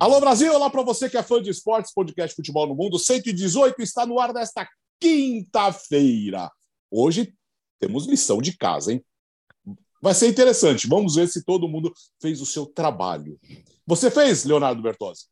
Alô 0.00 0.20
Brasil, 0.20 0.54
olá 0.54 0.70
para 0.70 0.82
você 0.82 1.10
que 1.10 1.16
é 1.16 1.22
fã 1.24 1.42
de 1.42 1.50
esportes, 1.50 1.92
podcast 1.92 2.36
Futebol 2.36 2.68
no 2.68 2.74
Mundo 2.76 3.00
118 3.00 3.82
está 3.82 4.06
no 4.06 4.20
ar 4.20 4.32
nesta 4.32 4.68
quinta-feira. 5.00 6.48
Hoje 6.88 7.34
temos 7.80 8.06
lição 8.06 8.40
de 8.40 8.56
casa, 8.56 8.92
hein? 8.92 9.04
Vai 10.00 10.14
ser 10.14 10.28
interessante. 10.28 10.86
Vamos 10.86 11.16
ver 11.16 11.26
se 11.26 11.44
todo 11.44 11.66
mundo 11.66 11.92
fez 12.22 12.40
o 12.40 12.46
seu 12.46 12.64
trabalho. 12.64 13.40
Você 13.84 14.08
fez, 14.08 14.44
Leonardo 14.44 14.80
Bertozzi? 14.80 15.24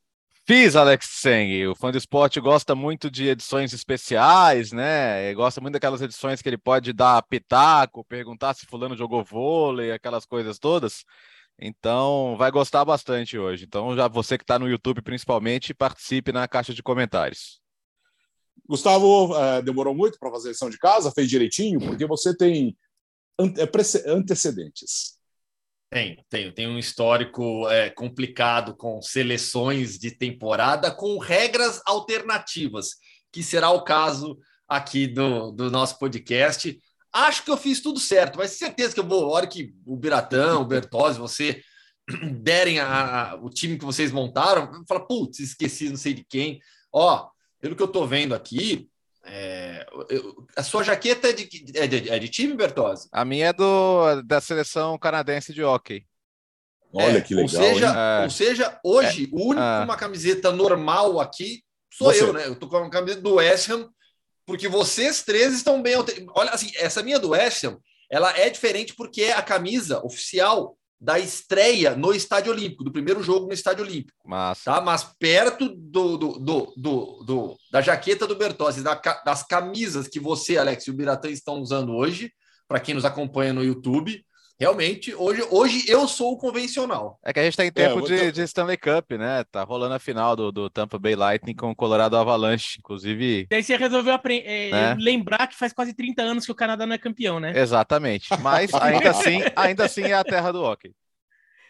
Fiz, 0.45 0.75
Alex 0.75 1.07
Seng. 1.11 1.69
O 1.69 1.77
fã 1.77 1.93
de 1.93 1.99
esporte 1.99 2.41
gosta 2.41 2.75
muito 2.75 3.09
de 3.09 3.29
edições 3.29 3.73
especiais, 3.73 4.73
né? 4.73 5.33
Gosta 5.35 5.61
muito 5.61 5.75
daquelas 5.75 6.03
edições 6.03 6.43
que 6.43 6.49
ele 6.49 6.59
pode 6.59 6.93
dar 6.93 7.23
pitaco, 7.23 8.05
perguntar 8.05 8.55
se 8.55 8.67
fulano 8.67 8.97
jogou 8.97 9.23
vôlei, 9.23 9.93
aquelas 9.93 10.27
coisas 10.27 10.59
todas. 10.59 11.05
Então, 11.59 12.37
vai 12.37 12.51
gostar 12.51 12.85
bastante 12.85 13.39
hoje. 13.39 13.65
Então, 13.65 13.97
já 13.97 14.09
você 14.09 14.37
que 14.37 14.45
está 14.45 14.59
no 14.59 14.69
YouTube, 14.69 15.01
principalmente, 15.01 15.73
participe 15.73 16.33
na 16.33 16.47
caixa 16.47 16.75
de 16.75 16.83
comentários. 16.83 17.61
Gustavo, 18.69 19.35
é, 19.37 19.63
demorou 19.63 19.95
muito 19.95 20.19
para 20.19 20.31
fazer 20.31 20.49
a 20.49 20.53
lição 20.53 20.69
de 20.69 20.79
casa? 20.79 21.13
Fez 21.13 21.29
direitinho? 21.31 21.81
Porque 21.81 22.07
você 22.07 22.37
tem 22.37 22.77
é, 23.39 24.11
antecedentes. 24.11 25.17
Tem, 25.89 26.23
tenho. 26.29 26.53
Tem 26.53 26.67
um 26.67 26.79
histórico 26.79 27.69
é, 27.71 27.91
complicado 27.91 28.77
com 28.77 29.01
seleções 29.01 29.99
de 29.99 30.11
temporada 30.11 30.91
com 30.91 31.19
regras 31.19 31.81
alternativas, 31.87 32.97
que 33.33 33.43
será 33.43 33.71
o 33.71 33.85
caso 33.85 34.37
aqui 34.69 35.07
do, 35.07 35.53
do 35.53 35.71
nosso 35.71 35.99
podcast 35.99 36.79
acho 37.25 37.45
que 37.45 37.51
eu 37.51 37.57
fiz 37.57 37.81
tudo 37.81 37.99
certo, 37.99 38.37
mas 38.37 38.53
certeza 38.53 38.95
que 38.95 39.01
eu 39.01 39.07
vou, 39.07 39.25
a 39.25 39.37
hora 39.37 39.47
que 39.47 39.75
o 39.87 39.97
Biratão, 39.97 40.63
o 40.63 40.67
Bertozzi, 40.67 41.19
você 41.19 41.63
derem 42.41 42.79
a, 42.79 43.33
a, 43.33 43.35
o 43.37 43.49
time 43.49 43.79
que 43.79 43.85
vocês 43.85 44.13
montaram, 44.13 44.85
fala, 44.89 45.07
putz, 45.07 45.41
esqueci 45.41 45.89
não 45.89 45.97
sei 45.97 46.15
de 46.15 46.25
quem. 46.25 46.61
Ó, 46.93 47.29
pelo 47.61 47.75
que 47.75 47.83
eu 47.83 47.89
tô 47.89 48.07
vendo 48.07 48.35
aqui, 48.35 48.89
é, 49.25 49.87
eu, 50.09 50.47
a 50.57 50.63
sua 50.63 50.85
jaqueta 50.85 51.29
é 51.29 51.33
de, 51.33 51.49
é, 51.75 51.87
de, 51.87 52.11
é 52.11 52.19
de 52.19 52.29
time, 52.29 52.55
Bertozzi? 52.55 53.09
A 53.11 53.25
minha 53.25 53.47
é 53.47 53.53
do, 53.53 54.23
da 54.23 54.41
seleção 54.41 54.99
canadense 54.99 55.53
de 55.53 55.65
hockey. 55.65 56.07
Olha 56.93 57.19
é, 57.19 57.21
que 57.21 57.35
legal. 57.35 57.43
Ou 57.43 57.49
seja, 57.49 57.87
é. 57.87 58.23
ou 58.23 58.31
seja 58.31 58.81
hoje, 58.85 59.25
é. 59.25 59.29
o 59.33 59.49
único 59.49 59.61
com 59.61 59.85
uma 59.85 59.97
camiseta 59.97 60.53
normal 60.53 61.21
aqui 61.21 61.63
sou 61.93 62.13
você. 62.13 62.23
eu, 62.23 62.33
né? 62.33 62.47
Eu 62.47 62.55
tô 62.55 62.69
com 62.69 62.77
uma 62.77 62.91
camiseta 62.91 63.21
do 63.21 63.35
West 63.35 63.69
Ham 63.69 63.91
porque 64.47 64.69
vocês 64.69 65.23
três 65.23 65.53
estão 65.53 65.83
bem. 65.83 65.97
Olha, 66.35 66.51
assim, 66.51 66.71
essa 66.77 67.03
minha 67.03 67.19
do 67.19 67.31
West 67.31 67.65
Ham, 67.65 67.79
ela 68.11 68.31
é 68.39 68.49
diferente 68.49 68.95
porque 68.95 69.23
é 69.23 69.33
a 69.33 69.43
camisa 69.43 70.01
oficial 70.05 70.77
da 70.99 71.19
estreia 71.19 71.95
no 71.95 72.15
Estádio 72.15 72.53
Olímpico, 72.53 72.83
do 72.83 72.93
primeiro 72.93 73.23
jogo 73.23 73.47
no 73.47 73.53
Estádio 73.53 73.85
Olímpico. 73.85 74.17
Mas, 74.25 74.63
tá? 74.65 74.81
Mas 74.81 75.05
perto 75.19 75.69
do, 75.69 76.17
do, 76.17 76.39
do, 76.39 76.75
do, 76.77 77.25
do 77.25 77.57
da 77.71 77.83
jaqueta 77.83 78.27
do 78.27 78.37
Bertozzi, 78.37 78.83
da, 78.83 78.95
das 79.25 79.43
camisas 79.43 80.09
que 80.09 80.19
você, 80.19 80.57
Alex, 80.57 80.87
e 80.87 80.91
o 80.91 80.95
Biratã 80.95 81.29
estão 81.29 81.61
usando 81.61 81.93
hoje, 81.93 82.33
para 82.67 82.81
quem 82.81 82.95
nos 82.95 83.05
acompanha 83.05 83.53
no 83.53 83.63
YouTube, 83.63 84.25
realmente, 84.59 85.15
hoje, 85.15 85.47
hoje 85.51 85.85
eu 85.89 86.09
sou 86.09 86.33
o 86.33 86.37
convencional. 86.37 87.19
É 87.25 87.33
que 87.33 87.41
a 87.41 87.43
gente 87.43 87.53
está 87.53 87.65
em 87.65 87.73
tempo 87.73 88.01
é, 88.01 88.03
de, 88.03 88.33
de, 88.33 88.43
Stanley 88.43 88.77
Cup, 88.77 89.13
né? 89.13 89.45
Tá 89.45 89.63
rolando 89.63 89.95
a 89.95 89.99
final 89.99 90.35
do, 90.35 90.51
do 90.51 90.71
Tampa 90.71 90.99
Bay 90.99 91.15
Lightning 91.15 91.55
com 91.55 91.71
o 91.71 91.77
Colorado 91.77 92.17
Avalanche, 92.17 92.79
inclusive. 92.79 93.47
Daí 93.51 93.63
você 93.63 93.77
resolveu 93.77 94.19
é, 94.25 94.71
né? 94.71 94.97
lembrar 94.99 95.47
que 95.47 95.57
faz 95.57 95.73
quase 95.73 95.95
30 95.95 96.23
anos 96.23 96.47
que 96.47 96.53
o 96.53 96.57
Canadá 96.57 96.87
não 96.87 96.95
é 96.95 96.99
campeão, 96.99 97.39
né? 97.39 97.53
Exatamente. 97.59 98.29
Mas 98.41 98.73
ainda 98.75 99.11
assim, 99.11 99.43
ainda 99.55 99.85
assim 99.85 100.03
é 100.03 100.15
a 100.15 100.25
terra 100.25 100.53
do 100.53 100.63
hockey. 100.63 100.93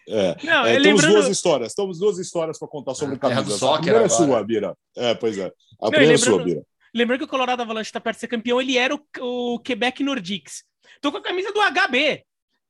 É, 0.08 0.36
não, 0.44 0.64
é, 0.64 0.74
temos 0.74 1.02
lembrando... 1.02 1.12
duas 1.14 1.28
histórias, 1.28 1.74
temos 1.74 1.98
duas 1.98 2.18
histórias 2.18 2.58
para 2.58 2.68
contar 2.68 2.94
sobre 2.94 3.16
é, 3.16 3.18
camisas. 3.18 3.60
A 3.62 3.78
primeira 3.78 4.04
é 4.04 4.08
sua, 4.08 4.44
Bira. 4.44 4.76
É, 4.96 5.14
pois 5.14 5.36
é. 5.36 5.46
A 5.46 5.86
não, 5.86 5.90
primeira 5.90 6.14
é 6.14 6.18
sua, 6.18 6.42
Bira. 6.42 6.62
Lembrando 6.94 7.18
que 7.18 7.24
o 7.24 7.28
Colorado 7.28 7.60
Avalanche 7.60 7.88
está 7.88 8.00
perto 8.00 8.16
de 8.16 8.20
ser 8.20 8.28
campeão, 8.28 8.60
ele 8.60 8.78
era 8.78 8.94
o, 8.94 9.00
o 9.20 9.58
Quebec 9.58 10.02
Nordiques. 10.02 10.62
Tô 11.00 11.10
com 11.10 11.18
a 11.18 11.22
camisa 11.22 11.52
do 11.52 11.60
HB, 11.60 12.24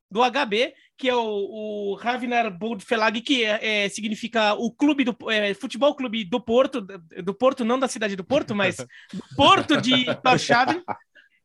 do 0.09 0.21
HB, 0.21 0.73
que 0.97 1.09
é 1.09 1.15
o, 1.15 1.21
o 1.91 1.95
Ravnar 1.95 2.57
Felag, 2.79 3.21
que 3.21 3.43
é, 3.43 3.85
é, 3.85 3.89
significa 3.89 4.53
o 4.53 4.71
clube 4.71 5.03
do 5.03 5.15
é, 5.29 5.53
futebol 5.53 5.95
clube 5.95 6.23
do 6.23 6.41
Porto, 6.41 6.81
do 6.81 7.33
Porto, 7.33 7.63
não 7.63 7.77
da 7.77 7.87
cidade 7.87 8.15
do 8.15 8.23
Porto, 8.23 8.55
mas 8.55 8.77
do 8.77 8.87
Porto 9.35 9.79
de 9.79 10.05
Torshavn. 10.23 10.81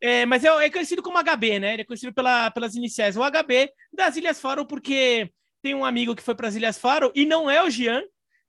É, 0.00 0.26
mas 0.26 0.42
é, 0.42 0.48
é, 0.48 0.70
conhecido 0.70 1.02
como 1.02 1.22
HB, 1.22 1.60
né? 1.60 1.74
Ele 1.74 1.82
é 1.82 1.84
conhecido 1.84 2.12
pela, 2.12 2.50
pelas 2.50 2.74
iniciais. 2.74 3.16
O 3.16 3.22
HB 3.22 3.70
das 3.92 4.16
Ilhas 4.16 4.40
Faro, 4.40 4.66
porque 4.66 5.30
tem 5.62 5.74
um 5.74 5.84
amigo 5.84 6.16
que 6.16 6.22
foi 6.22 6.34
para 6.34 6.48
as 6.48 6.56
Ilhas 6.56 6.78
Faro 6.78 7.12
e 7.14 7.24
não 7.24 7.48
é 7.48 7.62
o 7.62 7.70
Jean. 7.70 8.02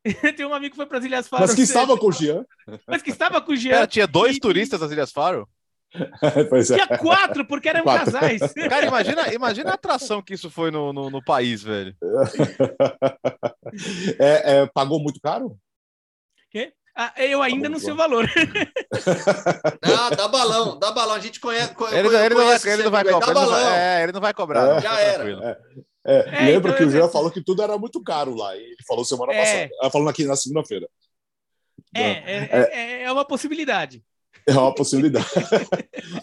tem 0.35 0.45
um 0.45 0.53
amigo 0.53 0.71
que 0.71 0.77
foi 0.77 0.85
para 0.85 0.97
as 0.97 1.05
Ilhas 1.05 1.27
Faro. 1.27 1.43
Mas 1.43 1.53
que 1.53 1.61
estava 1.61 1.97
com 1.97 2.07
o 2.07 2.11
Jean. 2.11 2.43
Mas 2.87 3.01
que 3.01 3.11
estava 3.11 3.39
com 3.39 3.51
o 3.51 3.55
Jean. 3.55 3.85
tinha 3.85 4.07
dois 4.07 4.37
e... 4.37 4.39
turistas 4.39 4.79
das 4.79 4.91
Ilhas 4.91 5.11
Faro? 5.11 5.47
pois 6.49 6.71
é. 6.71 6.75
Tinha 6.75 6.97
quatro, 6.97 7.45
porque 7.45 7.69
eram 7.69 7.83
quatro. 7.83 8.11
casais. 8.11 8.41
Cara, 8.69 8.87
imagina, 8.87 9.33
imagina 9.33 9.71
a 9.71 9.75
atração 9.75 10.21
que 10.21 10.33
isso 10.33 10.49
foi 10.49 10.71
no, 10.71 10.91
no, 10.91 11.09
no 11.09 11.23
país, 11.23 11.63
velho. 11.63 11.95
É, 14.19 14.57
é, 14.57 14.65
pagou 14.67 14.99
muito 14.99 15.19
caro? 15.19 15.57
Quê? 16.51 16.73
Ah, 16.95 17.11
eu 17.17 17.41
ainda 17.41 17.67
não 17.67 17.79
sei 17.79 17.91
o 17.91 17.95
valor. 17.95 18.29
Dá, 19.81 20.11
dá 20.11 20.27
balão, 20.27 20.77
dá 20.77 20.91
balão. 20.91 21.15
A 21.15 21.19
gente 21.19 21.39
conhece. 21.39 21.73
conhece 21.73 21.97
ele, 21.97 22.15
ele, 22.15 22.35
não, 22.35 22.45
vai, 22.45 22.59
ele 22.63 22.83
não 22.83 22.91
vai 22.91 23.03
cobrar. 23.03 23.31
Ele 23.31 23.49
não, 23.49 23.57
é, 23.57 24.03
ele 24.03 24.11
não 24.11 24.21
vai 24.21 24.33
cobrar. 24.33 24.77
É, 24.77 24.81
já 24.81 24.99
era. 24.99 25.59
É, 26.05 26.13
é, 26.13 26.45
lembra 26.45 26.71
então 26.71 26.75
que 26.75 26.83
o 26.83 26.91
Jean 26.91 27.09
falou 27.09 27.31
que 27.31 27.41
tudo 27.41 27.63
era 27.63 27.75
muito 27.79 28.03
caro 28.03 28.35
lá. 28.35 28.55
Ele 28.55 28.75
falou 28.87 29.03
semana 29.03 29.33
passada. 29.33 29.69
Falando 29.91 30.09
aqui 30.09 30.23
na 30.25 30.35
segunda-feira. 30.35 30.87
É, 31.95 33.03
é, 33.05 33.11
uma 33.11 33.25
possibilidade. 33.25 34.03
É 34.47 34.53
uma 34.53 34.73
possibilidade. 34.73 35.25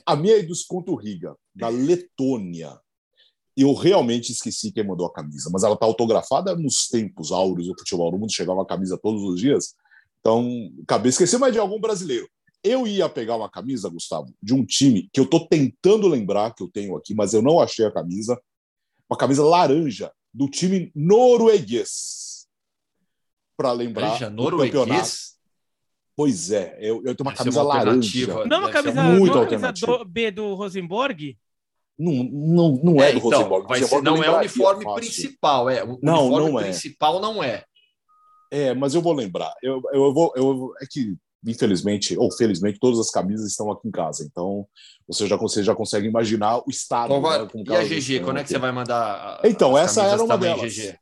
a 0.04 0.16
minha 0.16 0.38
é 0.38 0.42
do 0.42 0.54
Sconto 0.54 0.94
Riga, 0.94 1.34
da 1.54 1.68
Letônia. 1.68 2.78
Eu 3.56 3.74
realmente 3.74 4.32
esqueci 4.32 4.72
quem 4.72 4.86
mandou 4.86 5.06
a 5.06 5.12
camisa, 5.12 5.50
mas 5.52 5.62
ela 5.62 5.74
está 5.74 5.86
autografada 5.86 6.54
nos 6.54 6.88
tempos 6.88 7.32
áureos 7.32 7.66
do 7.66 7.78
futebol. 7.78 8.14
O 8.14 8.18
mundo 8.18 8.32
chegava 8.32 8.62
a 8.62 8.66
camisa 8.66 8.98
todos 8.98 9.22
os 9.22 9.40
dias. 9.40 9.74
Então, 10.20 10.70
acabei 10.82 11.10
esquecendo, 11.10 11.40
mas 11.40 11.52
de 11.52 11.58
algum 11.58 11.80
brasileiro. 11.80 12.28
Eu 12.62 12.86
ia 12.86 13.08
pegar 13.08 13.36
uma 13.36 13.50
camisa, 13.50 13.88
Gustavo, 13.88 14.34
de 14.42 14.52
um 14.52 14.64
time 14.64 15.08
que 15.12 15.18
eu 15.18 15.24
estou 15.24 15.46
tentando 15.48 16.06
lembrar 16.06 16.54
que 16.54 16.62
eu 16.62 16.70
tenho 16.70 16.94
aqui, 16.94 17.14
mas 17.14 17.32
eu 17.32 17.40
não 17.40 17.58
achei 17.58 17.86
a 17.86 17.92
camisa. 17.92 18.40
Uma 19.08 19.16
camisa 19.16 19.42
laranja 19.42 20.12
do 20.32 20.48
time 20.48 20.92
norueguês. 20.94 22.46
Para 23.56 23.72
lembrar 23.72 24.12
Laranja, 24.12 24.30
do 24.30 24.56
campeonato. 24.58 25.10
Pois 26.16 26.50
é, 26.50 26.76
eu, 26.80 26.96
eu 27.04 27.14
tenho 27.14 27.22
uma 27.22 27.32
Essa 27.32 27.38
camisa 27.44 27.60
é 27.60 27.62
uma 27.62 27.74
laranja. 27.74 28.44
Não 28.44 28.56
é 28.56 28.60
uma 28.60 28.70
camisa, 28.70 29.02
muito 29.02 29.34
não 29.34 29.48
camisa 29.48 29.72
do, 29.72 30.04
B 30.04 30.30
do 30.30 30.54
Rosenborg? 30.54 31.38
Não, 31.98 32.12
não, 32.12 32.80
não 32.82 33.02
é, 33.02 33.10
é 33.10 33.12
do 33.12 33.18
então, 33.18 33.30
Rosenborg. 33.30 33.68
Rosenborg 33.68 34.04
não 34.04 34.24
é 34.24 34.30
o 34.30 34.38
uniforme 34.38 34.94
principal, 34.94 35.70
é. 35.70 35.84
O 35.84 35.98
não, 36.02 36.26
uniforme 36.26 36.50
não 36.50 36.60
é. 36.60 36.62
principal 36.64 37.20
não 37.20 37.42
é. 37.42 37.64
É, 38.50 38.74
mas 38.74 38.94
eu 38.94 39.02
vou 39.02 39.12
lembrar. 39.12 39.52
Eu, 39.62 39.80
eu 39.92 40.12
vou. 40.12 40.32
Eu, 40.34 40.72
é 40.80 40.86
que, 40.90 41.14
infelizmente, 41.46 42.18
ou 42.18 42.32
felizmente, 42.32 42.80
todas 42.80 42.98
as 42.98 43.10
camisas 43.10 43.48
estão 43.48 43.70
aqui 43.70 43.86
em 43.86 43.92
casa. 43.92 44.26
Então, 44.28 44.66
você 45.06 45.26
já, 45.26 45.36
você 45.36 45.62
já 45.62 45.74
consegue 45.74 46.08
imaginar 46.08 46.58
o 46.58 46.64
estado. 46.68 47.14
Então, 47.14 47.30
né, 47.30 47.48
e 47.66 47.76
a 47.76 47.84
GG, 47.84 48.20
quando 48.24 48.38
é 48.38 48.42
que 48.42 48.48
você 48.48 48.58
vai 48.58 48.72
mandar? 48.72 49.40
Então, 49.44 49.78
essa 49.78 50.02
era 50.02 50.22
uma 50.22 50.36
delas. 50.36 50.74
GG? 50.74 50.98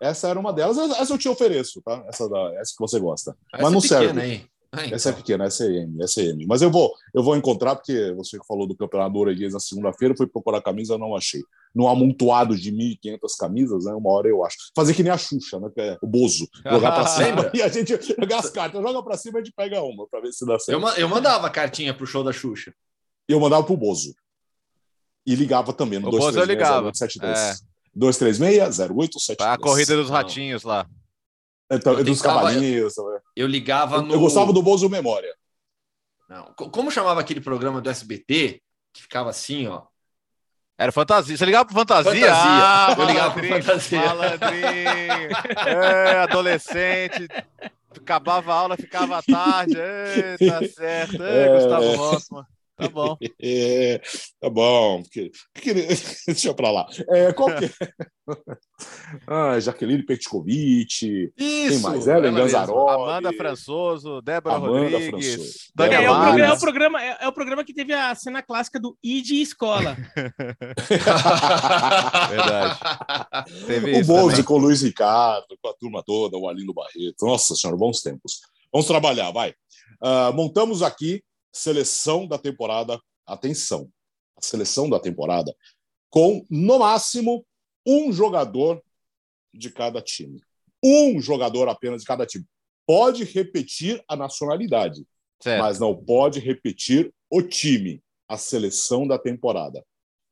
Essa 0.00 0.28
era 0.28 0.40
uma 0.40 0.52
delas. 0.52 0.78
Essa 0.78 1.12
eu 1.12 1.18
te 1.18 1.28
ofereço, 1.28 1.82
tá? 1.82 2.02
Essa, 2.08 2.28
da, 2.28 2.54
essa 2.54 2.72
que 2.72 2.80
você 2.80 2.98
gosta. 2.98 3.36
Essa 3.52 3.62
Mas 3.62 3.72
não 3.72 3.78
é 3.78 3.82
serve. 3.82 4.20
Hein? 4.20 4.50
Ah, 4.72 4.84
então. 4.84 4.94
Essa 4.94 5.10
é 5.10 5.12
pequena, 5.12 5.44
essa 5.44 5.64
é 5.64 5.82
M, 5.82 6.02
essa 6.02 6.20
é 6.20 6.26
M. 6.26 6.46
Mas 6.46 6.62
eu 6.62 6.70
vou, 6.70 6.94
eu 7.12 7.24
vou 7.24 7.36
encontrar, 7.36 7.74
porque 7.74 8.12
você 8.12 8.38
falou 8.46 8.68
do 8.68 8.76
campeonato 8.76 9.12
norueguês 9.12 9.52
na 9.52 9.58
segunda-feira, 9.58 10.14
fui 10.16 10.28
procurar 10.28 10.62
camisa, 10.62 10.96
não 10.96 11.16
achei. 11.16 11.42
No 11.74 11.88
amontoado 11.88 12.56
de 12.56 12.72
1.500 12.72 13.18
camisas, 13.38 13.84
né? 13.84 13.92
Uma 13.92 14.10
hora 14.10 14.28
eu 14.28 14.44
acho. 14.44 14.56
Fazer 14.74 14.94
que 14.94 15.02
nem 15.02 15.12
a 15.12 15.18
Xuxa, 15.18 15.58
né? 15.58 15.68
Que 15.74 15.80
é 15.80 15.98
o 16.00 16.06
Bozo. 16.06 16.48
Jogar 16.64 16.92
pra 16.92 17.06
cima 17.10 17.50
e 17.52 17.62
a 17.62 17.68
gente 17.68 17.90
jogar 17.90 18.38
as 18.38 18.50
cartas. 18.50 18.80
Joga 18.80 19.02
pra 19.02 19.16
cima 19.16 19.38
e 19.38 19.42
a 19.42 19.44
gente 19.44 19.54
pega 19.54 19.82
uma 19.82 20.06
pra 20.08 20.20
ver 20.20 20.32
se 20.32 20.46
dá 20.46 20.58
certo. 20.58 20.80
Eu, 20.80 20.88
eu 20.94 21.08
mandava 21.08 21.50
cartinha 21.50 21.92
pro 21.92 22.06
show 22.06 22.22
da 22.22 22.32
Xuxa. 22.32 22.72
Eu 23.28 23.40
mandava 23.40 23.64
pro 23.64 23.76
Bozo. 23.76 24.14
E 25.26 25.34
ligava 25.34 25.72
também 25.72 25.98
no 25.98 26.10
236 26.10 27.69
236 27.94 28.80
A 29.40 29.58
corrida 29.58 29.96
dos 29.96 30.10
ratinhos 30.10 30.62
lá. 30.62 30.86
Então, 31.70 31.94
eu 31.94 32.04
dos 32.04 32.20
cavalinhos. 32.20 32.94
Eu 33.36 33.46
ligava 33.46 33.96
eu, 33.96 34.02
no. 34.02 34.14
Eu 34.14 34.20
gostava 34.20 34.52
do 34.52 34.62
Bozo 34.62 34.88
Memória. 34.88 35.34
Não. 36.28 36.52
Como 36.54 36.90
chamava 36.90 37.20
aquele 37.20 37.40
programa 37.40 37.80
do 37.80 37.90
SBT 37.90 38.60
que 38.92 39.02
ficava 39.02 39.30
assim, 39.30 39.66
ó? 39.66 39.82
Era 40.78 40.92
fantasia. 40.92 41.36
Você 41.36 41.44
ligava 41.44 41.66
pro 41.66 41.74
fantasia? 41.74 42.12
fantasia. 42.12 42.34
Ah, 42.34 42.96
eu 42.98 43.04
ligava 43.04 43.34
pro 43.34 43.48
fantasia. 43.48 44.00
Malandrinho. 44.00 45.30
É, 45.66 46.18
adolescente. 46.20 47.28
Acabava 47.94 48.52
a 48.52 48.56
aula, 48.56 48.76
ficava 48.76 49.18
à 49.18 49.22
tarde. 49.22 49.76
É, 49.76 50.36
tá 50.38 50.66
certo. 50.68 51.22
É, 51.22 51.54
Gustavo 51.54 51.96
Rossmann. 51.96 52.46
Tá 52.80 52.88
bom. 52.88 53.16
É, 53.40 54.00
tá 54.40 54.48
bom. 54.48 55.02
Que, 55.12 55.30
que, 55.54 55.74
deixa 56.26 56.54
pra 56.54 56.70
lá. 56.70 56.86
É, 57.10 57.32
qual 57.32 57.54
que 57.54 57.66
é? 57.66 57.70
ah, 59.26 59.60
Jaqueline 59.60 60.04
Petkovic. 60.04 61.30
Tem 61.36 61.78
mais? 61.80 62.06
Ellen 62.06 62.32
Ganzaroli. 62.32 63.02
Amanda 63.02 63.32
Françoso, 63.34 64.22
Débora 64.22 64.56
Amanda 64.56 64.98
Rodrigues. 64.98 65.34
Françoso. 65.34 65.54
Daniel 65.74 66.00
É, 66.00 66.04
é, 66.04 66.10
o 66.10 66.14
Amaral. 66.14 66.30
programa, 66.30 66.48
é, 66.48 66.52
o 66.52 66.58
programa, 66.58 67.02
é, 67.02 67.18
é 67.20 67.28
o 67.28 67.32
programa 67.32 67.64
que 67.64 67.74
teve 67.74 67.92
a 67.92 68.14
cena 68.14 68.42
clássica 68.42 68.80
do 68.80 68.96
ID 69.02 69.32
Escola. 69.32 69.96
Verdade. 72.28 72.78
Teve 73.66 73.90
O 73.92 74.00
isso 74.00 74.06
Bolse 74.12 74.42
com 74.42 74.54
o 74.54 74.58
Luiz 74.58 74.80
Ricardo, 74.82 75.56
com 75.60 75.68
a 75.68 75.74
turma 75.74 76.02
toda, 76.02 76.38
o 76.38 76.48
Arlindo 76.48 76.72
Barreto. 76.72 77.26
Nossa 77.26 77.54
senhora, 77.54 77.76
bons 77.76 78.00
tempos. 78.00 78.40
Vamos 78.72 78.86
trabalhar, 78.86 79.30
vai. 79.32 79.52
Ah, 80.02 80.32
montamos 80.34 80.82
aqui 80.82 81.22
seleção 81.52 82.26
da 82.26 82.38
temporada. 82.38 83.00
Atenção, 83.26 83.88
a 84.36 84.42
seleção 84.42 84.88
da 84.90 84.98
temporada 84.98 85.54
com, 86.10 86.44
no 86.50 86.80
máximo, 86.80 87.46
um 87.86 88.12
jogador 88.12 88.82
de 89.54 89.70
cada 89.70 90.02
time. 90.02 90.42
Um 90.82 91.20
jogador 91.20 91.68
apenas 91.68 92.00
de 92.02 92.06
cada 92.06 92.26
time. 92.26 92.44
Pode 92.86 93.22
repetir 93.24 94.02
a 94.08 94.16
nacionalidade, 94.16 95.06
Certo. 95.40 95.62
mas 95.62 95.78
não 95.78 95.94
pode 95.94 96.40
repetir 96.40 97.12
o 97.30 97.40
time, 97.42 98.02
a 98.28 98.36
seleção 98.36 99.06
da 99.06 99.18
temporada. 99.18 99.84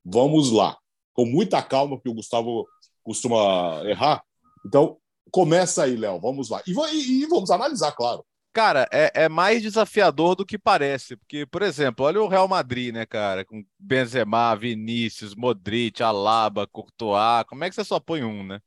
Vamos 0.05 0.51
lá, 0.51 0.77
com 1.15 1.25
muita 1.25 1.63
calma, 1.63 1.97
porque 1.97 2.09
o 2.09 2.15
Gustavo 2.15 2.67
costuma 3.05 3.83
errar. 3.85 4.23
Então, 4.67 4.99
começa 5.31 5.85
aí, 5.85 5.97
Léo, 5.97 6.19
vamos 6.21 6.49
lá. 6.51 6.61
E, 6.67 6.73
e- 6.73 7.23
e 7.23 7.27
vamos 7.27 7.51
analisar, 7.51 7.93
claro. 7.93 8.25
Cara, 8.53 8.89
é, 8.93 9.25
é 9.25 9.29
mais 9.29 9.63
desafiador 9.63 10.35
do 10.35 10.45
que 10.45 10.59
parece, 10.59 11.17
porque, 11.17 11.47
por 11.47 11.63
exemplo, 11.63 12.05
olha 12.05 12.21
o 12.21 12.29
Real 12.29 12.49
Madrid, 12.49 12.93
né, 12.93 13.07
cara, 13.07 13.45
com 13.45 13.65
Benzema, 13.79 14.55
Vinícius, 14.57 15.35
Modric, 15.35 16.03
Alaba, 16.03 16.67
Courtois, 16.67 17.45
como 17.47 17.63
é 17.65 17.69
que 17.69 17.75
você 17.75 17.85
só 17.85 18.01
põe 18.01 18.25
um, 18.25 18.45
né? 18.45 18.61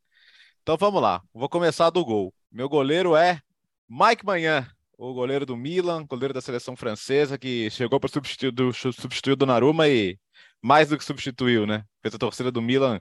Então 0.62 0.78
vamos 0.78 1.02
lá, 1.02 1.22
vou 1.34 1.50
começar 1.50 1.90
do 1.90 2.06
gol. 2.06 2.34
Meu 2.52 2.70
goleiro 2.70 3.16
é 3.16 3.42
Mike 3.90 4.26
Manhã, 4.26 4.70
o 4.98 5.14
goleiro 5.14 5.46
do 5.46 5.58
Milan, 5.58 6.06
goleiro 6.06 6.34
da 6.34 6.42
seleção 6.42 6.76
francesa, 6.76 7.38
que 7.38 7.70
chegou 7.72 8.00
para 8.00 8.10
substituir, 8.10 8.54
substituir 8.94 9.34
o 9.34 9.36
Donnarumma 9.36 9.88
e 9.90 10.18
mais 10.62 10.90
do 10.90 10.98
que 10.98 11.04
substituiu, 11.04 11.66
né? 11.66 11.84
Fez 12.02 12.14
a 12.16 12.20
torcida 12.20 12.52
do 12.52 12.62
Milan 12.62 13.00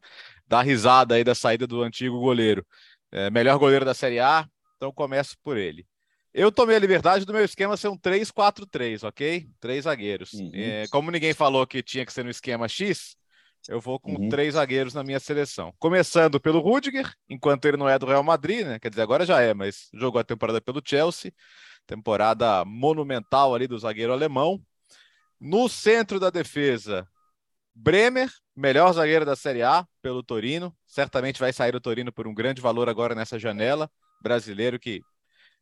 dar 0.48 0.62
risada 0.62 1.14
aí 1.14 1.22
da 1.22 1.34
saída 1.34 1.66
do 1.66 1.82
antigo 1.82 2.18
goleiro. 2.18 2.66
É, 3.12 3.30
melhor 3.30 3.58
goleiro 3.58 3.84
da 3.84 3.94
Série 3.94 4.18
A, 4.18 4.48
então 4.76 4.92
começo 4.92 5.36
por 5.42 5.56
ele. 5.56 5.86
Eu 6.32 6.52
tomei 6.52 6.76
a 6.76 6.78
liberdade 6.78 7.24
do 7.24 7.32
meu 7.32 7.44
esquema 7.44 7.76
ser 7.76 7.88
um 7.88 7.96
3-4-3, 7.98 9.02
ok? 9.02 9.48
Três 9.58 9.84
zagueiros. 9.84 10.32
Uhum. 10.34 10.50
É, 10.54 10.86
como 10.88 11.10
ninguém 11.10 11.34
falou 11.34 11.66
que 11.66 11.82
tinha 11.82 12.06
que 12.06 12.12
ser 12.12 12.22
no 12.24 12.30
esquema 12.30 12.68
X, 12.68 13.16
eu 13.68 13.80
vou 13.80 13.98
com 13.98 14.12
Uhum. 14.12 14.28
três 14.28 14.54
zagueiros 14.54 14.94
na 14.94 15.02
minha 15.02 15.18
seleção. 15.20 15.74
Começando 15.78 16.40
pelo 16.40 16.60
Rudiger, 16.60 17.12
enquanto 17.28 17.64
ele 17.66 17.76
não 17.76 17.88
é 17.88 17.98
do 17.98 18.06
Real 18.06 18.22
Madrid, 18.22 18.64
né? 18.64 18.78
Quer 18.78 18.90
dizer, 18.90 19.02
agora 19.02 19.26
já 19.26 19.40
é, 19.40 19.52
mas 19.52 19.88
jogou 19.92 20.20
a 20.20 20.24
temporada 20.24 20.60
pelo 20.60 20.80
Chelsea. 20.84 21.32
Temporada 21.86 22.64
monumental 22.64 23.54
ali 23.54 23.66
do 23.66 23.78
zagueiro 23.78 24.12
alemão. 24.12 24.60
No 25.40 25.68
centro 25.68 26.20
da 26.20 26.30
defesa, 26.30 27.08
Bremer, 27.74 28.30
melhor 28.54 28.92
zagueiro 28.92 29.24
da 29.24 29.34
Série 29.34 29.62
A 29.62 29.86
pelo 30.00 30.22
Torino. 30.22 30.74
Certamente 30.86 31.40
vai 31.40 31.52
sair 31.52 31.74
o 31.74 31.80
Torino 31.80 32.12
por 32.12 32.26
um 32.28 32.34
grande 32.34 32.60
valor 32.60 32.88
agora 32.88 33.14
nessa 33.14 33.38
janela. 33.38 33.90
Brasileiro 34.22 34.78
que 34.78 35.00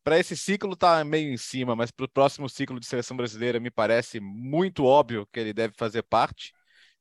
para 0.08 0.18
esse 0.18 0.34
ciclo 0.34 0.74
tá 0.74 1.04
meio 1.04 1.30
em 1.30 1.36
cima, 1.36 1.76
mas 1.76 1.90
para 1.90 2.06
o 2.06 2.08
próximo 2.08 2.48
ciclo 2.48 2.80
de 2.80 2.86
seleção 2.86 3.14
brasileira 3.14 3.60
me 3.60 3.70
parece 3.70 4.18
muito 4.18 4.86
óbvio 4.86 5.28
que 5.30 5.38
ele 5.38 5.52
deve 5.52 5.74
fazer 5.76 6.02
parte, 6.02 6.54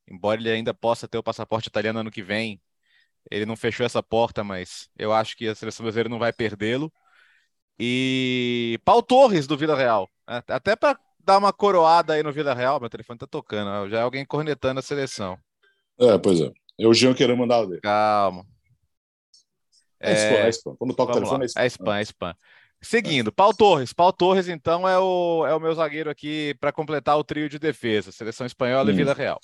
embora 0.06 0.38
ele 0.38 0.50
ainda 0.50 0.74
possa 0.74 1.08
ter 1.08 1.16
o 1.16 1.22
passaporte 1.22 1.70
italiano 1.70 2.00
ano 2.00 2.10
que 2.10 2.22
vem. 2.22 2.60
Ele 3.30 3.46
não 3.46 3.56
fechou 3.56 3.86
essa 3.86 4.02
porta, 4.02 4.44
mas 4.44 4.90
eu 4.98 5.10
acho 5.10 5.38
que 5.38 5.48
a 5.48 5.54
seleção 5.54 5.84
brasileira 5.84 6.10
não 6.10 6.18
vai 6.18 6.34
perdê-lo. 6.34 6.92
E 7.78 8.78
Paulo 8.84 9.02
Torres 9.02 9.46
do 9.46 9.56
Vila 9.56 9.74
Real, 9.74 10.06
até 10.26 10.76
para 10.76 11.00
dar 11.18 11.38
uma 11.38 11.50
coroada 11.50 12.12
aí 12.12 12.22
no 12.22 12.30
Vila 12.30 12.52
Real, 12.52 12.78
meu 12.78 12.90
telefone 12.90 13.18
tá 13.18 13.26
tocando, 13.26 13.88
já 13.88 14.00
é 14.00 14.02
alguém 14.02 14.26
cornetando 14.26 14.80
a 14.80 14.82
seleção. 14.82 15.38
É, 15.98 16.18
pois 16.18 16.42
é. 16.42 16.52
Eu, 16.78 16.92
Jean, 16.92 17.14
querendo 17.14 17.38
mandar 17.38 17.64
ver. 17.64 17.80
Calma. 17.80 18.44
É, 19.98 20.12
spam, 20.12 20.36
é 20.36 20.48
spam. 20.50 20.76
Quando 20.76 20.94
toca 20.94 21.12
o 21.12 21.14
telefone, 21.14 21.46
lá. 21.54 21.62
é 21.62 21.64
É 21.64 21.66
spam. 21.68 21.84
spam, 21.84 21.98
é 21.98 22.02
spam. 22.02 22.36
Seguindo, 22.80 23.32
Paulo 23.32 23.54
Torres. 23.54 23.92
Paulo 23.92 24.12
Torres, 24.12 24.48
então, 24.48 24.88
é 24.88 24.98
o, 24.98 25.44
é 25.46 25.54
o 25.54 25.60
meu 25.60 25.74
zagueiro 25.74 26.08
aqui 26.08 26.54
para 26.60 26.72
completar 26.72 27.18
o 27.18 27.24
trio 27.24 27.48
de 27.48 27.58
defesa, 27.58 28.12
seleção 28.12 28.46
espanhola 28.46 28.90
e. 28.90 28.94
Vila 28.94 29.14
Real. 29.14 29.40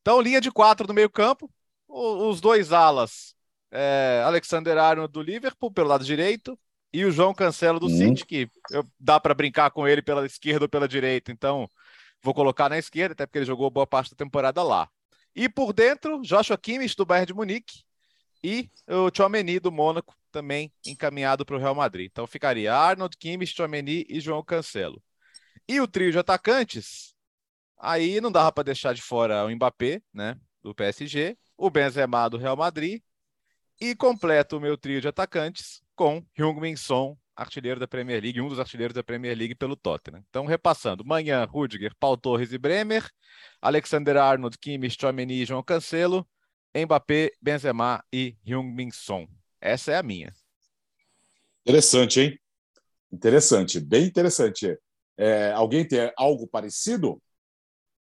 Então, 0.00 0.20
linha 0.20 0.40
de 0.40 0.50
quatro 0.50 0.86
no 0.86 0.94
meio-campo, 0.94 1.50
os 1.88 2.40
dois 2.40 2.72
alas, 2.72 3.34
é, 3.70 4.22
Alexander 4.24 4.76
Arnold 4.76 5.12
do 5.12 5.22
Liverpool, 5.22 5.70
pelo 5.70 5.88
lado 5.88 6.04
direito, 6.04 6.58
e 6.92 7.04
o 7.04 7.10
João 7.10 7.34
Cancelo 7.34 7.80
do 7.80 7.86
Hum. 7.86 7.96
City, 7.96 8.24
que 8.24 8.50
eu- 8.70 8.86
dá 8.98 9.18
para 9.18 9.34
brincar 9.34 9.70
com 9.70 9.86
ele 9.86 10.00
pela 10.02 10.24
esquerda 10.24 10.64
ou 10.64 10.68
pela 10.68 10.88
direita, 10.88 11.32
então 11.32 11.68
vou 12.22 12.32
colocar 12.34 12.68
na 12.68 12.78
esquerda, 12.78 13.12
até 13.12 13.26
porque 13.26 13.38
ele 13.38 13.44
jogou 13.46 13.70
boa 13.70 13.86
parte 13.86 14.10
da 14.10 14.16
temporada 14.16 14.62
lá. 14.62 14.88
E 15.34 15.48
por 15.48 15.72
dentro, 15.72 16.20
Joshua 16.22 16.56
Kimmich 16.56 16.96
do 16.96 17.04
Bayern 17.04 17.26
de 17.26 17.34
Munique 17.34 17.82
e 18.42 18.70
o 18.86 19.10
Tchouameni 19.10 19.58
do 19.58 19.72
Mônaco, 19.72 20.16
também 20.30 20.72
encaminhado 20.86 21.44
para 21.44 21.56
o 21.56 21.58
Real 21.58 21.74
Madrid. 21.74 22.08
Então 22.10 22.26
ficaria 22.26 22.74
Arnold, 22.74 23.16
Kimmich, 23.16 23.54
Tchouameni 23.54 24.04
e 24.08 24.20
João 24.20 24.42
Cancelo. 24.42 25.02
E 25.66 25.80
o 25.80 25.88
trio 25.88 26.12
de 26.12 26.18
atacantes, 26.18 27.14
aí 27.76 28.20
não 28.20 28.32
dava 28.32 28.52
para 28.52 28.64
deixar 28.64 28.94
de 28.94 29.02
fora 29.02 29.44
o 29.44 29.50
Mbappé, 29.50 30.00
né, 30.12 30.38
do 30.62 30.74
PSG, 30.74 31.36
o 31.56 31.70
Benzema 31.70 32.28
do 32.28 32.38
Real 32.38 32.56
Madrid 32.56 33.02
e 33.80 33.94
completo 33.94 34.56
o 34.56 34.60
meu 34.60 34.76
trio 34.76 35.00
de 35.00 35.08
atacantes 35.08 35.82
com 35.94 36.24
Heung-min 36.36 36.76
Son, 36.76 37.16
artilheiro 37.36 37.78
da 37.78 37.86
Premier 37.86 38.20
League, 38.20 38.40
um 38.40 38.48
dos 38.48 38.58
artilheiros 38.58 38.94
da 38.94 39.02
Premier 39.02 39.36
League 39.36 39.54
pelo 39.54 39.76
Tottenham. 39.76 40.24
Então 40.28 40.46
repassando, 40.46 41.04
Manhã, 41.04 41.44
Rudiger, 41.44 41.94
Paul 41.98 42.16
Torres 42.16 42.52
e 42.52 42.58
Bremer, 42.58 43.08
Alexander 43.60 44.16
Arnold, 44.16 44.58
Kimmich, 44.58 44.96
Tchouameni 44.96 45.42
e 45.42 45.44
João 45.44 45.62
Cancelo, 45.62 46.26
Mbappé, 46.74 47.32
Benzema 47.40 48.02
e 48.12 48.36
Heung-min 48.46 48.90
Son. 48.90 49.26
Essa 49.60 49.92
é 49.92 49.96
a 49.96 50.02
minha. 50.02 50.32
Interessante, 51.66 52.20
hein? 52.20 52.38
Interessante, 53.12 53.80
bem 53.80 54.04
interessante. 54.04 54.78
É, 55.16 55.50
alguém 55.52 55.86
tem 55.86 56.12
algo 56.16 56.46
parecido? 56.46 57.20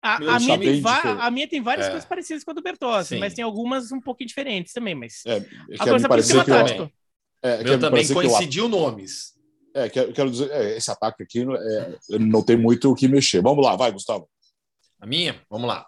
A, 0.00 0.16
a 0.16 0.40
minha, 0.40 0.58
tem 0.58 0.80
va- 0.80 1.26
a 1.26 1.30
minha 1.30 1.46
tem 1.48 1.60
várias 1.60 1.86
É. 1.86 1.90
coisas 1.90 2.08
parecidas 2.08 2.42
com 2.42 2.50
a 2.50 2.54
do 2.54 2.62
Bertossi, 2.62 3.10
Sim. 3.10 3.18
mas 3.20 3.34
tem 3.34 3.44
algumas 3.44 3.92
um 3.92 4.00
pouquinho 4.00 4.26
diferentes 4.28 4.72
também. 4.72 4.94
Mas 4.94 5.22
É, 5.26 5.36
a 5.36 5.42
quer 5.42 5.90
coisa 5.90 5.98
me 5.98 6.08
parecer 6.08 6.32
princípio 6.34 6.44
que 6.44 6.50
eu, 6.50 6.54
tático. 6.54 6.92
é, 7.42 7.62
Meu 7.64 7.78
também 7.78 8.04
que 8.04 8.10
eu- 8.10 8.14
coincidiu 8.16 8.68
nomes. 8.68 9.34
é, 9.74 9.88
quero, 9.88 10.12
quero 10.12 10.30
dizer, 10.30 10.50
é, 10.50 10.76
esse 10.76 10.90
ataque 10.90 11.22
aqui 11.22 11.42
é, 11.42 12.18
não 12.18 12.42
tem 12.42 12.56
muito 12.56 12.90
o 12.90 12.94
que 12.96 13.06
mexer. 13.06 13.40
Vamos 13.42 13.64
lá, 13.64 13.76
vai, 13.76 13.92
Gustavo. 13.92 14.28
A 15.00 15.06
minha? 15.06 15.40
Vamos 15.48 15.68
lá. 15.68 15.86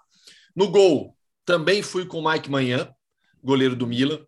No 0.54 0.70
gol, 0.70 1.16
também 1.44 1.82
fui 1.82 2.06
com 2.06 2.20
o 2.20 2.30
Mike 2.30 2.50
Manhã, 2.50 2.92
goleiro 3.42 3.76
do 3.76 3.86
Milan. 3.86 4.24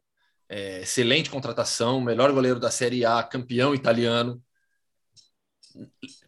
É, 0.49 0.83
excelente 0.83 1.29
contratação, 1.29 2.01
melhor 2.01 2.31
goleiro 2.33 2.61
da 2.61 2.71
Série 2.71 3.05
A, 3.05 3.23
campeão 3.23 3.75
italiano. 3.75 4.41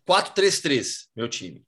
4-3-3, 0.07 1.07
meu 1.15 1.29
time. 1.29 1.65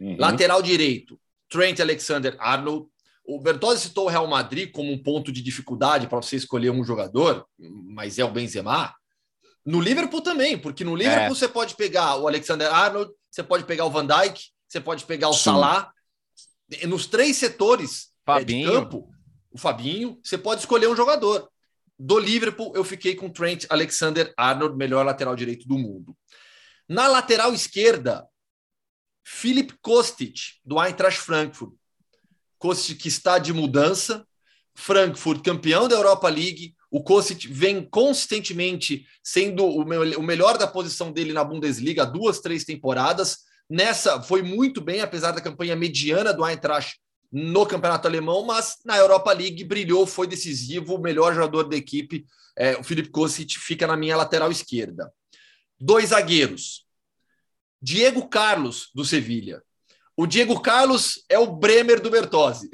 Uhum. 0.00 0.16
Lateral 0.18 0.60
direito, 0.62 1.20
Trent 1.48 1.80
Alexander-Arnold. 1.80 2.88
O 3.24 3.40
Bertozzi 3.40 3.82
citou 3.88 4.06
o 4.06 4.08
Real 4.08 4.26
Madrid 4.26 4.70
como 4.70 4.92
um 4.92 5.02
ponto 5.02 5.32
de 5.32 5.40
dificuldade 5.40 6.06
para 6.08 6.20
você 6.20 6.36
escolher 6.36 6.70
um 6.70 6.84
jogador, 6.84 7.46
mas 7.58 8.18
é 8.18 8.24
o 8.24 8.30
Benzema. 8.30 8.94
No 9.64 9.80
Liverpool 9.80 10.20
também, 10.20 10.58
porque 10.58 10.84
no 10.84 10.94
Liverpool 10.94 11.24
É. 11.26 11.28
você 11.30 11.48
pode 11.48 11.74
pegar 11.74 12.16
o 12.16 12.28
Alexander-Arnold, 12.28 13.10
você 13.30 13.42
pode 13.42 13.64
pegar 13.64 13.86
o 13.86 13.90
Van 13.90 14.06
Dijk, 14.06 14.42
você 14.68 14.78
pode 14.80 15.04
pegar 15.06 15.30
o 15.30 15.32
Sim. 15.32 15.44
Salah. 15.44 15.90
Nos 16.86 17.06
três 17.06 17.36
setores 17.36 18.13
é, 18.26 18.32
de 18.32 18.40
Fabinho. 18.40 18.72
campo, 18.72 19.10
o 19.50 19.58
Fabinho, 19.58 20.20
você 20.22 20.36
pode 20.38 20.60
escolher 20.60 20.88
um 20.88 20.96
jogador. 20.96 21.48
Do 21.98 22.18
Liverpool, 22.18 22.72
eu 22.74 22.82
fiquei 22.82 23.14
com 23.14 23.30
Trent 23.30 23.66
Alexander-Arnold, 23.70 24.76
melhor 24.76 25.04
lateral 25.06 25.36
direito 25.36 25.68
do 25.68 25.78
mundo. 25.78 26.16
Na 26.88 27.06
lateral 27.06 27.54
esquerda, 27.54 28.26
Philip 29.24 29.74
Kostic, 29.80 30.34
do 30.64 30.78
Eintracht 30.82 31.20
Frankfurt. 31.20 31.72
Kostic 32.58 32.98
que 33.00 33.08
está 33.08 33.38
de 33.38 33.52
mudança. 33.52 34.26
Frankfurt, 34.74 35.44
campeão 35.44 35.86
da 35.86 35.94
Europa 35.94 36.28
League. 36.28 36.74
O 36.90 37.02
Kostic 37.02 37.46
vem 37.48 37.88
consistentemente 37.88 39.06
sendo 39.22 39.64
o, 39.64 39.84
me- 39.84 40.16
o 40.16 40.22
melhor 40.22 40.58
da 40.58 40.66
posição 40.66 41.12
dele 41.12 41.32
na 41.32 41.44
Bundesliga 41.44 42.04
duas, 42.04 42.40
três 42.40 42.64
temporadas. 42.64 43.38
Nessa 43.70 44.20
foi 44.20 44.42
muito 44.42 44.80
bem, 44.80 45.00
apesar 45.00 45.30
da 45.30 45.40
campanha 45.40 45.76
mediana 45.76 46.32
do 46.32 46.44
Eintracht 46.44 46.98
no 47.34 47.66
campeonato 47.66 48.06
alemão, 48.06 48.44
mas 48.44 48.76
na 48.84 48.96
Europa 48.96 49.32
League 49.32 49.64
brilhou, 49.64 50.06
foi 50.06 50.24
decisivo, 50.24 50.94
o 50.94 51.00
melhor 51.00 51.34
jogador 51.34 51.64
da 51.64 51.74
equipe. 51.76 52.24
É, 52.56 52.76
o 52.76 52.84
Philip 52.84 53.08
Kostic 53.10 53.50
fica 53.58 53.88
na 53.88 53.96
minha 53.96 54.16
lateral 54.16 54.52
esquerda. 54.52 55.12
Dois 55.78 56.10
zagueiros. 56.10 56.86
Diego 57.82 58.28
Carlos, 58.28 58.88
do 58.94 59.04
Sevilha. 59.04 59.60
o 60.16 60.28
Diego 60.28 60.60
Carlos 60.60 61.24
é 61.28 61.36
o 61.36 61.56
Bremer 61.56 62.00
do 62.00 62.08
Bertozzi. 62.08 62.70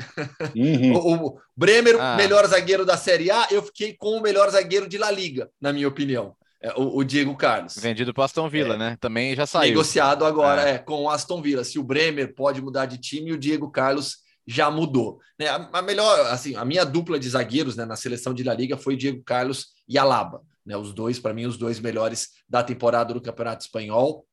Uhum. 0.55 0.93
O, 1.25 1.41
Bremer, 1.57 1.97
Ah. 1.99 2.17
melhor 2.17 2.47
zagueiro 2.47 2.85
da 2.85 2.99
Série 2.99 3.31
A, 3.31 3.49
eu 3.51 3.63
fiquei 3.63 3.95
com 3.95 4.19
o 4.19 4.21
melhor 4.21 4.51
zagueiro 4.51 4.87
de 4.87 4.99
La 4.99 5.11
Liga, 5.11 5.49
na 5.59 5.73
minha 5.73 5.89
opinião. 5.89 6.37
É, 6.63 6.75
o, 6.75 6.99
o 6.99 7.03
Diego 7.03 7.35
Carlos. 7.35 7.77
Vendido 7.79 8.13
para 8.13 8.27
Aston 8.27 8.47
Villa, 8.51 8.77
né? 8.77 8.99
Também 9.01 9.35
já 9.35 9.47
saiu. 9.47 9.71
Negociado 9.71 10.27
agora 10.27 10.69
é. 10.69 10.77
com 10.77 11.05
o 11.05 11.09
Aston 11.09 11.41
Villa. 11.41 11.65
Se 11.65 11.79
o 11.79 11.83
Bremer 11.83 12.35
pode 12.35 12.61
mudar 12.61 12.85
de 12.85 12.99
time, 12.99 13.33
o 13.33 13.39
Diego 13.39 13.71
Carlos 13.71 14.19
já 14.51 14.69
mudou. 14.69 15.21
Né? 15.39 15.47
A, 15.47 15.71
a 15.75 15.83
melhor, 15.83 16.27
assim, 16.27 16.57
a 16.57 16.65
minha 16.65 16.85
dupla 16.85 17.21
de 17.21 17.29
zagueiros 17.29 17.77
né, 17.77 17.85
na 17.85 17.95
seleção 17.95 18.35
de 18.35 18.43
La 18.43 18.53
Liga 18.53 18.77
foi 18.77 18.97
Diego 18.97 19.23
Carlos 19.23 19.69
e 19.89 19.97
Alaba. 19.97 20.43
Né? 20.67 20.77
Os 20.77 20.93
dois, 20.93 21.21
para 21.21 21.33
mim, 21.33 21.47
os 21.47 21.57
dois 21.57 21.79
melhores 21.79 22.31
da 22.49 22.61
temporada 22.61 23.15
do 23.15 23.21
Campeonato 23.21 23.65
Espanhol. 23.65 24.27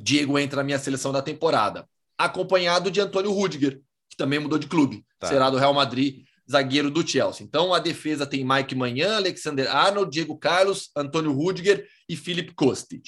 Diego 0.00 0.38
entra 0.38 0.56
na 0.56 0.64
minha 0.64 0.78
seleção 0.78 1.12
da 1.12 1.20
temporada, 1.20 1.86
acompanhado 2.16 2.90
de 2.90 3.02
Antônio 3.02 3.30
Rudiger, 3.32 3.82
que 4.08 4.16
também 4.16 4.38
mudou 4.38 4.58
de 4.58 4.66
clube, 4.66 5.04
Tá. 5.18 5.26
será 5.26 5.50
do 5.50 5.58
Real 5.58 5.74
Madrid, 5.74 6.24
zagueiro 6.50 6.90
do 6.90 7.06
Chelsea. 7.06 7.44
Então 7.44 7.74
a 7.74 7.78
defesa 7.78 8.26
tem 8.26 8.42
Mike 8.42 8.74
Manhã, 8.74 9.16
Alexander 9.16 9.70
Arnold, 9.70 10.10
Diego 10.10 10.38
Carlos, 10.38 10.90
Antônio 10.96 11.32
Rudiger 11.32 11.86
e 12.08 12.16
Felipe 12.16 12.54
Kostic. 12.54 13.04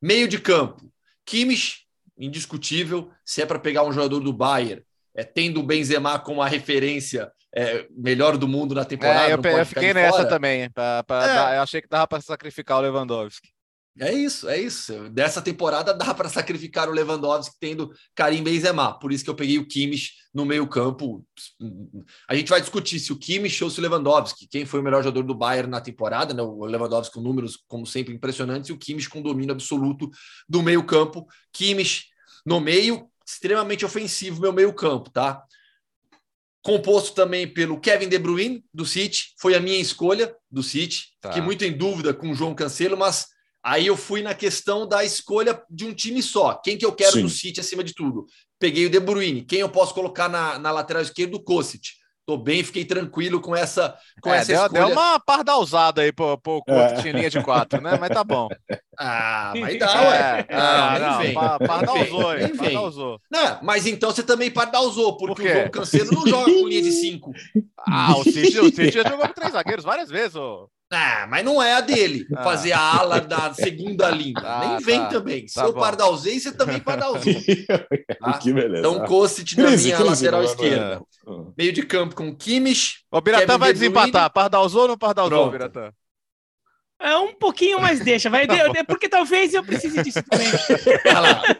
Meio 0.00 0.28
de 0.28 0.38
campo, 0.38 0.88
Kimmich, 1.26 1.80
indiscutível, 2.16 3.10
se 3.24 3.42
é 3.42 3.46
para 3.46 3.58
pegar 3.58 3.82
um 3.82 3.92
jogador 3.92 4.20
do 4.20 4.32
Bayern, 4.32 4.84
é, 5.14 5.24
tendo 5.24 5.60
o 5.60 5.62
Benzema 5.62 6.18
como 6.18 6.40
a 6.42 6.48
referência 6.48 7.30
é, 7.54 7.86
melhor 7.90 8.36
do 8.36 8.46
mundo 8.46 8.74
na 8.74 8.84
temporada. 8.84 9.28
É, 9.28 9.34
eu, 9.34 9.58
eu 9.58 9.66
fiquei 9.66 9.92
nessa 9.92 10.18
fora. 10.18 10.28
também. 10.28 10.70
pra- 10.70 11.02
pra 11.02 11.22
É. 11.24 11.26
dar- 11.34 11.56
eu 11.56 11.62
achei 11.62 11.80
que 11.82 11.88
dava 11.88 12.06
para 12.06 12.20
sacrificar 12.20 12.78
o 12.78 12.80
Lewandowski. 12.82 13.48
É 13.98 14.12
isso, 14.14 14.48
é 14.48 14.56
isso. 14.58 15.10
Dessa 15.10 15.42
temporada 15.42 15.92
dá 15.92 16.14
para 16.14 16.28
sacrificar 16.28 16.88
o 16.88 16.92
Lewandowski 16.92 17.56
tendo 17.60 17.90
Karim 18.14 18.42
Benzema. 18.42 18.96
Por 18.98 19.12
isso 19.12 19.24
que 19.24 19.28
eu 19.28 19.34
peguei 19.34 19.58
o 19.58 19.66
Kimmich 19.66 20.12
no 20.32 20.46
meio-campo. 20.46 21.26
A 22.28 22.34
gente 22.34 22.48
vai 22.48 22.60
discutir 22.60 23.00
se 23.00 23.12
o 23.12 23.18
Kimmich 23.18 23.62
ou 23.64 23.68
se 23.68 23.80
o 23.80 23.82
Lewandowski, 23.82 24.46
quem 24.48 24.64
foi 24.64 24.78
o 24.80 24.82
melhor 24.82 25.02
jogador 25.02 25.24
do 25.26 25.34
Bayern 25.34 25.68
na 25.68 25.80
temporada, 25.80 26.32
né? 26.32 26.40
O 26.40 26.64
Lewandowski 26.64 27.14
com 27.14 27.20
números 27.20 27.58
como 27.66 27.84
sempre 27.84 28.14
impressionantes 28.14 28.70
e 28.70 28.72
o 28.72 28.78
Kimmich 28.78 29.08
com 29.10 29.20
domínio 29.20 29.52
absoluto 29.52 30.08
do 30.48 30.62
meio-campo. 30.62 31.26
Kimmich 31.52 32.04
no 32.46 32.60
meio, 32.60 33.09
extremamente 33.32 33.84
ofensivo 33.84 34.40
meu 34.40 34.52
meio-campo, 34.52 35.10
tá? 35.10 35.42
Composto 36.62 37.14
também 37.14 37.46
pelo 37.46 37.80
Kevin 37.80 38.08
De 38.08 38.18
Bruyne 38.18 38.64
do 38.72 38.84
City, 38.84 39.34
foi 39.38 39.54
a 39.54 39.60
minha 39.60 39.78
escolha 39.78 40.34
do 40.50 40.62
City. 40.62 41.08
Tá. 41.20 41.30
Fiquei 41.30 41.42
muito 41.42 41.64
em 41.64 41.72
dúvida 41.72 42.12
com 42.12 42.30
o 42.30 42.34
João 42.34 42.54
Cancelo, 42.54 42.96
mas 42.96 43.28
Aí 43.62 43.86
eu 43.86 43.96
fui 43.96 44.22
na 44.22 44.34
questão 44.34 44.88
da 44.88 45.04
escolha 45.04 45.62
de 45.68 45.84
um 45.84 45.92
time 45.92 46.22
só. 46.22 46.54
Quem 46.54 46.78
que 46.78 46.84
eu 46.84 46.92
quero 46.92 47.12
Sim. 47.12 47.22
no 47.22 47.28
City 47.28 47.60
acima 47.60 47.84
de 47.84 47.92
tudo? 47.92 48.26
Peguei 48.58 48.86
o 48.86 48.90
De 48.90 48.98
Bruyne. 48.98 49.44
Quem 49.44 49.60
eu 49.60 49.68
posso 49.68 49.92
colocar 49.92 50.28
na, 50.28 50.58
na 50.58 50.70
lateral 50.70 51.02
esquerda? 51.02 51.36
O 51.36 51.42
Kossic. 51.42 51.88
Tô 52.26 52.36
bem, 52.36 52.62
fiquei 52.62 52.84
tranquilo 52.84 53.40
com 53.40 53.56
essa, 53.56 53.96
com 54.22 54.32
É, 54.32 54.38
essa 54.38 54.52
deu, 54.52 54.62
escolha. 54.62 54.84
deu 54.86 54.92
uma 54.92 55.18
pardalzada 55.18 56.02
aí 56.02 56.12
pro, 56.12 56.38
pro 56.38 56.62
É. 56.68 56.88
Couto, 56.88 57.00
tinha 57.02 57.12
linha 57.12 57.30
de 57.30 57.42
quatro, 57.42 57.80
né? 57.80 57.96
Mas 57.98 58.10
tá 58.10 58.22
bom. 58.22 58.48
Ah, 59.02 59.54
mas 59.56 59.78
dá, 59.78 59.86
ué. 60.02 60.44
É, 60.46 60.54
Ah, 60.54 60.98
não, 61.00 61.18
vem. 61.20 61.32
pa- 61.32 61.58
pardalzou, 61.58 62.36
vem. 62.36 62.54
Pardalzou. 62.54 63.18
Não, 63.32 63.58
mas 63.62 63.86
então 63.86 64.10
você 64.10 64.22
também 64.22 64.50
pardalzou, 64.50 65.16
porque 65.16 65.42
Por 65.42 65.50
o 65.50 65.54
João 65.54 65.70
Cancelo 65.70 66.10
não 66.12 66.26
joga 66.26 66.52
com 66.52 66.68
linha 66.68 66.82
de 66.82 66.92
cinco. 66.92 67.32
Ah, 67.78 68.14
o 68.18 68.22
City, 68.24 68.58
o 68.60 68.92
já 68.92 69.02
jogou 69.08 69.26
com 69.26 69.32
três 69.32 69.52
zagueiros 69.52 69.86
várias 69.86 70.10
vezes, 70.10 70.36
ô. 70.36 70.68
Ah, 70.92 71.26
mas 71.28 71.44
não 71.44 71.62
é 71.62 71.74
a 71.74 71.80
dele, 71.80 72.26
Ah. 72.36 72.42
fazer 72.42 72.72
a 72.72 72.80
ala 72.80 73.20
da 73.20 73.54
segunda 73.54 74.10
linha. 74.10 74.34
Ah, 74.38 74.66
Nem 74.68 74.78
vem 74.84 74.98
tá. 75.00 75.06
também. 75.08 75.46
Se 75.46 75.54
Tá 75.54 75.64
eu 75.64 75.72
bom. 75.72 75.78
pardalzei, 75.80 76.40
você 76.40 76.52
também 76.52 76.80
pardalzou. 76.80 77.20
Tá? 78.20 78.32
que 78.38 78.52
beleza. 78.52 78.78
Então, 78.86 79.06
Kossic 79.06 79.56
na 79.56 79.68
Crise, 79.68 79.84
minha 79.84 79.96
crise, 79.96 80.10
lateral 80.10 80.42
esquerda. 80.44 81.02
Meio 81.56 81.72
de 81.72 81.82
campo 81.84 82.14
com 82.14 82.34
Kimmich. 82.34 82.98
O 83.10 83.20
Biratã 83.20 83.56
vai 83.56 83.72
desempatar. 83.72 84.30
Pardalzou 84.32 84.82
ou 84.82 84.88
não 84.88 84.98
pardalzou. 84.98 85.50
Biratã? 85.50 85.92
É 87.02 87.16
um 87.16 87.32
pouquinho, 87.34 87.80
mas 87.80 88.00
deixa. 88.00 88.28
Vai, 88.28 88.46
Tá 88.46 88.54
porque 88.86 89.08
talvez 89.08 89.54
eu 89.54 89.64
precise 89.64 90.02
disso 90.02 90.22
também. 90.22 90.48
Olha 91.06 91.20
lá. 91.20 91.42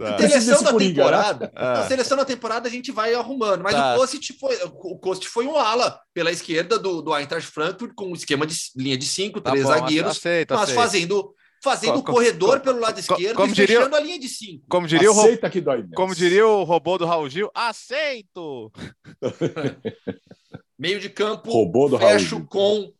Tá. 0.00 0.18
Seleção 0.18 0.62
da 0.62 0.70
Coringa, 0.72 0.88
né? 0.92 1.10
temporada. 1.10 1.52
Ah. 1.54 1.72
Na 1.80 1.88
seleção 1.88 2.16
da 2.16 2.24
temporada 2.24 2.68
a 2.68 2.70
gente 2.70 2.90
vai 2.90 3.12
arrumando. 3.14 3.62
Mas 3.62 3.74
Tá. 3.74 3.94
o 3.94 3.98
Kostić 3.98 4.32
foi, 4.38 4.56
o 4.64 4.98
Kostić 4.98 5.26
foi 5.28 5.46
um 5.46 5.56
ala 5.56 6.00
pela 6.14 6.30
esquerda 6.30 6.78
do, 6.78 7.02
do 7.02 7.14
Eintracht 7.14 7.50
Frankfurt, 7.50 7.92
com 7.94 8.06
um 8.06 8.14
esquema 8.14 8.46
de 8.46 8.56
linha 8.76 8.96
de 8.96 9.04
cinco, 9.04 9.40
Tá 9.40 9.50
três 9.50 9.64
bom, 9.66 9.72
zagueiros, 9.72 10.12
aceita, 10.16 10.54
mas 10.54 10.62
aceita. 10.64 10.80
fazendo, 10.80 11.34
fazendo 11.62 11.92
Co- 11.94 11.98
o 11.98 12.02
co- 12.04 12.12
corredor 12.14 12.58
co- 12.58 12.64
pelo 12.64 12.78
lado 12.80 12.94
co- 12.94 13.00
esquerdo 13.00 13.36
como 13.36 13.52
e 13.52 13.54
diria- 13.54 13.76
fechando 13.78 13.96
a 13.96 14.00
linha 14.00 14.18
de 14.18 14.28
cinco. 14.28 14.64
Como 14.70 14.86
diria, 14.86 15.12
o, 15.12 15.20
Aceita 15.20 15.50
que 15.50 15.60
dói 15.60 15.78
menos. 15.78 15.92
como 15.94 16.14
diria 16.14 16.46
o 16.46 16.62
robô 16.64 16.96
do 16.96 17.04
Raul 17.04 17.28
Gil, 17.28 17.50
aceito! 17.54 18.70
Meio 20.78 20.98
de 20.98 21.10
campo, 21.10 21.50
Robô 21.50 21.88
do 21.88 21.96
Raul 21.96 22.12
fecho 22.12 22.36
Gil. 22.36 22.46
com 22.46 22.90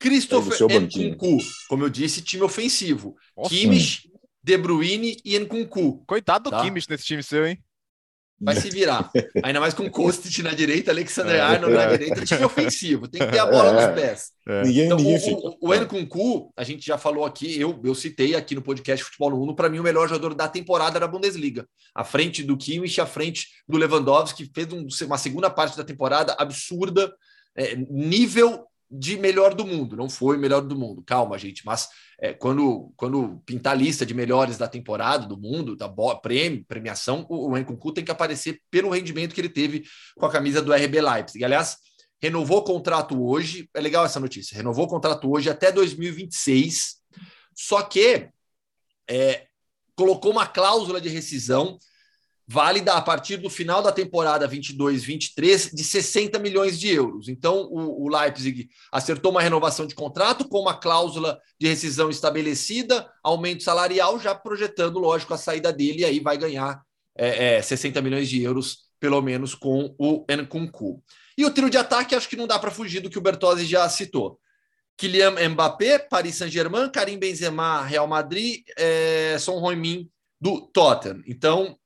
Christopher. 0.00 0.56
Nkunku. 0.80 1.38
Como 1.68 1.84
eu 1.84 1.90
disse, 1.90 2.22
time 2.22 2.42
ofensivo. 2.42 3.14
Nossa. 3.36 3.50
Kimmich, 3.50 4.10
De 4.42 4.56
Bruyne 4.56 5.16
e 5.24 5.38
Nkunku. 5.38 6.02
Coitado 6.06 6.44
do 6.44 6.50
Tá. 6.50 6.62
Kimmich 6.62 6.88
nesse 6.88 7.04
time 7.04 7.22
seu, 7.22 7.46
hein? 7.46 7.62
Vai 8.42 8.56
se 8.56 8.70
virar. 8.70 9.10
Ainda 9.44 9.60
mais 9.60 9.74
com 9.74 9.90
Kostic 9.90 10.38
na 10.42 10.54
direita, 10.54 10.90
Alexander 10.90 11.34
É. 11.34 11.40
Arnold 11.40 11.74
na 11.74 11.84
direita, 11.94 12.24
time 12.24 12.42
ofensivo. 12.42 13.06
Tem 13.06 13.20
que 13.20 13.30
ter 13.30 13.38
a 13.38 13.44
bola 13.44 13.68
É. 13.82 13.86
nos 13.86 13.94
pés. 14.00 14.30
Ninguém, 14.64 14.86
Então, 14.86 14.96
ninguém 14.96 15.34
o, 15.34 15.58
o, 15.60 15.68
o 15.68 15.74
Nkunku, 15.74 16.50
a 16.56 16.64
gente 16.64 16.86
já 16.86 16.96
falou 16.96 17.26
aqui, 17.26 17.60
eu, 17.60 17.78
eu 17.84 17.94
citei 17.94 18.34
aqui 18.34 18.54
no 18.54 18.62
podcast 18.62 19.04
Futebol 19.04 19.32
no 19.32 19.42
Uno, 19.42 19.54
para 19.54 19.68
mim 19.68 19.78
o 19.78 19.82
melhor 19.82 20.08
jogador 20.08 20.34
da 20.34 20.48
temporada 20.48 20.98
da 20.98 21.06
Bundesliga. 21.06 21.68
À 21.94 22.02
frente 22.02 22.42
do 22.42 22.56
Kimmich, 22.56 22.98
à 22.98 23.04
frente 23.04 23.46
do 23.68 23.76
Lewandowski, 23.76 24.46
que 24.48 24.52
fez 24.54 24.72
um- 24.72 24.86
uma 25.06 25.18
segunda 25.18 25.50
parte 25.50 25.76
da 25.76 25.84
temporada 25.84 26.34
absurda, 26.38 27.14
é, 27.54 27.76
nível 27.76 28.64
de 28.90 29.16
melhor 29.16 29.54
do 29.54 29.64
mundo. 29.64 29.96
Não 29.96 30.08
foi 30.08 30.36
melhor 30.36 30.60
do 30.62 30.76
mundo, 30.76 31.02
calma, 31.06 31.38
gente, 31.38 31.64
mas 31.64 31.88
é, 32.18 32.32
quando, 32.34 32.92
quando 32.96 33.40
pintar 33.46 33.72
a 33.72 33.76
lista 33.76 34.04
de 34.04 34.12
melhores 34.12 34.58
da 34.58 34.66
temporada 34.66 35.26
do 35.26 35.38
mundo, 35.38 35.76
da 35.76 35.86
bo- 35.86 36.20
prêmio, 36.20 36.64
premiação, 36.66 37.24
o, 37.28 37.50
o 37.50 37.56
Nkunku 37.56 37.92
tem 37.92 38.04
que 38.04 38.10
aparecer 38.10 38.60
pelo 38.70 38.90
rendimento 38.90 39.34
que 39.34 39.40
ele 39.40 39.48
teve 39.48 39.84
com 40.16 40.26
a 40.26 40.30
camisa 40.30 40.60
do 40.60 40.72
RB 40.72 41.00
Leipzig. 41.00 41.44
Aliás, 41.44 41.76
renovou 42.20 42.58
o 42.58 42.64
contrato 42.64 43.22
hoje. 43.22 43.70
É 43.72 43.80
legal 43.80 44.04
essa 44.04 44.20
notícia. 44.20 44.56
Renovou 44.56 44.84
o 44.86 44.88
contrato 44.88 45.30
hoje 45.30 45.48
até 45.48 45.70
2026. 45.72 46.96
Só 47.54 47.82
que 47.82 48.28
é, 49.08 49.46
colocou 49.94 50.32
uma 50.32 50.46
cláusula 50.46 51.00
de 51.00 51.08
rescisão 51.08 51.78
válida 52.52 52.94
a 52.94 53.00
partir 53.00 53.36
do 53.36 53.48
final 53.48 53.80
da 53.80 53.92
temporada 53.92 54.48
22-23 54.48 55.72
de 55.72 55.84
60 55.84 56.36
milhões 56.40 56.80
de 56.80 56.88
euros. 56.88 57.28
Então, 57.28 57.68
o, 57.70 58.04
o 58.04 58.08
Leipzig 58.08 58.68
acertou 58.90 59.30
uma 59.30 59.40
renovação 59.40 59.86
de 59.86 59.94
contrato 59.94 60.48
com 60.48 60.58
uma 60.58 60.74
cláusula 60.74 61.38
de 61.60 61.68
rescisão 61.68 62.10
estabelecida, 62.10 63.08
aumento 63.22 63.62
salarial, 63.62 64.18
já 64.18 64.34
projetando, 64.34 64.98
lógico, 64.98 65.32
a 65.32 65.38
saída 65.38 65.72
dele, 65.72 66.00
e 66.00 66.04
aí 66.04 66.18
vai 66.18 66.36
ganhar 66.36 66.82
é, 67.16 67.58
é, 67.58 67.62
60 67.62 68.02
milhões 68.02 68.28
de 68.28 68.42
euros, 68.42 68.78
pelo 68.98 69.22
menos, 69.22 69.54
com 69.54 69.94
o 69.96 70.26
Nkunku. 70.28 71.00
E 71.38 71.44
o 71.44 71.52
trio 71.52 71.70
de 71.70 71.78
ataque, 71.78 72.16
acho 72.16 72.28
que 72.28 72.36
não 72.36 72.48
dá 72.48 72.58
para 72.58 72.72
fugir 72.72 72.98
do 72.98 73.08
que 73.08 73.18
o 73.18 73.22
Bertozzi 73.22 73.64
já 73.64 73.88
citou. 73.88 74.40
Kylian 74.96 75.50
Mbappé, 75.50 76.00
Paris 76.00 76.34
Saint-Germain, 76.34 76.90
Karim 76.90 77.16
Benzema, 77.16 77.84
Real 77.84 78.08
Madrid, 78.08 78.64
é, 78.76 79.36
Son 79.38 79.64
Heung-min 79.64 80.10
do 80.40 80.62
Tottenham. 80.72 81.22
Então, 81.28 81.78